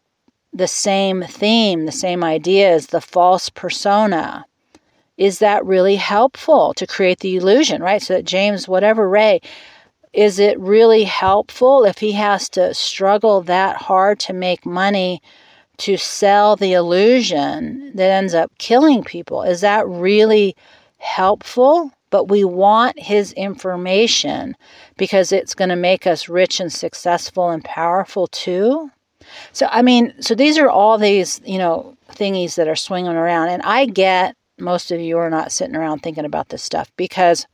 the 0.53 0.67
same 0.67 1.21
theme, 1.23 1.86
the 1.86 1.91
same 1.91 2.23
ideas, 2.23 2.88
the 2.88 3.01
false 3.01 3.49
persona. 3.49 4.45
Is 5.17 5.39
that 5.39 5.65
really 5.65 5.97
helpful 5.97 6.73
to 6.76 6.88
create 6.88 7.19
the 7.19 7.36
illusion, 7.36 7.84
right? 7.84 8.01
So 8.01 8.13
that 8.15 8.26
James, 8.26 8.67
whatever 8.67 9.09
Ray, 9.09 9.41
is 10.13 10.39
it 10.39 10.57
really 10.59 11.03
helpful 11.03 11.84
if 11.84 11.97
he 11.97 12.13
has 12.13 12.47
to 12.49 12.73
struggle 12.73 13.41
that 13.41 13.76
hard 13.76 14.17
to 14.21 14.34
make 14.34 14.65
money 14.65 15.21
to 15.78 15.97
sell 15.97 16.55
the 16.55 16.71
illusion 16.71 17.91
that 17.95 18.09
ends 18.11 18.34
up 18.34 18.51
killing 18.57 19.03
people? 19.03 19.43
Is 19.43 19.59
that 19.59 19.86
really 19.88 20.55
helpful? 20.99 21.91
But 22.11 22.30
we 22.30 22.45
want 22.45 22.97
his 22.97 23.34
information 23.34 24.55
because 24.95 25.34
it's 25.34 25.53
going 25.53 25.69
to 25.69 25.76
make 25.76 26.07
us 26.07 26.30
rich 26.30 26.61
and 26.61 26.71
successful 26.71 27.49
and 27.49 27.61
powerful 27.63 28.28
too. 28.28 28.89
So, 29.51 29.67
I 29.71 29.82
mean, 29.82 30.13
so 30.19 30.36
these 30.36 30.57
are 30.57 30.69
all 30.69 30.97
these, 30.97 31.41
you 31.45 31.57
know, 31.57 31.97
thingies 32.11 32.55
that 32.55 32.67
are 32.67 32.76
swinging 32.76 33.15
around. 33.15 33.49
And 33.49 33.61
I 33.63 33.86
get 33.86 34.36
most 34.57 34.91
of 34.91 34.99
you 34.99 35.17
are 35.17 35.30
not 35.30 35.51
sitting 35.51 35.76
around 35.76 35.99
thinking 35.99 36.26
about 36.26 36.49
this 36.49 36.63
stuff 36.63 36.91
because 36.95 37.45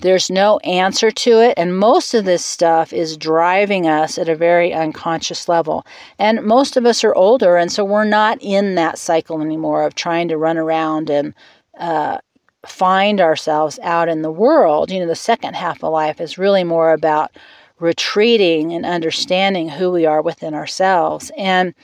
there's 0.00 0.30
no 0.30 0.58
answer 0.60 1.10
to 1.10 1.40
it. 1.40 1.54
And 1.56 1.78
most 1.78 2.14
of 2.14 2.24
this 2.24 2.44
stuff 2.44 2.92
is 2.92 3.16
driving 3.16 3.86
us 3.86 4.16
at 4.16 4.28
a 4.28 4.34
very 4.34 4.72
unconscious 4.72 5.48
level. 5.48 5.84
And 6.18 6.42
most 6.42 6.76
of 6.76 6.86
us 6.86 7.04
are 7.04 7.14
older. 7.14 7.56
And 7.56 7.70
so 7.70 7.84
we're 7.84 8.04
not 8.04 8.38
in 8.40 8.74
that 8.76 8.98
cycle 8.98 9.42
anymore 9.42 9.84
of 9.84 9.94
trying 9.94 10.28
to 10.28 10.38
run 10.38 10.56
around 10.56 11.10
and, 11.10 11.34
uh, 11.78 12.18
find 12.66 13.20
ourselves 13.20 13.78
out 13.82 14.08
in 14.08 14.22
the 14.22 14.30
world. 14.30 14.90
You 14.90 15.00
know, 15.00 15.06
the 15.06 15.14
second 15.14 15.54
half 15.54 15.82
of 15.82 15.92
life 15.92 16.20
is 16.20 16.38
really 16.38 16.64
more 16.64 16.92
about 16.92 17.32
retreating 17.80 18.72
and 18.72 18.86
understanding 18.86 19.68
who 19.68 19.90
we 19.90 20.06
are 20.06 20.22
within 20.22 20.54
ourselves. 20.54 21.30
And, 21.36 21.74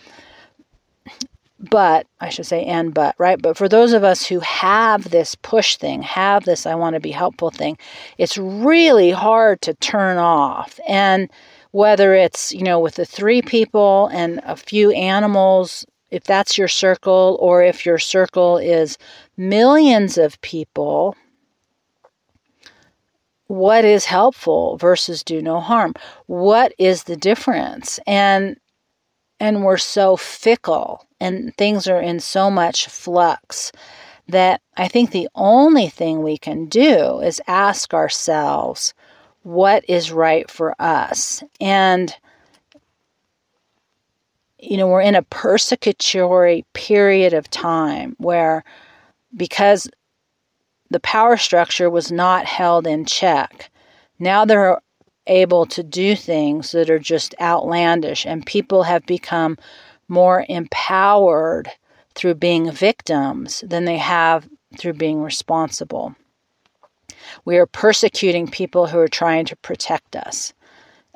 but, 1.59 2.07
I 2.20 2.28
should 2.28 2.47
say, 2.47 2.64
and 2.64 2.92
but, 2.92 3.14
right? 3.18 3.40
But 3.40 3.57
for 3.57 3.68
those 3.68 3.92
of 3.92 4.05
us 4.05 4.26
who 4.26 4.40
have 4.40 5.11
this 5.11 5.34
push 5.36 5.76
thing, 5.76 6.03
have 6.03 6.44
this 6.44 6.66
I 6.66 6.74
want 6.74 6.94
to 6.94 7.01
be 7.01 7.11
helpful 7.11 7.51
thing, 7.51 7.78
it's 8.18 8.36
really 8.36 9.11
hard 9.11 9.62
to 9.62 9.74
turn 9.74 10.18
off. 10.18 10.78
And 10.86 11.30
whether 11.72 12.14
it's, 12.14 12.53
you 12.53 12.62
know, 12.62 12.78
with 12.78 12.94
the 12.94 13.05
three 13.05 13.42
people 13.42 14.09
and 14.12 14.40
a 14.44 14.57
few 14.57 14.90
animals, 14.92 15.84
if 16.11 16.24
that's 16.24 16.57
your 16.57 16.68
circle, 16.68 17.36
or 17.40 17.62
if 17.62 17.84
your 17.84 17.99
circle 17.99 18.59
is 18.59 18.97
millions 19.36 20.16
of 20.18 20.40
people, 20.40 21.16
what 23.47 23.84
is 23.84 24.05
helpful 24.05 24.76
versus 24.76 25.22
do 25.22 25.40
no 25.40 25.61
harm? 25.61 25.94
What 26.26 26.72
is 26.78 27.05
the 27.05 27.16
difference? 27.16 27.99
And 28.07 28.57
and 29.38 29.64
we're 29.64 29.76
so 29.76 30.16
fickle 30.16 31.07
and 31.20 31.55
things 31.57 31.86
are 31.86 32.01
in 32.01 32.20
so 32.20 32.51
much 32.51 32.86
flux 32.86 33.70
that 34.28 34.61
i 34.76 34.88
think 34.88 35.11
the 35.11 35.28
only 35.34 35.88
thing 35.88 36.22
we 36.22 36.38
can 36.38 36.66
do 36.66 37.20
is 37.20 37.40
ask 37.47 37.92
ourselves 37.92 38.94
what 39.47 39.84
is 39.88 40.11
right 40.11 40.51
for 40.51 40.74
us? 40.82 41.44
And 41.61 42.12
you 44.59 44.76
know 44.76 44.88
we're 44.88 45.03
in 45.03 45.14
a 45.14 45.22
persecutory 45.22 46.64
period 46.72 47.32
of 47.32 47.49
time 47.51 48.16
where 48.18 48.64
because 49.36 49.88
the 50.91 51.01
power 51.01 51.37
structure 51.37 51.91
was 51.91 52.12
not 52.12 52.47
held 52.47 52.87
in 52.87 53.05
check. 53.05 53.70
Now 54.18 54.45
they're 54.45 54.80
able 55.26 55.66
to 55.66 55.82
do 55.82 56.14
things 56.14 56.72
that 56.72 56.91
are 56.91 56.99
just 56.99 57.34
outlandish, 57.41 58.24
and 58.24 58.47
people 58.47 58.84
have 58.84 59.05
become 59.07 59.59
more 60.09 60.45
empowered 60.49 61.70
through 62.14 62.34
being 62.34 62.70
victims 62.70 63.62
than 63.66 63.84
they 63.84 63.99
have 63.99 64.49
through 64.78 64.95
being 64.95 65.22
responsible. 65.22 66.14
We 67.45 67.57
are 67.59 67.66
persecuting 67.66 68.49
people 68.49 68.87
who 68.87 68.99
are 68.99 69.09
trying 69.09 69.47
to 69.47 69.57
protect 69.57 70.16
us. 70.16 70.53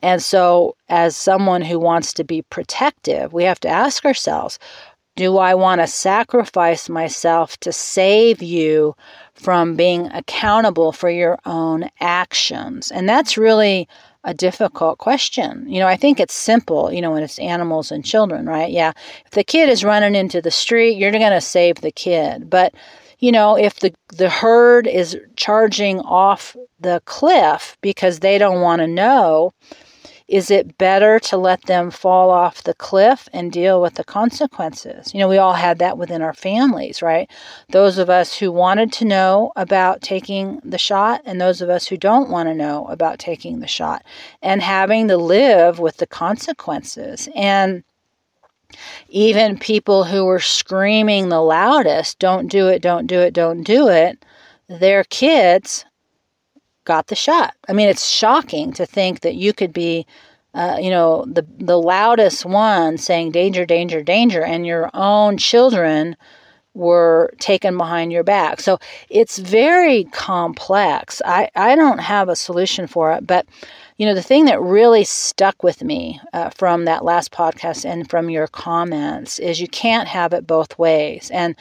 And 0.03 0.23
so, 0.23 0.77
as 0.89 1.17
someone 1.17 1.63
who 1.63 1.79
wants 1.79 2.13
to 2.15 2.25
be 2.25 2.43
protective, 2.43 3.33
we 3.33 3.45
have 3.45 3.61
to 3.61 3.69
ask 3.69 4.05
ourselves 4.05 4.59
do 5.21 5.37
I 5.37 5.53
want 5.53 5.83
to 5.83 5.87
sacrifice 5.87 6.89
myself 6.89 7.59
to 7.59 7.73
save 7.73 8.43
you 8.43 8.97
from 9.35 9.77
being 9.77 10.07
accountable 10.13 10.93
for 10.93 11.11
your 11.11 11.39
own 11.45 11.91
actions? 12.01 12.91
And 12.91 13.07
that's 13.07 13.37
really 13.37 13.87
a 14.25 14.33
difficult 14.33 14.97
question. 14.97 15.69
You 15.69 15.79
know, 15.79 15.87
I 15.87 15.97
think 15.97 16.21
it's 16.21 16.33
simple, 16.33 16.91
you 16.91 17.03
know, 17.03 17.11
when 17.11 17.23
it's 17.23 17.39
animals 17.39 17.93
and 17.93 18.03
children, 18.03 18.47
right? 18.47 18.71
Yeah. 18.71 18.93
If 19.27 19.33
the 19.33 19.45
kid 19.45 19.69
is 19.69 19.85
running 19.85 20.15
into 20.15 20.41
the 20.41 20.51
street, 20.51 20.97
you're 20.97 21.11
going 21.11 21.31
to 21.33 21.41
save 21.43 21.83
the 21.83 21.93
kid. 21.93 22.49
But, 22.49 22.73
you 23.19 23.31
know, 23.31 23.59
if 23.59 23.81
the, 23.81 23.93
the 24.17 24.31
herd 24.31 24.87
is 24.87 25.19
charging 25.37 26.01
off 26.01 26.57
the 26.79 27.03
cliff 27.05 27.77
because 27.83 28.21
they 28.21 28.39
don't 28.39 28.63
want 28.63 28.81
to 28.81 28.87
know, 28.87 29.53
is 30.31 30.49
it 30.49 30.79
better 30.79 31.19
to 31.19 31.37
let 31.37 31.63
them 31.63 31.91
fall 31.91 32.31
off 32.31 32.63
the 32.63 32.75
cliff 32.75 33.29
and 33.33 33.51
deal 33.51 33.83
with 33.83 33.95
the 33.95 34.05
consequences? 34.05 35.13
You 35.13 35.19
know, 35.19 35.29
we 35.29 35.39
all 35.39 35.55
had 35.55 35.81
that 35.81 35.99
within 35.99 36.23
our 36.23 36.33
families, 36.33 37.03
right? 37.03 37.29
Those 37.71 37.99
of 37.99 38.09
us 38.09 38.39
who 38.39 38.53
wanted 38.53 38.93
to 38.95 39.05
know 39.05 39.53
about 39.57 40.03
taking 40.03 40.61
the 40.63 40.79
shot 40.79 41.21
and 41.25 41.41
those 41.41 41.61
of 41.61 41.69
us 41.69 41.89
who 41.89 41.97
don't 41.97 42.31
want 42.31 42.49
to 42.49 42.55
know 42.55 42.87
about 42.87 43.19
taking 43.19 43.59
the 43.59 43.67
shot 43.67 44.05
and 44.41 44.63
having 44.63 45.09
to 45.09 45.17
live 45.17 45.81
with 45.81 45.97
the 45.97 46.07
consequences. 46.07 47.29
And 47.35 47.83
even 49.09 49.59
people 49.59 50.05
who 50.05 50.25
were 50.25 50.39
screaming 50.39 51.29
the 51.29 51.41
loudest, 51.41 52.21
don't 52.21 52.47
do 52.47 52.69
it, 52.69 52.83
don't 52.83 53.09
do 53.09 53.19
it, 53.19 53.35
don't 53.35 53.65
do 53.65 53.89
it, 53.89 54.25
their 54.69 55.03
kids 55.03 55.85
got 56.85 57.09
the 57.09 57.15
shot. 57.15 57.55
I 57.69 57.73
mean, 57.73 57.89
it's 57.89 58.09
shocking 58.09 58.73
to 58.75 58.87
think 58.87 59.21
that 59.21 59.35
you 59.35 59.53
could 59.53 59.73
be, 59.73 60.07
uh, 60.55 60.79
you 60.81 60.91
know, 60.91 61.25
the 61.27 61.47
the 61.59 61.79
loudest 61.79 62.45
one 62.45 62.99
saying 62.99 63.33
danger, 63.33 63.65
danger, 63.65 64.03
danger, 64.03 64.43
and 64.43 64.67
your 64.67 64.91
own 64.95 65.39
children 65.39 66.17
were 66.75 67.33
taken 67.41 67.77
behind 67.77 68.13
your 68.13 68.23
back. 68.23 68.61
So 68.61 68.79
it's 69.09 69.39
very 69.39 70.05
complex. 70.05 71.21
I, 71.25 71.51
I 71.57 71.75
don't 71.75 71.99
have 71.99 72.29
a 72.29 72.37
solution 72.37 72.87
for 72.87 73.13
it, 73.13 73.27
but 73.27 73.47
you 73.97 74.07
know, 74.07 74.15
the 74.15 74.23
thing 74.23 74.47
that 74.47 74.63
really 74.63 75.05
stuck 75.05 75.63
with 75.63 75.83
me 75.83 76.21
uh, 76.33 76.51
from 76.51 76.85
that 76.87 77.05
last 77.05 77.33
podcast 77.33 77.85
and 77.85 78.09
from 78.09 78.31
your 78.31 78.47
comments 78.47 79.39
is 79.39 79.61
you 79.61 79.69
can't 79.69 80.09
have 80.09 80.33
it 80.33 80.47
both 80.47 80.79
ways. 80.79 81.31
And 81.35 81.55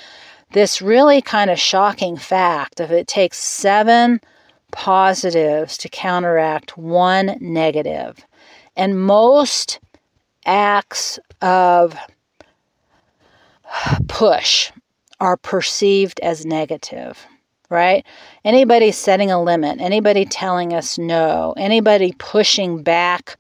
this 0.54 0.82
really 0.82 1.22
kind 1.22 1.50
of 1.50 1.60
shocking 1.60 2.16
fact 2.16 2.80
of 2.80 2.92
it 2.92 3.08
takes 3.08 3.38
seven 3.38 4.22
positives 4.72 5.78
to 5.78 5.90
counteract 5.90 6.78
one 6.78 7.38
negative. 7.40 8.26
And 8.76 9.02
most 9.06 9.80
acts 10.46 11.20
of 11.42 11.98
push 14.08 14.72
are 15.20 15.38
perceived 15.38 16.20
as 16.22 16.46
negative, 16.46 17.26
right? 17.70 18.06
Anybody 18.46 18.92
setting 18.92 19.32
a 19.32 19.42
limit, 19.42 19.82
anybody 19.82 20.26
telling 20.26 20.74
us 20.74 20.98
no, 20.98 21.54
anybody 21.58 22.14
pushing 22.18 22.84
back 22.84 23.38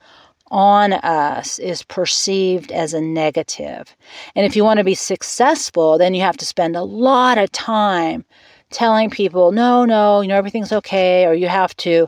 on 0.52 0.94
us 0.94 1.60
is 1.60 1.84
perceived 1.84 2.72
as 2.72 2.94
a 2.94 3.02
negative. 3.02 3.96
And 4.36 4.46
if 4.46 4.56
you 4.56 4.64
want 4.64 4.80
to 4.80 4.84
be 4.84 4.96
successful, 4.96 5.98
then 5.98 6.14
you 6.14 6.22
have 6.22 6.38
to 6.38 6.46
spend 6.46 6.76
a 6.76 6.84
lot 6.84 7.38
of 7.38 7.52
time 7.52 8.26
telling 8.72 9.10
people, 9.10 9.52
no, 9.52 9.86
no, 9.86 10.22
you 10.22 10.28
know, 10.28 10.36
everything's 10.36 10.72
okay, 10.72 11.26
or 11.26 11.34
you 11.34 11.48
have 11.48 11.76
to 11.78 12.08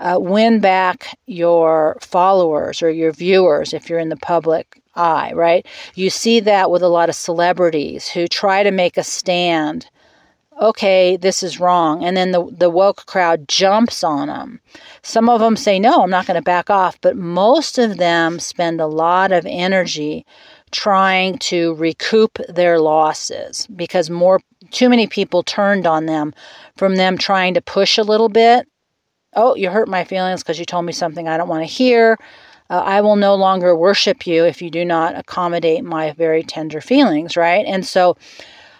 uh, 0.00 0.18
win 0.20 0.60
back 0.60 1.18
your 1.26 1.96
followers 2.00 2.82
or 2.82 2.90
your 2.90 3.12
viewers 3.12 3.72
if 3.72 3.88
you're 3.88 3.98
in 3.98 4.10
the 4.10 4.16
public 4.16 4.80
eye, 4.94 5.32
right? 5.34 5.66
You 5.94 6.10
see 6.10 6.40
that 6.40 6.70
with 6.70 6.82
a 6.82 6.88
lot 6.88 7.08
of 7.08 7.14
celebrities 7.14 8.08
who 8.08 8.28
try 8.28 8.62
to 8.62 8.70
make 8.70 8.96
a 8.96 9.04
stand 9.04 9.88
okay, 10.60 11.16
this 11.16 11.42
is 11.42 11.60
wrong. 11.60 12.04
And 12.04 12.16
then 12.16 12.30
the, 12.32 12.46
the 12.50 12.70
woke 12.70 13.06
crowd 13.06 13.48
jumps 13.48 14.02
on 14.02 14.28
them. 14.28 14.60
Some 15.02 15.28
of 15.28 15.40
them 15.40 15.56
say, 15.56 15.78
no, 15.78 16.02
I'm 16.02 16.10
not 16.10 16.26
going 16.26 16.36
to 16.36 16.42
back 16.42 16.70
off. 16.70 17.00
But 17.00 17.16
most 17.16 17.78
of 17.78 17.98
them 17.98 18.38
spend 18.38 18.80
a 18.80 18.86
lot 18.86 19.32
of 19.32 19.46
energy 19.46 20.24
trying 20.70 21.38
to 21.38 21.74
recoup 21.74 22.38
their 22.48 22.80
losses 22.80 23.66
because 23.76 24.10
more 24.10 24.40
too 24.70 24.88
many 24.88 25.06
people 25.06 25.42
turned 25.42 25.86
on 25.86 26.06
them 26.06 26.34
from 26.76 26.96
them 26.96 27.18
trying 27.18 27.54
to 27.54 27.60
push 27.60 27.98
a 27.98 28.02
little 28.02 28.28
bit. 28.28 28.68
Oh, 29.34 29.54
you 29.54 29.70
hurt 29.70 29.88
my 29.88 30.04
feelings 30.04 30.42
because 30.42 30.58
you 30.58 30.64
told 30.64 30.84
me 30.84 30.92
something 30.92 31.28
I 31.28 31.36
don't 31.36 31.48
want 31.48 31.62
to 31.62 31.72
hear. 31.72 32.18
Uh, 32.68 32.82
I 32.84 33.00
will 33.00 33.16
no 33.16 33.34
longer 33.34 33.76
worship 33.76 34.26
you 34.26 34.44
if 34.44 34.60
you 34.60 34.70
do 34.70 34.84
not 34.84 35.16
accommodate 35.16 35.84
my 35.84 36.12
very 36.12 36.42
tender 36.42 36.80
feelings, 36.80 37.36
right? 37.36 37.64
And 37.66 37.86
so 37.86 38.16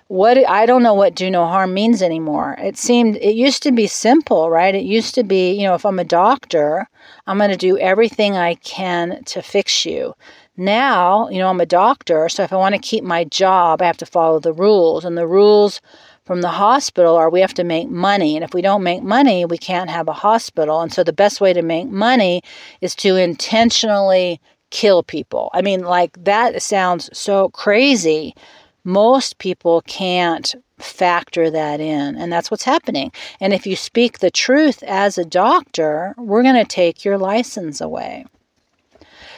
what 0.08 0.38
I 0.48 0.66
don't 0.66 0.82
know 0.82 0.94
what 0.94 1.14
do 1.14 1.30
no 1.30 1.46
harm 1.46 1.74
means 1.74 2.02
anymore. 2.02 2.56
It 2.58 2.78
seemed 2.78 3.16
it 3.16 3.34
used 3.34 3.62
to 3.64 3.72
be 3.72 3.86
simple, 3.86 4.50
right? 4.50 4.74
It 4.74 4.84
used 4.84 5.14
to 5.16 5.24
be, 5.24 5.52
you 5.52 5.64
know, 5.64 5.74
if 5.74 5.84
I'm 5.84 5.98
a 5.98 6.04
doctor, 6.04 6.88
I'm 7.26 7.38
going 7.38 7.50
to 7.50 7.56
do 7.56 7.78
everything 7.78 8.36
I 8.36 8.54
can 8.54 9.24
to 9.24 9.42
fix 9.42 9.84
you. 9.84 10.14
Now, 10.56 11.28
you 11.28 11.38
know, 11.38 11.48
I'm 11.48 11.60
a 11.60 11.66
doctor, 11.66 12.28
so 12.28 12.42
if 12.42 12.52
I 12.52 12.56
want 12.56 12.74
to 12.74 12.80
keep 12.80 13.04
my 13.04 13.24
job, 13.24 13.82
I 13.82 13.86
have 13.86 13.98
to 13.98 14.06
follow 14.06 14.38
the 14.38 14.52
rules. 14.52 15.04
And 15.04 15.16
the 15.16 15.26
rules 15.26 15.80
from 16.24 16.40
the 16.40 16.48
hospital 16.48 17.14
are 17.16 17.30
we 17.30 17.40
have 17.40 17.54
to 17.54 17.64
make 17.64 17.88
money. 17.88 18.36
And 18.36 18.44
if 18.44 18.54
we 18.54 18.62
don't 18.62 18.82
make 18.82 19.02
money, 19.02 19.44
we 19.44 19.58
can't 19.58 19.90
have 19.90 20.08
a 20.08 20.12
hospital. 20.12 20.80
And 20.80 20.92
so 20.92 21.04
the 21.04 21.12
best 21.12 21.40
way 21.40 21.52
to 21.52 21.62
make 21.62 21.88
money 21.88 22.42
is 22.80 22.94
to 22.96 23.16
intentionally 23.16 24.40
kill 24.70 25.02
people. 25.02 25.50
I 25.52 25.62
mean, 25.62 25.82
like 25.82 26.24
that 26.24 26.60
sounds 26.62 27.10
so 27.16 27.50
crazy 27.50 28.34
most 28.86 29.38
people 29.38 29.82
can't 29.82 30.54
factor 30.78 31.50
that 31.50 31.80
in, 31.80 32.16
and 32.16 32.32
that's 32.32 32.50
what's 32.50 32.62
happening. 32.62 33.10
And 33.40 33.52
if 33.52 33.66
you 33.66 33.74
speak 33.74 34.20
the 34.20 34.30
truth 34.30 34.82
as 34.84 35.18
a 35.18 35.24
doctor, 35.24 36.14
we're 36.16 36.44
going 36.44 36.54
to 36.54 36.64
take 36.64 37.04
your 37.04 37.18
license 37.18 37.80
away. 37.80 38.24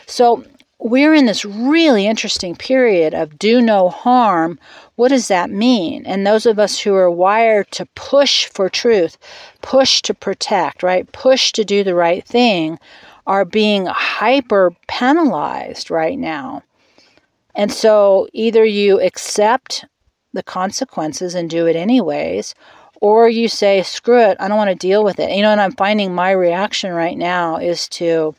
So, 0.06 0.44
we're 0.78 1.14
in 1.14 1.26
this 1.26 1.44
really 1.44 2.06
interesting 2.06 2.54
period 2.54 3.12
of 3.12 3.38
do 3.38 3.60
no 3.60 3.88
harm. 3.88 4.58
What 4.94 5.08
does 5.08 5.28
that 5.28 5.50
mean? 5.50 6.06
And 6.06 6.26
those 6.26 6.46
of 6.46 6.58
us 6.58 6.78
who 6.78 6.94
are 6.94 7.10
wired 7.10 7.70
to 7.72 7.86
push 7.94 8.46
for 8.46 8.68
truth, 8.68 9.18
push 9.60 10.02
to 10.02 10.14
protect, 10.14 10.82
right? 10.82 11.10
Push 11.12 11.52
to 11.52 11.64
do 11.64 11.82
the 11.82 11.94
right 11.94 12.24
thing 12.24 12.78
are 13.26 13.44
being 13.44 13.86
hyper 13.86 14.72
penalized 14.86 15.90
right 15.90 16.18
now. 16.18 16.62
And 17.54 17.72
so 17.72 18.28
either 18.32 18.64
you 18.64 19.00
accept 19.00 19.84
the 20.32 20.42
consequences 20.42 21.34
and 21.34 21.50
do 21.50 21.66
it 21.66 21.76
anyways, 21.76 22.54
or 23.00 23.28
you 23.28 23.48
say, 23.48 23.82
screw 23.82 24.20
it, 24.20 24.36
I 24.40 24.48
don't 24.48 24.56
want 24.56 24.70
to 24.70 24.76
deal 24.76 25.02
with 25.02 25.18
it. 25.18 25.34
You 25.34 25.42
know, 25.42 25.50
and 25.50 25.60
I'm 25.60 25.72
finding 25.72 26.14
my 26.14 26.30
reaction 26.30 26.92
right 26.92 27.18
now 27.18 27.56
is 27.56 27.88
to 27.90 28.34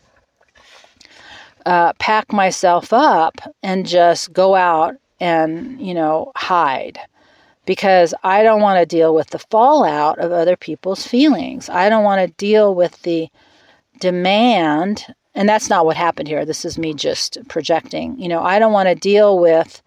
uh, 1.66 1.94
pack 1.94 2.32
myself 2.32 2.94
up 2.94 3.40
and 3.64 3.86
just 3.86 4.34
go 4.34 4.56
out 4.56 4.96
and, 5.20 5.80
you 5.82 5.94
know, 5.94 6.32
hide 6.36 7.00
because 7.66 8.14
I 8.24 8.42
don't 8.44 8.62
want 8.62 8.80
to 8.80 8.86
deal 8.86 9.14
with 9.14 9.30
the 9.30 9.40
fallout 9.40 10.18
of 10.20 10.32
other 10.32 10.56
people's 10.56 11.06
feelings. 11.06 11.70
I 11.70 11.90
don't 11.90 12.04
want 12.04 12.22
to 12.22 12.34
deal 12.36 12.74
with 12.74 13.02
the 13.04 13.30
demand 14.00 15.06
and 15.36 15.48
that's 15.48 15.70
not 15.70 15.86
what 15.86 15.96
happened 15.96 16.28
here. 16.28 16.44
This 16.44 16.66
is 16.66 16.78
me 16.78 16.94
just 16.94 17.38
projecting. 17.48 18.20
You 18.20 18.28
know, 18.28 18.42
I 18.42 18.60
don't 18.60 18.74
want 18.74 18.90
to 18.90 18.96
deal 18.96 19.40
with 19.40 19.82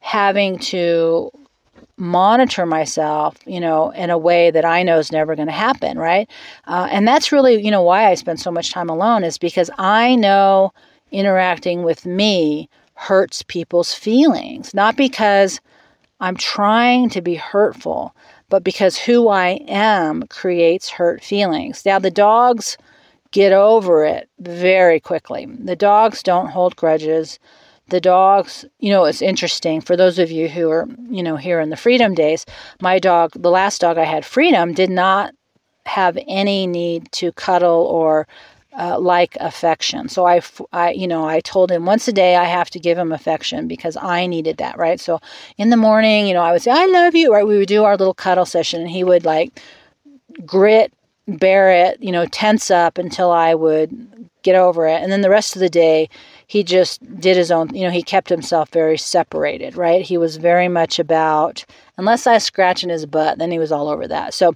having 0.00 0.58
to 0.60 1.30
monitor 1.98 2.66
myself, 2.66 3.36
you 3.46 3.58
know, 3.58 3.90
in 3.90 4.10
a 4.10 4.18
way 4.18 4.50
that 4.50 4.64
I 4.64 4.82
know 4.82 4.98
is 4.98 5.10
never 5.10 5.34
going 5.34 5.48
to 5.48 5.52
happen, 5.52 5.98
right? 5.98 6.30
Uh, 6.66 6.88
and 6.90 7.06
that's 7.06 7.32
really, 7.32 7.62
you 7.62 7.70
know, 7.70 7.82
why 7.82 8.10
I 8.10 8.14
spend 8.14 8.40
so 8.40 8.50
much 8.50 8.70
time 8.70 8.88
alone 8.88 9.24
is 9.24 9.38
because 9.38 9.70
I 9.78 10.14
know 10.14 10.72
interacting 11.16 11.82
with 11.82 12.04
me 12.04 12.68
hurts 12.94 13.42
people's 13.42 13.94
feelings, 13.94 14.74
not 14.74 14.96
because 14.96 15.60
I'm 16.20 16.36
trying 16.36 17.08
to 17.10 17.22
be 17.22 17.34
hurtful, 17.34 18.14
but 18.48 18.62
because 18.62 18.96
who 18.98 19.28
I 19.28 19.60
am 19.66 20.24
creates 20.28 20.90
hurt 20.90 21.22
feelings. 21.22 21.84
Now, 21.84 21.98
the 21.98 22.10
dogs 22.10 22.76
get 23.32 23.52
over 23.52 24.04
it 24.04 24.28
very 24.38 25.00
quickly. 25.00 25.46
The 25.46 25.76
dogs 25.76 26.22
don't 26.22 26.48
hold 26.48 26.76
grudges. 26.76 27.38
The 27.88 28.00
dogs, 28.00 28.64
you 28.78 28.90
know, 28.90 29.04
it's 29.04 29.22
interesting 29.22 29.80
for 29.80 29.96
those 29.96 30.18
of 30.18 30.30
you 30.30 30.48
who 30.48 30.70
are, 30.70 30.86
you 31.10 31.22
know, 31.22 31.36
here 31.36 31.60
in 31.60 31.70
the 31.70 31.76
freedom 31.76 32.14
days. 32.14 32.44
My 32.80 32.98
dog, 32.98 33.32
the 33.34 33.50
last 33.50 33.80
dog 33.80 33.98
I 33.98 34.04
had, 34.04 34.24
Freedom, 34.24 34.72
did 34.72 34.90
not 34.90 35.34
have 35.86 36.18
any 36.26 36.66
need 36.66 37.10
to 37.12 37.32
cuddle 37.32 37.82
or 37.82 38.26
uh, 38.78 38.98
like 38.98 39.36
affection. 39.40 40.08
So 40.08 40.26
I, 40.26 40.42
I, 40.72 40.90
you 40.90 41.08
know, 41.08 41.26
I 41.26 41.40
told 41.40 41.70
him 41.70 41.86
once 41.86 42.06
a 42.08 42.12
day 42.12 42.36
I 42.36 42.44
have 42.44 42.70
to 42.70 42.78
give 42.78 42.98
him 42.98 43.12
affection 43.12 43.68
because 43.68 43.96
I 43.96 44.26
needed 44.26 44.58
that, 44.58 44.76
right? 44.76 45.00
So 45.00 45.20
in 45.56 45.70
the 45.70 45.76
morning, 45.76 46.26
you 46.26 46.34
know, 46.34 46.42
I 46.42 46.52
would 46.52 46.62
say 46.62 46.70
I 46.70 46.86
love 46.86 47.14
you, 47.14 47.32
right? 47.32 47.46
We 47.46 47.58
would 47.58 47.68
do 47.68 47.84
our 47.84 47.96
little 47.96 48.14
cuddle 48.14 48.46
session, 48.46 48.82
and 48.82 48.90
he 48.90 49.04
would 49.04 49.24
like 49.24 49.60
grit 50.44 50.92
bear 51.28 51.72
it, 51.72 52.00
you 52.02 52.12
know, 52.12 52.26
tense 52.26 52.70
up 52.70 52.98
until 52.98 53.30
I 53.30 53.54
would 53.54 54.30
get 54.42 54.54
over 54.54 54.86
it. 54.86 55.02
And 55.02 55.10
then 55.10 55.22
the 55.22 55.30
rest 55.30 55.56
of 55.56 55.60
the 55.60 55.68
day, 55.68 56.08
he 56.48 56.62
just 56.62 57.02
did 57.20 57.36
his 57.36 57.50
own, 57.50 57.74
you 57.74 57.82
know, 57.82 57.90
he 57.90 58.02
kept 58.02 58.28
himself 58.28 58.68
very 58.70 58.96
separated, 58.96 59.76
right? 59.76 60.02
He 60.02 60.16
was 60.16 60.36
very 60.36 60.68
much 60.68 61.00
about, 61.00 61.64
unless 61.96 62.26
I 62.26 62.38
scratch 62.38 62.84
in 62.84 62.88
his 62.88 63.04
butt, 63.04 63.38
then 63.38 63.50
he 63.50 63.58
was 63.58 63.72
all 63.72 63.88
over 63.88 64.06
that. 64.06 64.32
So 64.32 64.54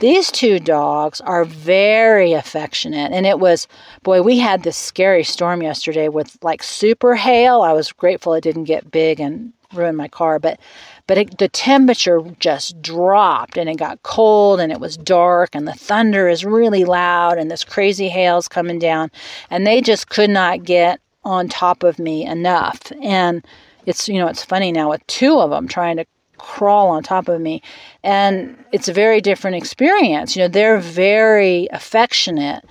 these 0.00 0.30
two 0.30 0.60
dogs 0.60 1.20
are 1.22 1.46
very 1.46 2.34
affectionate. 2.34 3.12
And 3.12 3.24
it 3.24 3.38
was, 3.38 3.66
boy, 4.02 4.20
we 4.20 4.38
had 4.38 4.62
this 4.62 4.76
scary 4.76 5.24
storm 5.24 5.62
yesterday 5.62 6.08
with 6.08 6.36
like 6.42 6.62
super 6.62 7.14
hail. 7.14 7.62
I 7.62 7.72
was 7.72 7.90
grateful 7.90 8.34
it 8.34 8.42
didn't 8.42 8.64
get 8.64 8.90
big 8.90 9.18
and 9.18 9.54
ruin 9.72 9.96
my 9.96 10.08
car, 10.08 10.38
but 10.38 10.60
but 11.06 11.18
it, 11.18 11.38
the 11.38 11.48
temperature 11.48 12.20
just 12.38 12.80
dropped 12.82 13.56
and 13.56 13.68
it 13.68 13.78
got 13.78 14.02
cold 14.04 14.60
and 14.60 14.70
it 14.70 14.78
was 14.78 14.96
dark 14.96 15.50
and 15.54 15.66
the 15.66 15.72
thunder 15.72 16.28
is 16.28 16.44
really 16.44 16.84
loud 16.84 17.36
and 17.36 17.50
this 17.50 17.64
crazy 17.64 18.08
hail's 18.08 18.46
coming 18.46 18.78
down 18.78 19.10
and 19.50 19.66
they 19.66 19.80
just 19.80 20.08
could 20.08 20.30
not 20.30 20.62
get 20.62 21.00
on 21.24 21.48
top 21.48 21.82
of 21.82 21.98
me 21.98 22.24
enough 22.24 22.80
and 23.02 23.44
it's 23.86 24.08
you 24.08 24.18
know 24.18 24.26
it's 24.26 24.44
funny 24.44 24.72
now 24.72 24.90
with 24.90 25.06
two 25.06 25.38
of 25.38 25.50
them 25.50 25.68
trying 25.68 25.96
to 25.96 26.04
crawl 26.38 26.88
on 26.88 27.02
top 27.02 27.28
of 27.28 27.40
me 27.40 27.62
and 28.02 28.56
it's 28.72 28.88
a 28.88 28.92
very 28.92 29.20
different 29.20 29.56
experience 29.56 30.34
you 30.34 30.40
know 30.40 30.48
they're 30.48 30.78
very 30.78 31.68
affectionate 31.72 32.64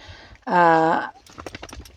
uh, 0.47 1.08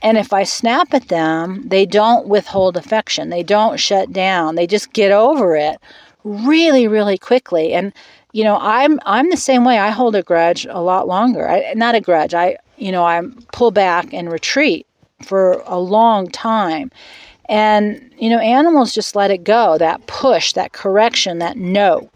and 0.02 0.18
if 0.18 0.32
I 0.32 0.42
snap 0.42 0.92
at 0.92 1.08
them, 1.08 1.62
they 1.68 1.86
don't 1.86 2.26
withhold 2.26 2.76
affection. 2.76 3.30
They 3.30 3.44
don't 3.44 3.78
shut 3.78 4.12
down. 4.12 4.56
They 4.56 4.66
just 4.66 4.92
get 4.92 5.12
over 5.12 5.54
it 5.54 5.78
really, 6.24 6.88
really 6.88 7.16
quickly. 7.16 7.72
And 7.72 7.92
you 8.32 8.44
know, 8.44 8.58
I'm 8.60 8.98
I'm 9.04 9.30
the 9.30 9.36
same 9.36 9.64
way. 9.64 9.78
I 9.78 9.90
hold 9.90 10.16
a 10.16 10.22
grudge 10.22 10.66
a 10.68 10.80
lot 10.80 11.06
longer. 11.06 11.48
I, 11.48 11.74
not 11.74 11.94
a 11.94 12.00
grudge. 12.00 12.34
I 12.34 12.56
you 12.76 12.90
know 12.90 13.04
I 13.04 13.22
pull 13.52 13.70
back 13.70 14.12
and 14.12 14.32
retreat 14.32 14.86
for 15.22 15.62
a 15.66 15.78
long 15.78 16.28
time. 16.28 16.90
And 17.48 18.12
you 18.18 18.28
know, 18.28 18.38
animals 18.38 18.94
just 18.94 19.16
let 19.16 19.30
it 19.30 19.44
go. 19.44 19.78
That 19.78 20.06
push, 20.06 20.52
that 20.52 20.72
correction, 20.72 21.38
that 21.38 21.56
no. 21.56 22.10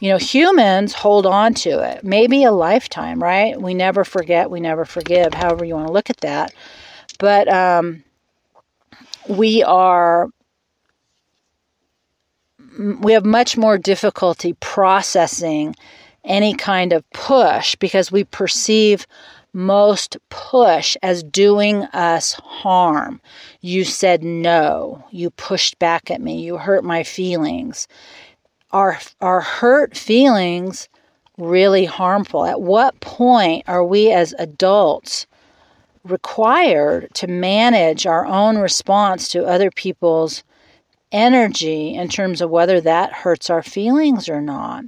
You 0.00 0.10
know, 0.10 0.18
humans 0.18 0.92
hold 0.92 1.24
on 1.24 1.54
to 1.54 1.80
it. 1.80 2.04
Maybe 2.04 2.44
a 2.44 2.52
lifetime, 2.52 3.22
right? 3.22 3.60
We 3.60 3.72
never 3.72 4.04
forget, 4.04 4.50
we 4.50 4.60
never 4.60 4.84
forgive, 4.84 5.32
however 5.32 5.64
you 5.64 5.74
want 5.74 5.86
to 5.86 5.92
look 5.92 6.10
at 6.10 6.18
that. 6.18 6.52
But 7.18 7.48
um, 7.48 8.04
we 9.28 9.62
are 9.62 10.28
we 12.78 13.12
have 13.12 13.24
much 13.24 13.56
more 13.56 13.78
difficulty 13.78 14.54
processing 14.60 15.74
any 16.24 16.54
kind 16.54 16.92
of 16.92 17.08
push 17.10 17.74
because 17.76 18.12
we 18.12 18.24
perceive 18.24 19.06
most 19.56 20.18
push 20.28 20.98
as 21.02 21.22
doing 21.22 21.84
us 21.86 22.34
harm. 22.34 23.22
You 23.62 23.84
said 23.84 24.22
no. 24.22 25.02
You 25.10 25.30
pushed 25.30 25.78
back 25.78 26.10
at 26.10 26.20
me. 26.20 26.42
You 26.42 26.58
hurt 26.58 26.84
my 26.84 27.02
feelings. 27.02 27.88
Are, 28.70 28.98
are 29.22 29.40
hurt 29.40 29.96
feelings 29.96 30.90
really 31.38 31.86
harmful? 31.86 32.44
At 32.44 32.60
what 32.60 33.00
point 33.00 33.64
are 33.66 33.82
we 33.82 34.12
as 34.12 34.34
adults 34.38 35.26
required 36.04 37.08
to 37.14 37.26
manage 37.26 38.06
our 38.06 38.26
own 38.26 38.58
response 38.58 39.30
to 39.30 39.46
other 39.46 39.70
people's 39.70 40.44
energy 41.12 41.94
in 41.94 42.08
terms 42.08 42.42
of 42.42 42.50
whether 42.50 42.78
that 42.82 43.12
hurts 43.12 43.48
our 43.48 43.62
feelings 43.62 44.28
or 44.28 44.42
not? 44.42 44.84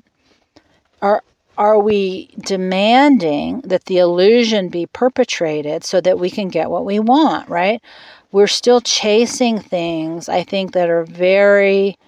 Are 1.01 1.23
are 1.59 1.79
we 1.81 2.29
demanding 2.41 3.61
that 3.63 3.87
the 3.87 3.99
illusion 3.99 4.71
be 4.71 4.87
perpetrated 4.87 5.85
so 5.85 6.01
that 6.01 6.19
we 6.19 6.31
can 6.31 6.49
get 6.49 6.71
what 6.71 6.87
we 6.87 7.01
want, 7.01 7.49
right? 7.51 7.83
We're 8.33 8.47
still 8.47 8.81
chasing 8.81 9.59
things, 9.61 10.29
I 10.29 10.45
think, 10.45 10.73
that 10.73 10.89
are 10.89 11.05
very 11.05 11.99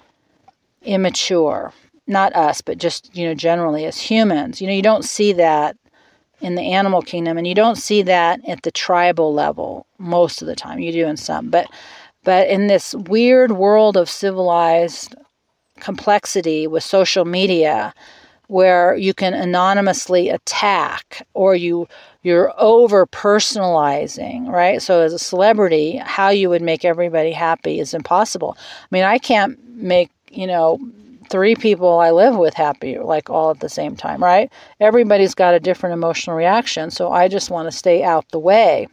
immature. 0.82 1.72
not 2.06 2.34
us, 2.34 2.60
but 2.60 2.78
just, 2.78 3.14
you 3.16 3.26
know, 3.26 3.34
generally 3.34 3.84
as 3.86 4.00
humans. 4.00 4.60
You 4.60 4.66
know, 4.66 4.72
you 4.72 4.82
don't 4.82 5.04
see 5.04 5.32
that 5.34 5.76
in 6.40 6.56
the 6.56 6.62
animal 6.62 7.02
kingdom 7.02 7.38
and 7.38 7.46
you 7.46 7.54
don't 7.54 7.76
see 7.78 8.02
that 8.02 8.40
at 8.48 8.62
the 8.62 8.70
tribal 8.72 9.32
level 9.32 9.86
most 9.98 10.42
of 10.42 10.48
the 10.48 10.56
time. 10.56 10.80
You 10.80 10.92
do 10.92 11.06
in 11.06 11.16
some. 11.16 11.50
But 11.50 11.68
but 12.24 12.48
in 12.48 12.66
this 12.66 12.94
weird 12.94 13.52
world 13.52 13.96
of 13.96 14.10
civilized 14.10 15.14
complexity 15.78 16.66
with 16.66 16.82
social 16.82 17.24
media 17.24 17.94
where 18.50 18.96
you 18.96 19.14
can 19.14 19.32
anonymously 19.32 20.28
attack 20.28 21.26
or 21.34 21.54
you 21.54 21.86
you're 22.22 22.52
over 22.58 23.06
personalizing, 23.06 24.48
right? 24.48 24.82
So 24.82 25.00
as 25.00 25.12
a 25.12 25.18
celebrity, 25.18 25.96
how 25.96 26.28
you 26.28 26.50
would 26.50 26.60
make 26.60 26.84
everybody 26.84 27.30
happy 27.30 27.80
is 27.80 27.94
impossible. 27.94 28.56
I 28.58 28.86
mean, 28.90 29.04
I 29.04 29.18
can't 29.18 29.58
make, 29.76 30.10
you 30.30 30.46
know, 30.46 30.78
three 31.30 31.54
people 31.54 32.00
I 32.00 32.10
live 32.10 32.36
with 32.36 32.54
happy 32.54 32.98
like 32.98 33.30
all 33.30 33.52
at 33.52 33.60
the 33.60 33.68
same 33.68 33.96
time, 33.96 34.22
right? 34.22 34.52
Everybody's 34.80 35.34
got 35.34 35.54
a 35.54 35.60
different 35.60 35.94
emotional 35.94 36.36
reaction, 36.36 36.90
so 36.90 37.10
I 37.12 37.28
just 37.28 37.50
want 37.50 37.70
to 37.70 37.76
stay 37.76 38.02
out 38.02 38.28
the 38.32 38.40
way. 38.40 38.88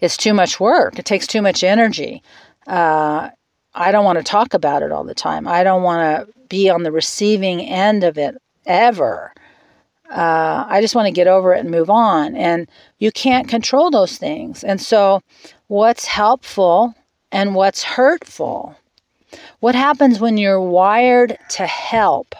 It's 0.00 0.16
too 0.16 0.34
much 0.34 0.58
work. 0.58 0.98
It 0.98 1.04
takes 1.04 1.26
too 1.26 1.40
much 1.40 1.62
energy. 1.62 2.22
Uh, 2.66 3.30
I 3.74 3.92
don't 3.92 4.04
want 4.04 4.18
to 4.18 4.24
talk 4.24 4.54
about 4.54 4.82
it 4.82 4.92
all 4.92 5.04
the 5.04 5.14
time. 5.14 5.46
I 5.46 5.62
don't 5.62 5.82
want 5.82 6.00
to 6.28 6.32
be 6.48 6.70
on 6.70 6.82
the 6.82 6.92
receiving 6.92 7.60
end 7.60 8.04
of 8.04 8.18
it 8.18 8.36
ever. 8.66 9.32
Uh, 10.10 10.64
I 10.66 10.80
just 10.80 10.94
want 10.94 11.06
to 11.06 11.12
get 11.12 11.26
over 11.26 11.52
it 11.52 11.60
and 11.60 11.70
move 11.70 11.90
on. 11.90 12.34
And 12.34 12.68
you 12.98 13.12
can't 13.12 13.48
control 13.48 13.90
those 13.90 14.16
things. 14.16 14.64
And 14.64 14.80
so, 14.80 15.20
what's 15.66 16.06
helpful 16.06 16.94
and 17.30 17.54
what's 17.54 17.82
hurtful? 17.82 18.76
What 19.60 19.74
happens 19.74 20.20
when 20.20 20.38
you're 20.38 20.60
wired 20.60 21.36
to 21.50 21.66
help, 21.66 22.34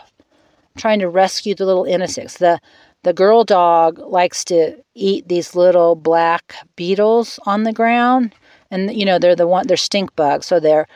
trying 0.78 1.00
to 1.00 1.08
rescue 1.08 1.54
the 1.54 1.66
little 1.66 1.84
innocents? 1.84 2.38
The 2.38 2.60
the 3.04 3.12
girl 3.12 3.44
dog 3.44 3.98
likes 3.98 4.44
to 4.46 4.76
eat 4.94 5.28
these 5.28 5.54
little 5.54 5.94
black 5.94 6.54
beetles 6.74 7.38
on 7.46 7.62
the 7.62 7.72
ground, 7.72 8.34
and 8.70 8.92
you 8.92 9.04
know 9.04 9.18
they're 9.18 9.36
the 9.36 9.46
one 9.46 9.66
they're 9.66 9.76
stink 9.76 10.16
bugs, 10.16 10.46
so 10.46 10.58
they're 10.58 10.88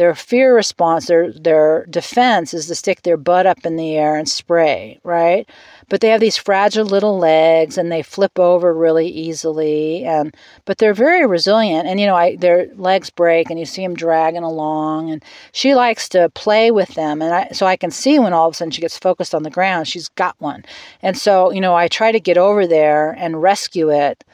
their 0.00 0.14
fear 0.14 0.54
response, 0.54 1.08
their 1.08 1.30
their 1.30 1.84
defense 1.90 2.54
is 2.54 2.66
to 2.68 2.74
stick 2.74 3.02
their 3.02 3.18
butt 3.18 3.44
up 3.44 3.66
in 3.66 3.76
the 3.76 3.96
air 3.96 4.16
and 4.16 4.26
spray, 4.26 4.98
right? 5.04 5.46
But 5.90 6.00
they 6.00 6.08
have 6.08 6.22
these 6.22 6.38
fragile 6.38 6.86
little 6.86 7.18
legs 7.18 7.76
and 7.76 7.92
they 7.92 8.02
flip 8.02 8.38
over 8.38 8.72
really 8.72 9.08
easily 9.08 10.06
and 10.06 10.34
but 10.64 10.78
they're 10.78 10.94
very 10.94 11.26
resilient 11.26 11.86
and 11.86 12.00
you 12.00 12.06
know, 12.06 12.16
I 12.16 12.36
their 12.36 12.68
legs 12.76 13.10
break 13.10 13.50
and 13.50 13.58
you 13.60 13.66
see 13.66 13.82
them 13.82 13.94
dragging 13.94 14.42
along 14.42 15.10
and 15.10 15.22
she 15.52 15.74
likes 15.74 16.08
to 16.10 16.30
play 16.30 16.70
with 16.70 16.94
them 16.94 17.20
and 17.20 17.34
I 17.34 17.48
so 17.52 17.66
I 17.66 17.76
can 17.76 17.90
see 17.90 18.18
when 18.18 18.32
all 18.32 18.48
of 18.48 18.54
a 18.54 18.56
sudden 18.56 18.70
she 18.70 18.80
gets 18.80 18.96
focused 18.96 19.34
on 19.34 19.42
the 19.42 19.50
ground, 19.50 19.86
she's 19.86 20.08
got 20.08 20.34
one. 20.38 20.64
And 21.02 21.18
so, 21.18 21.50
you 21.50 21.60
know, 21.60 21.74
I 21.74 21.88
try 21.88 22.10
to 22.10 22.20
get 22.20 22.38
over 22.38 22.66
there 22.66 23.12
and 23.18 23.42
rescue 23.42 23.90
it 23.90 24.24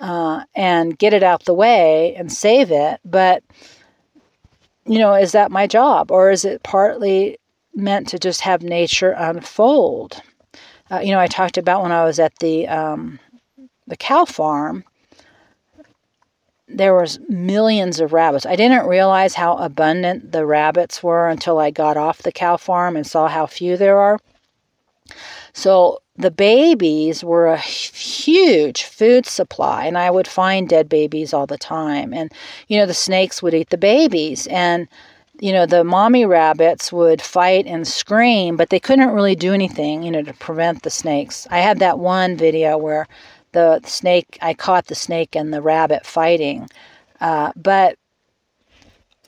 uh, 0.00 0.44
and 0.54 0.98
get 0.98 1.12
it 1.12 1.22
out 1.22 1.44
the 1.44 1.52
way 1.52 2.14
and 2.14 2.32
save 2.32 2.70
it, 2.70 2.98
but 3.04 3.42
you 4.86 4.98
know, 4.98 5.14
is 5.14 5.32
that 5.32 5.50
my 5.50 5.66
job? 5.66 6.10
Or 6.10 6.30
is 6.30 6.44
it 6.44 6.62
partly 6.62 7.38
meant 7.74 8.08
to 8.08 8.18
just 8.18 8.40
have 8.42 8.62
nature 8.62 9.12
unfold? 9.12 10.20
Uh, 10.90 11.00
you 11.00 11.12
know, 11.12 11.20
I 11.20 11.26
talked 11.26 11.56
about 11.56 11.82
when 11.82 11.92
I 11.92 12.04
was 12.04 12.18
at 12.18 12.38
the 12.38 12.68
um, 12.68 13.18
the 13.86 13.96
cow 13.96 14.24
farm. 14.24 14.84
There 16.68 16.94
was 16.94 17.18
millions 17.28 18.00
of 18.00 18.12
rabbits. 18.12 18.46
I 18.46 18.56
didn't 18.56 18.86
realize 18.86 19.34
how 19.34 19.56
abundant 19.56 20.32
the 20.32 20.46
rabbits 20.46 21.02
were 21.02 21.28
until 21.28 21.58
I 21.58 21.70
got 21.70 21.98
off 21.98 22.22
the 22.22 22.32
cow 22.32 22.56
farm 22.56 22.96
and 22.96 23.06
saw 23.06 23.28
how 23.28 23.46
few 23.46 23.76
there 23.76 23.98
are. 23.98 24.18
So 25.52 26.00
the 26.16 26.30
babies 26.30 27.24
were 27.24 27.46
a 27.46 27.56
huge 27.58 28.84
food 28.84 29.26
supply, 29.26 29.86
and 29.86 29.96
I 29.96 30.10
would 30.10 30.28
find 30.28 30.68
dead 30.68 30.88
babies 30.88 31.32
all 31.32 31.46
the 31.46 31.58
time. 31.58 32.12
And, 32.12 32.32
you 32.68 32.78
know, 32.78 32.86
the 32.86 32.94
snakes 32.94 33.42
would 33.42 33.54
eat 33.54 33.70
the 33.70 33.78
babies, 33.78 34.46
and, 34.48 34.88
you 35.40 35.52
know, 35.52 35.66
the 35.66 35.84
mommy 35.84 36.26
rabbits 36.26 36.92
would 36.92 37.22
fight 37.22 37.66
and 37.66 37.86
scream, 37.88 38.56
but 38.56 38.70
they 38.70 38.80
couldn't 38.80 39.10
really 39.10 39.34
do 39.34 39.52
anything, 39.52 40.02
you 40.02 40.10
know, 40.10 40.22
to 40.22 40.34
prevent 40.34 40.82
the 40.82 40.90
snakes. 40.90 41.46
I 41.50 41.60
had 41.60 41.78
that 41.78 41.98
one 41.98 42.36
video 42.36 42.76
where 42.76 43.06
the 43.52 43.80
snake, 43.84 44.38
I 44.40 44.54
caught 44.54 44.86
the 44.86 44.94
snake 44.94 45.34
and 45.34 45.52
the 45.52 45.62
rabbit 45.62 46.06
fighting. 46.06 46.68
Uh, 47.20 47.52
but 47.56 47.96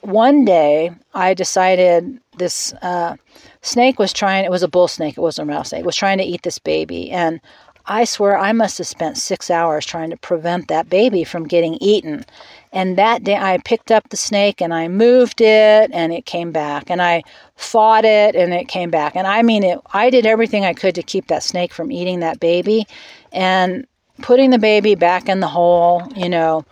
one 0.01 0.45
day 0.45 0.91
I 1.13 1.33
decided 1.33 2.19
this 2.37 2.73
uh, 2.81 3.15
snake 3.61 3.99
was 3.99 4.13
trying, 4.13 4.45
it 4.45 4.51
was 4.51 4.63
a 4.63 4.67
bull 4.67 4.87
snake, 4.87 5.17
it 5.17 5.21
wasn't 5.21 5.49
a 5.49 5.51
rattlesnake, 5.51 5.85
was 5.85 5.95
trying 5.95 6.17
to 6.17 6.23
eat 6.23 6.43
this 6.43 6.59
baby. 6.59 7.11
And 7.11 7.39
I 7.87 8.05
swear 8.05 8.37
I 8.37 8.51
must 8.51 8.77
have 8.79 8.87
spent 8.87 9.17
six 9.17 9.51
hours 9.51 9.85
trying 9.85 10.09
to 10.09 10.17
prevent 10.17 10.67
that 10.69 10.89
baby 10.89 11.23
from 11.23 11.47
getting 11.47 11.75
eaten. 11.75 12.25
And 12.73 12.97
that 12.97 13.23
day 13.23 13.37
I 13.37 13.59
picked 13.59 13.91
up 13.91 14.09
the 14.09 14.17
snake 14.17 14.61
and 14.61 14.73
I 14.73 14.87
moved 14.87 15.39
it 15.39 15.91
and 15.93 16.11
it 16.11 16.25
came 16.25 16.51
back. 16.51 16.89
And 16.89 17.01
I 17.01 17.23
fought 17.55 18.03
it 18.03 18.35
and 18.35 18.53
it 18.53 18.67
came 18.67 18.89
back. 18.89 19.15
And 19.15 19.27
I 19.27 19.43
mean, 19.43 19.63
it, 19.63 19.79
I 19.93 20.09
did 20.09 20.25
everything 20.25 20.65
I 20.65 20.73
could 20.73 20.95
to 20.95 21.03
keep 21.03 21.27
that 21.27 21.43
snake 21.43 21.73
from 21.73 21.91
eating 21.91 22.21
that 22.21 22.39
baby. 22.39 22.87
And 23.31 23.85
putting 24.21 24.49
the 24.49 24.59
baby 24.59 24.95
back 24.95 25.29
in 25.29 25.39
the 25.39 25.47
hole, 25.47 26.01
you 26.15 26.29
know, 26.29 26.65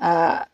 uh, 0.00 0.44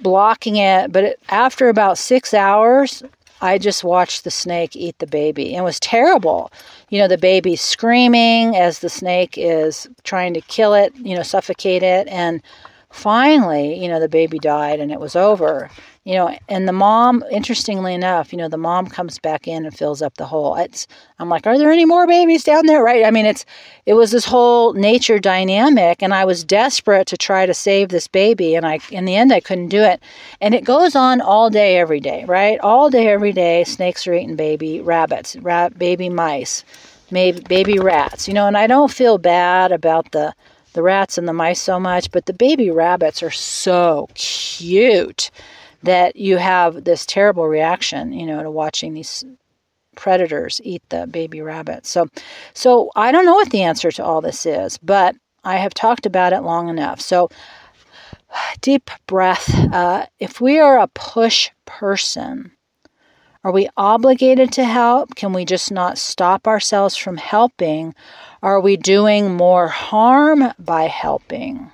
blocking 0.00 0.56
it. 0.56 0.92
But 0.92 1.18
after 1.28 1.68
about 1.68 1.98
six 1.98 2.32
hours, 2.34 3.02
I 3.44 3.58
just 3.58 3.84
watched 3.84 4.24
the 4.24 4.30
snake 4.30 4.74
eat 4.74 4.98
the 5.00 5.06
baby. 5.06 5.54
And 5.54 5.60
it 5.60 5.64
was 5.64 5.78
terrible. 5.78 6.50
You 6.88 6.98
know, 6.98 7.08
the 7.08 7.18
baby 7.18 7.56
screaming 7.56 8.56
as 8.56 8.78
the 8.78 8.88
snake 8.88 9.34
is 9.36 9.86
trying 10.02 10.32
to 10.32 10.40
kill 10.40 10.72
it, 10.72 10.96
you 10.96 11.14
know, 11.14 11.22
suffocate 11.22 11.82
it. 11.82 12.08
And 12.08 12.42
finally, 12.90 13.74
you 13.74 13.86
know, 13.86 14.00
the 14.00 14.08
baby 14.08 14.38
died 14.38 14.80
and 14.80 14.90
it 14.90 14.98
was 14.98 15.14
over 15.14 15.70
you 16.04 16.14
know 16.14 16.36
and 16.48 16.68
the 16.68 16.72
mom 16.72 17.24
interestingly 17.30 17.94
enough 17.94 18.32
you 18.32 18.38
know 18.38 18.48
the 18.48 18.58
mom 18.58 18.86
comes 18.86 19.18
back 19.18 19.48
in 19.48 19.64
and 19.64 19.76
fills 19.76 20.02
up 20.02 20.14
the 20.16 20.26
hole. 20.26 20.54
It's 20.56 20.86
i'm 21.18 21.28
like 21.28 21.46
are 21.46 21.58
there 21.58 21.72
any 21.72 21.84
more 21.84 22.06
babies 22.06 22.44
down 22.44 22.66
there? 22.66 22.82
Right? 22.84 23.04
I 23.04 23.10
mean 23.10 23.26
it's 23.26 23.44
it 23.86 23.94
was 23.94 24.10
this 24.10 24.26
whole 24.26 24.74
nature 24.74 25.18
dynamic 25.18 26.02
and 26.02 26.14
i 26.14 26.24
was 26.24 26.44
desperate 26.44 27.06
to 27.08 27.16
try 27.16 27.46
to 27.46 27.54
save 27.54 27.88
this 27.88 28.06
baby 28.06 28.54
and 28.54 28.66
i 28.66 28.78
in 28.90 29.06
the 29.06 29.16
end 29.16 29.32
i 29.32 29.40
couldn't 29.40 29.68
do 29.68 29.82
it. 29.82 30.00
And 30.40 30.54
it 30.54 30.64
goes 30.64 30.94
on 30.94 31.20
all 31.20 31.50
day 31.50 31.78
every 31.78 32.00
day 32.00 32.24
right? 32.26 32.60
All 32.60 32.90
day 32.90 33.08
every 33.08 33.32
day 33.32 33.64
snakes 33.64 34.06
are 34.06 34.14
eating 34.14 34.36
baby 34.36 34.80
rabbits 34.80 35.36
baby 35.78 36.08
mice 36.08 36.64
maybe 37.10 37.40
baby 37.40 37.78
rats 37.78 38.28
you 38.28 38.34
know? 38.34 38.46
And 38.46 38.58
i 38.58 38.66
don't 38.66 38.90
feel 38.90 39.18
bad 39.18 39.72
about 39.72 40.12
the 40.12 40.34
the 40.74 40.82
rats 40.82 41.16
and 41.16 41.26
the 41.28 41.32
mice 41.32 41.62
so 41.62 41.80
much 41.80 42.10
but 42.10 42.26
the 42.26 42.32
baby 42.32 42.70
rabbits 42.70 43.22
are 43.22 43.30
so 43.30 44.08
cute 44.14 45.30
that 45.84 46.16
you 46.16 46.36
have 46.36 46.84
this 46.84 47.06
terrible 47.06 47.46
reaction, 47.46 48.12
you 48.12 48.26
know, 48.26 48.42
to 48.42 48.50
watching 48.50 48.94
these 48.94 49.24
predators 49.96 50.60
eat 50.64 50.82
the 50.88 51.06
baby 51.06 51.40
rabbits. 51.40 51.90
So, 51.90 52.08
so 52.52 52.90
I 52.96 53.12
don't 53.12 53.24
know 53.24 53.34
what 53.34 53.50
the 53.50 53.62
answer 53.62 53.90
to 53.92 54.04
all 54.04 54.20
this 54.20 54.44
is, 54.46 54.78
but 54.78 55.14
I 55.44 55.56
have 55.56 55.74
talked 55.74 56.06
about 56.06 56.32
it 56.32 56.40
long 56.42 56.68
enough. 56.68 57.00
So, 57.00 57.28
deep 58.60 58.90
breath. 59.06 59.52
Uh, 59.72 60.06
if 60.18 60.40
we 60.40 60.58
are 60.58 60.78
a 60.78 60.88
push 60.88 61.50
person, 61.66 62.50
are 63.44 63.52
we 63.52 63.68
obligated 63.76 64.52
to 64.52 64.64
help? 64.64 65.14
Can 65.14 65.32
we 65.32 65.44
just 65.44 65.70
not 65.70 65.98
stop 65.98 66.46
ourselves 66.46 66.96
from 66.96 67.18
helping? 67.18 67.94
Are 68.42 68.60
we 68.60 68.76
doing 68.76 69.34
more 69.34 69.68
harm 69.68 70.52
by 70.58 70.84
helping? 70.84 71.70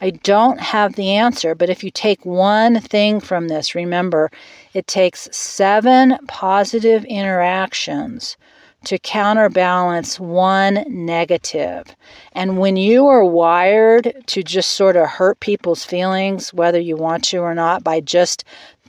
I 0.00 0.10
don't 0.10 0.60
have 0.60 0.94
the 0.94 1.10
answer, 1.10 1.54
but 1.54 1.70
if 1.70 1.84
you 1.84 1.90
take 1.90 2.24
one 2.24 2.80
thing 2.80 3.20
from 3.20 3.48
this, 3.48 3.74
remember 3.74 4.30
it 4.72 4.86
takes 4.86 5.28
seven 5.32 6.18
positive 6.26 7.04
interactions 7.04 8.36
to 8.84 8.98
counterbalance 8.98 10.18
one 10.18 10.84
negative. 10.88 11.94
And 12.32 12.58
when 12.58 12.76
you 12.76 13.06
are 13.08 13.24
wired 13.24 14.14
to 14.26 14.42
just 14.42 14.72
sort 14.72 14.96
of 14.96 15.06
hurt 15.06 15.40
people's 15.40 15.84
feelings, 15.84 16.54
whether 16.54 16.80
you 16.80 16.96
want 16.96 17.24
to 17.24 17.38
or 17.38 17.54
not, 17.54 17.84
by 17.84 18.00
just 18.00 18.44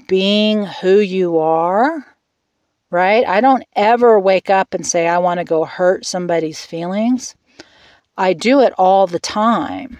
being 0.08 0.66
who 0.66 1.00
you 1.00 1.40
are, 1.40 2.06
right? 2.90 3.26
I 3.28 3.42
don't 3.42 3.64
ever 3.76 4.20
wake 4.20 4.50
up 4.50 4.74
and 4.74 4.86
say, 4.86 5.08
I 5.08 5.18
want 5.18 5.40
to 5.40 5.44
go 5.44 5.66
hurt 5.66 6.06
somebody's 6.06 6.66
feelings. 6.66 7.36
I 8.18 8.34
do 8.34 8.62
it 8.62 8.74
all 8.78 9.08
the 9.08 9.20
time 9.20 9.98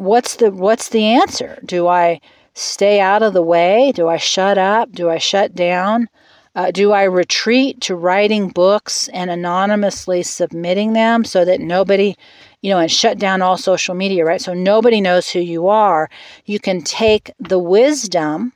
what's 0.00 0.36
the 0.36 0.50
what's 0.50 0.88
the 0.88 1.04
answer? 1.04 1.58
Do 1.64 1.86
I 1.86 2.20
stay 2.54 3.00
out 3.00 3.22
of 3.22 3.34
the 3.34 3.42
way? 3.42 3.92
Do 3.92 4.08
I 4.08 4.16
shut 4.16 4.56
up? 4.56 4.92
Do 4.92 5.10
I 5.10 5.18
shut 5.18 5.54
down? 5.54 6.08
Uh, 6.54 6.70
do 6.70 6.90
I 6.90 7.04
retreat 7.04 7.80
to 7.82 7.94
writing 7.94 8.48
books 8.48 9.08
and 9.08 9.30
anonymously 9.30 10.22
submitting 10.24 10.94
them 10.94 11.24
so 11.24 11.44
that 11.44 11.60
nobody, 11.60 12.16
you 12.60 12.70
know, 12.70 12.78
and 12.78 12.90
shut 12.90 13.18
down 13.18 13.40
all 13.40 13.56
social 13.56 13.94
media, 13.94 14.24
right? 14.24 14.40
So 14.40 14.52
nobody 14.52 15.00
knows 15.00 15.30
who 15.30 15.38
you 15.38 15.68
are. 15.68 16.10
You 16.46 16.58
can 16.58 16.82
take 16.82 17.30
the 17.38 17.58
wisdom, 17.58 18.52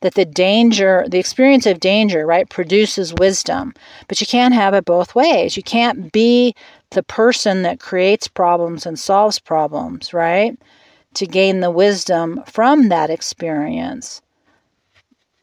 that 0.00 0.14
the 0.14 0.24
danger, 0.24 1.06
the 1.08 1.18
experience 1.18 1.66
of 1.66 1.80
danger, 1.80 2.26
right, 2.26 2.48
produces 2.48 3.14
wisdom. 3.14 3.74
But 4.06 4.20
you 4.20 4.26
can't 4.26 4.54
have 4.54 4.74
it 4.74 4.84
both 4.84 5.14
ways. 5.14 5.56
You 5.56 5.62
can't 5.62 6.12
be 6.12 6.54
the 6.90 7.02
person 7.02 7.62
that 7.62 7.80
creates 7.80 8.28
problems 8.28 8.86
and 8.86 8.98
solves 8.98 9.38
problems, 9.38 10.12
right, 10.12 10.58
to 11.14 11.26
gain 11.26 11.60
the 11.60 11.70
wisdom 11.70 12.42
from 12.46 12.88
that 12.88 13.10
experience 13.10 14.22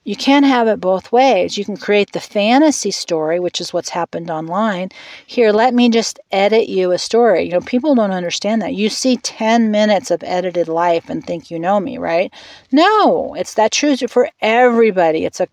you 0.05 0.15
can't 0.15 0.45
have 0.45 0.67
it 0.67 0.79
both 0.79 1.11
ways. 1.11 1.57
You 1.57 1.65
can 1.65 1.77
create 1.77 2.11
the 2.11 2.19
fantasy 2.19 2.91
story, 2.91 3.39
which 3.39 3.59
is 3.59 3.73
what's 3.73 3.89
happened 3.89 4.29
online. 4.29 4.89
Here, 5.25 5.51
let 5.51 5.73
me 5.73 5.89
just 5.89 6.19
edit 6.31 6.69
you 6.69 6.91
a 6.91 6.99
story. 6.99 7.45
You 7.45 7.53
know, 7.53 7.61
people 7.61 7.95
don't 7.95 8.11
understand 8.11 8.61
that. 8.61 8.75
You 8.75 8.89
see 8.89 9.17
10 9.17 9.71
minutes 9.71 10.11
of 10.11 10.23
edited 10.23 10.67
life 10.67 11.09
and 11.09 11.25
think 11.25 11.49
you 11.49 11.57
know 11.57 11.79
me, 11.79 11.97
right? 11.97 12.31
No, 12.71 13.33
it's 13.33 13.55
that 13.55 13.71
true 13.71 13.97
for 13.97 14.29
everybody. 14.41 15.25
It's 15.25 15.39
a 15.39 15.47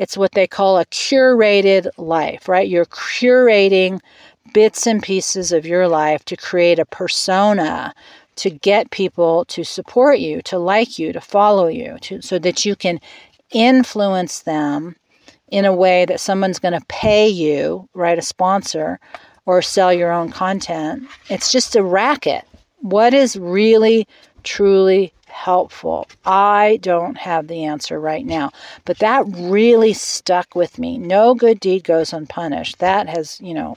it's 0.00 0.16
what 0.16 0.32
they 0.32 0.48
call 0.48 0.78
a 0.78 0.86
curated 0.86 1.88
life, 1.96 2.48
right? 2.48 2.68
You're 2.68 2.86
curating 2.86 4.00
bits 4.52 4.86
and 4.86 5.02
pieces 5.02 5.52
of 5.52 5.66
your 5.66 5.88
life 5.88 6.24
to 6.26 6.36
create 6.36 6.78
a 6.78 6.86
persona 6.86 7.94
to 8.36 8.50
get 8.50 8.90
people 8.90 9.44
to 9.46 9.64
support 9.64 10.18
you, 10.18 10.42
to 10.42 10.58
like 10.58 10.98
you, 10.98 11.12
to 11.12 11.20
follow 11.20 11.68
you, 11.68 11.98
to, 12.00 12.22
so 12.22 12.38
that 12.38 12.64
you 12.64 12.74
can 12.74 13.00
influence 13.50 14.40
them 14.40 14.96
in 15.48 15.64
a 15.64 15.74
way 15.74 16.04
that 16.06 16.20
someone's 16.20 16.58
going 16.58 16.78
to 16.78 16.86
pay 16.88 17.28
you, 17.28 17.88
right, 17.94 18.18
a 18.18 18.22
sponsor, 18.22 18.98
or 19.44 19.60
sell 19.60 19.92
your 19.92 20.10
own 20.10 20.30
content. 20.30 21.06
It's 21.28 21.52
just 21.52 21.76
a 21.76 21.82
racket. 21.82 22.44
What 22.78 23.12
is 23.12 23.36
really, 23.36 24.08
truly 24.44 25.12
helpful? 25.26 26.08
I 26.24 26.78
don't 26.80 27.18
have 27.18 27.48
the 27.48 27.64
answer 27.64 28.00
right 28.00 28.24
now, 28.24 28.50
but 28.86 28.98
that 28.98 29.24
really 29.26 29.92
stuck 29.92 30.54
with 30.54 30.78
me. 30.78 30.96
No 30.96 31.34
good 31.34 31.60
deed 31.60 31.84
goes 31.84 32.12
unpunished. 32.12 32.78
That 32.78 33.08
has, 33.08 33.38
you 33.42 33.52
know, 33.52 33.76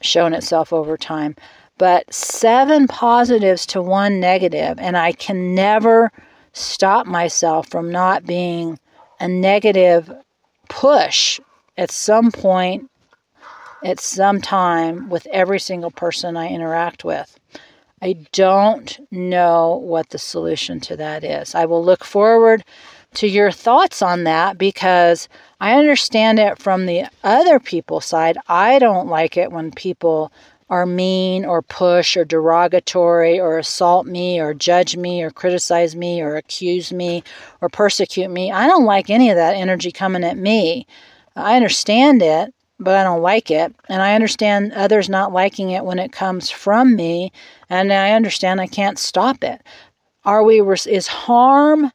shown 0.00 0.34
itself 0.34 0.72
over 0.72 0.96
time. 0.96 1.34
But 1.78 2.12
seven 2.12 2.88
positives 2.88 3.64
to 3.66 3.80
one 3.80 4.18
negative, 4.18 4.78
and 4.78 4.96
I 4.96 5.12
can 5.12 5.54
never 5.54 6.10
stop 6.52 7.06
myself 7.06 7.68
from 7.68 7.90
not 7.90 8.26
being 8.26 8.78
a 9.20 9.28
negative 9.28 10.12
push 10.68 11.40
at 11.76 11.92
some 11.92 12.32
point, 12.32 12.90
at 13.84 14.00
some 14.00 14.40
time, 14.40 15.08
with 15.08 15.26
every 15.28 15.60
single 15.60 15.92
person 15.92 16.36
I 16.36 16.48
interact 16.48 17.04
with. 17.04 17.38
I 18.02 18.14
don't 18.32 18.98
know 19.10 19.76
what 19.76 20.10
the 20.10 20.18
solution 20.18 20.80
to 20.80 20.96
that 20.96 21.24
is. 21.24 21.54
I 21.54 21.64
will 21.64 21.84
look 21.84 22.04
forward 22.04 22.64
to 23.14 23.28
your 23.28 23.50
thoughts 23.50 24.02
on 24.02 24.24
that 24.24 24.58
because 24.58 25.28
I 25.60 25.74
understand 25.74 26.38
it 26.38 26.58
from 26.58 26.86
the 26.86 27.06
other 27.24 27.58
people's 27.58 28.04
side. 28.04 28.38
I 28.46 28.78
don't 28.78 29.08
like 29.08 29.36
it 29.36 29.50
when 29.50 29.72
people 29.72 30.32
are 30.70 30.86
mean 30.86 31.44
or 31.44 31.62
push 31.62 32.16
or 32.16 32.24
derogatory 32.24 33.40
or 33.40 33.58
assault 33.58 34.06
me 34.06 34.38
or 34.38 34.54
judge 34.54 34.96
me 34.96 35.22
or 35.22 35.30
criticize 35.30 35.96
me 35.96 36.20
or 36.20 36.36
accuse 36.36 36.92
me 36.92 37.24
or 37.60 37.68
persecute 37.68 38.30
me. 38.30 38.52
I 38.52 38.66
don't 38.66 38.84
like 38.84 39.10
any 39.10 39.30
of 39.30 39.36
that 39.36 39.56
energy 39.56 39.90
coming 39.90 40.24
at 40.24 40.36
me. 40.36 40.86
I 41.34 41.56
understand 41.56 42.22
it, 42.22 42.54
but 42.78 42.94
I 42.94 43.02
don't 43.02 43.22
like 43.22 43.50
it. 43.50 43.74
And 43.88 44.02
I 44.02 44.14
understand 44.14 44.72
others 44.74 45.08
not 45.08 45.32
liking 45.32 45.70
it 45.70 45.84
when 45.84 45.98
it 45.98 46.12
comes 46.12 46.50
from 46.50 46.94
me. 46.94 47.32
And 47.70 47.92
I 47.92 48.12
understand 48.12 48.60
I 48.60 48.66
can't 48.66 48.98
stop 48.98 49.42
it. 49.42 49.62
Are 50.24 50.44
we, 50.44 50.60
is 50.60 51.06
harm 51.06 51.90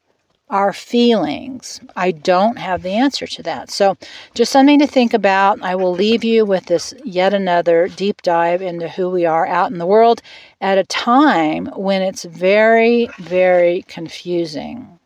our 0.53 0.71
feelings? 0.71 1.81
I 1.95 2.11
don't 2.11 2.57
have 2.57 2.83
the 2.83 2.93
answer 2.93 3.25
to 3.25 3.43
that. 3.43 3.71
So, 3.71 3.97
just 4.35 4.51
something 4.51 4.79
to 4.79 4.87
think 4.87 5.13
about. 5.13 5.61
I 5.63 5.75
will 5.75 5.91
leave 5.91 6.23
you 6.23 6.45
with 6.45 6.67
this 6.67 6.93
yet 7.03 7.33
another 7.33 7.87
deep 7.87 8.21
dive 8.21 8.61
into 8.61 8.87
who 8.87 9.09
we 9.09 9.25
are 9.25 9.47
out 9.47 9.71
in 9.71 9.79
the 9.79 9.87
world 9.87 10.21
at 10.61 10.77
a 10.77 10.83
time 10.83 11.65
when 11.75 12.03
it's 12.03 12.23
very, 12.23 13.09
very 13.17 13.81
confusing 13.87 14.99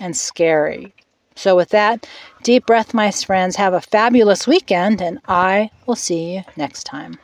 and 0.00 0.16
scary. 0.16 0.94
So, 1.36 1.54
with 1.54 1.68
that, 1.68 2.08
deep 2.42 2.66
breath, 2.66 2.94
my 2.94 3.10
friends. 3.10 3.56
Have 3.56 3.74
a 3.74 3.80
fabulous 3.80 4.46
weekend, 4.46 5.02
and 5.02 5.18
I 5.28 5.70
will 5.86 5.96
see 5.96 6.34
you 6.34 6.42
next 6.56 6.84
time. 6.84 7.18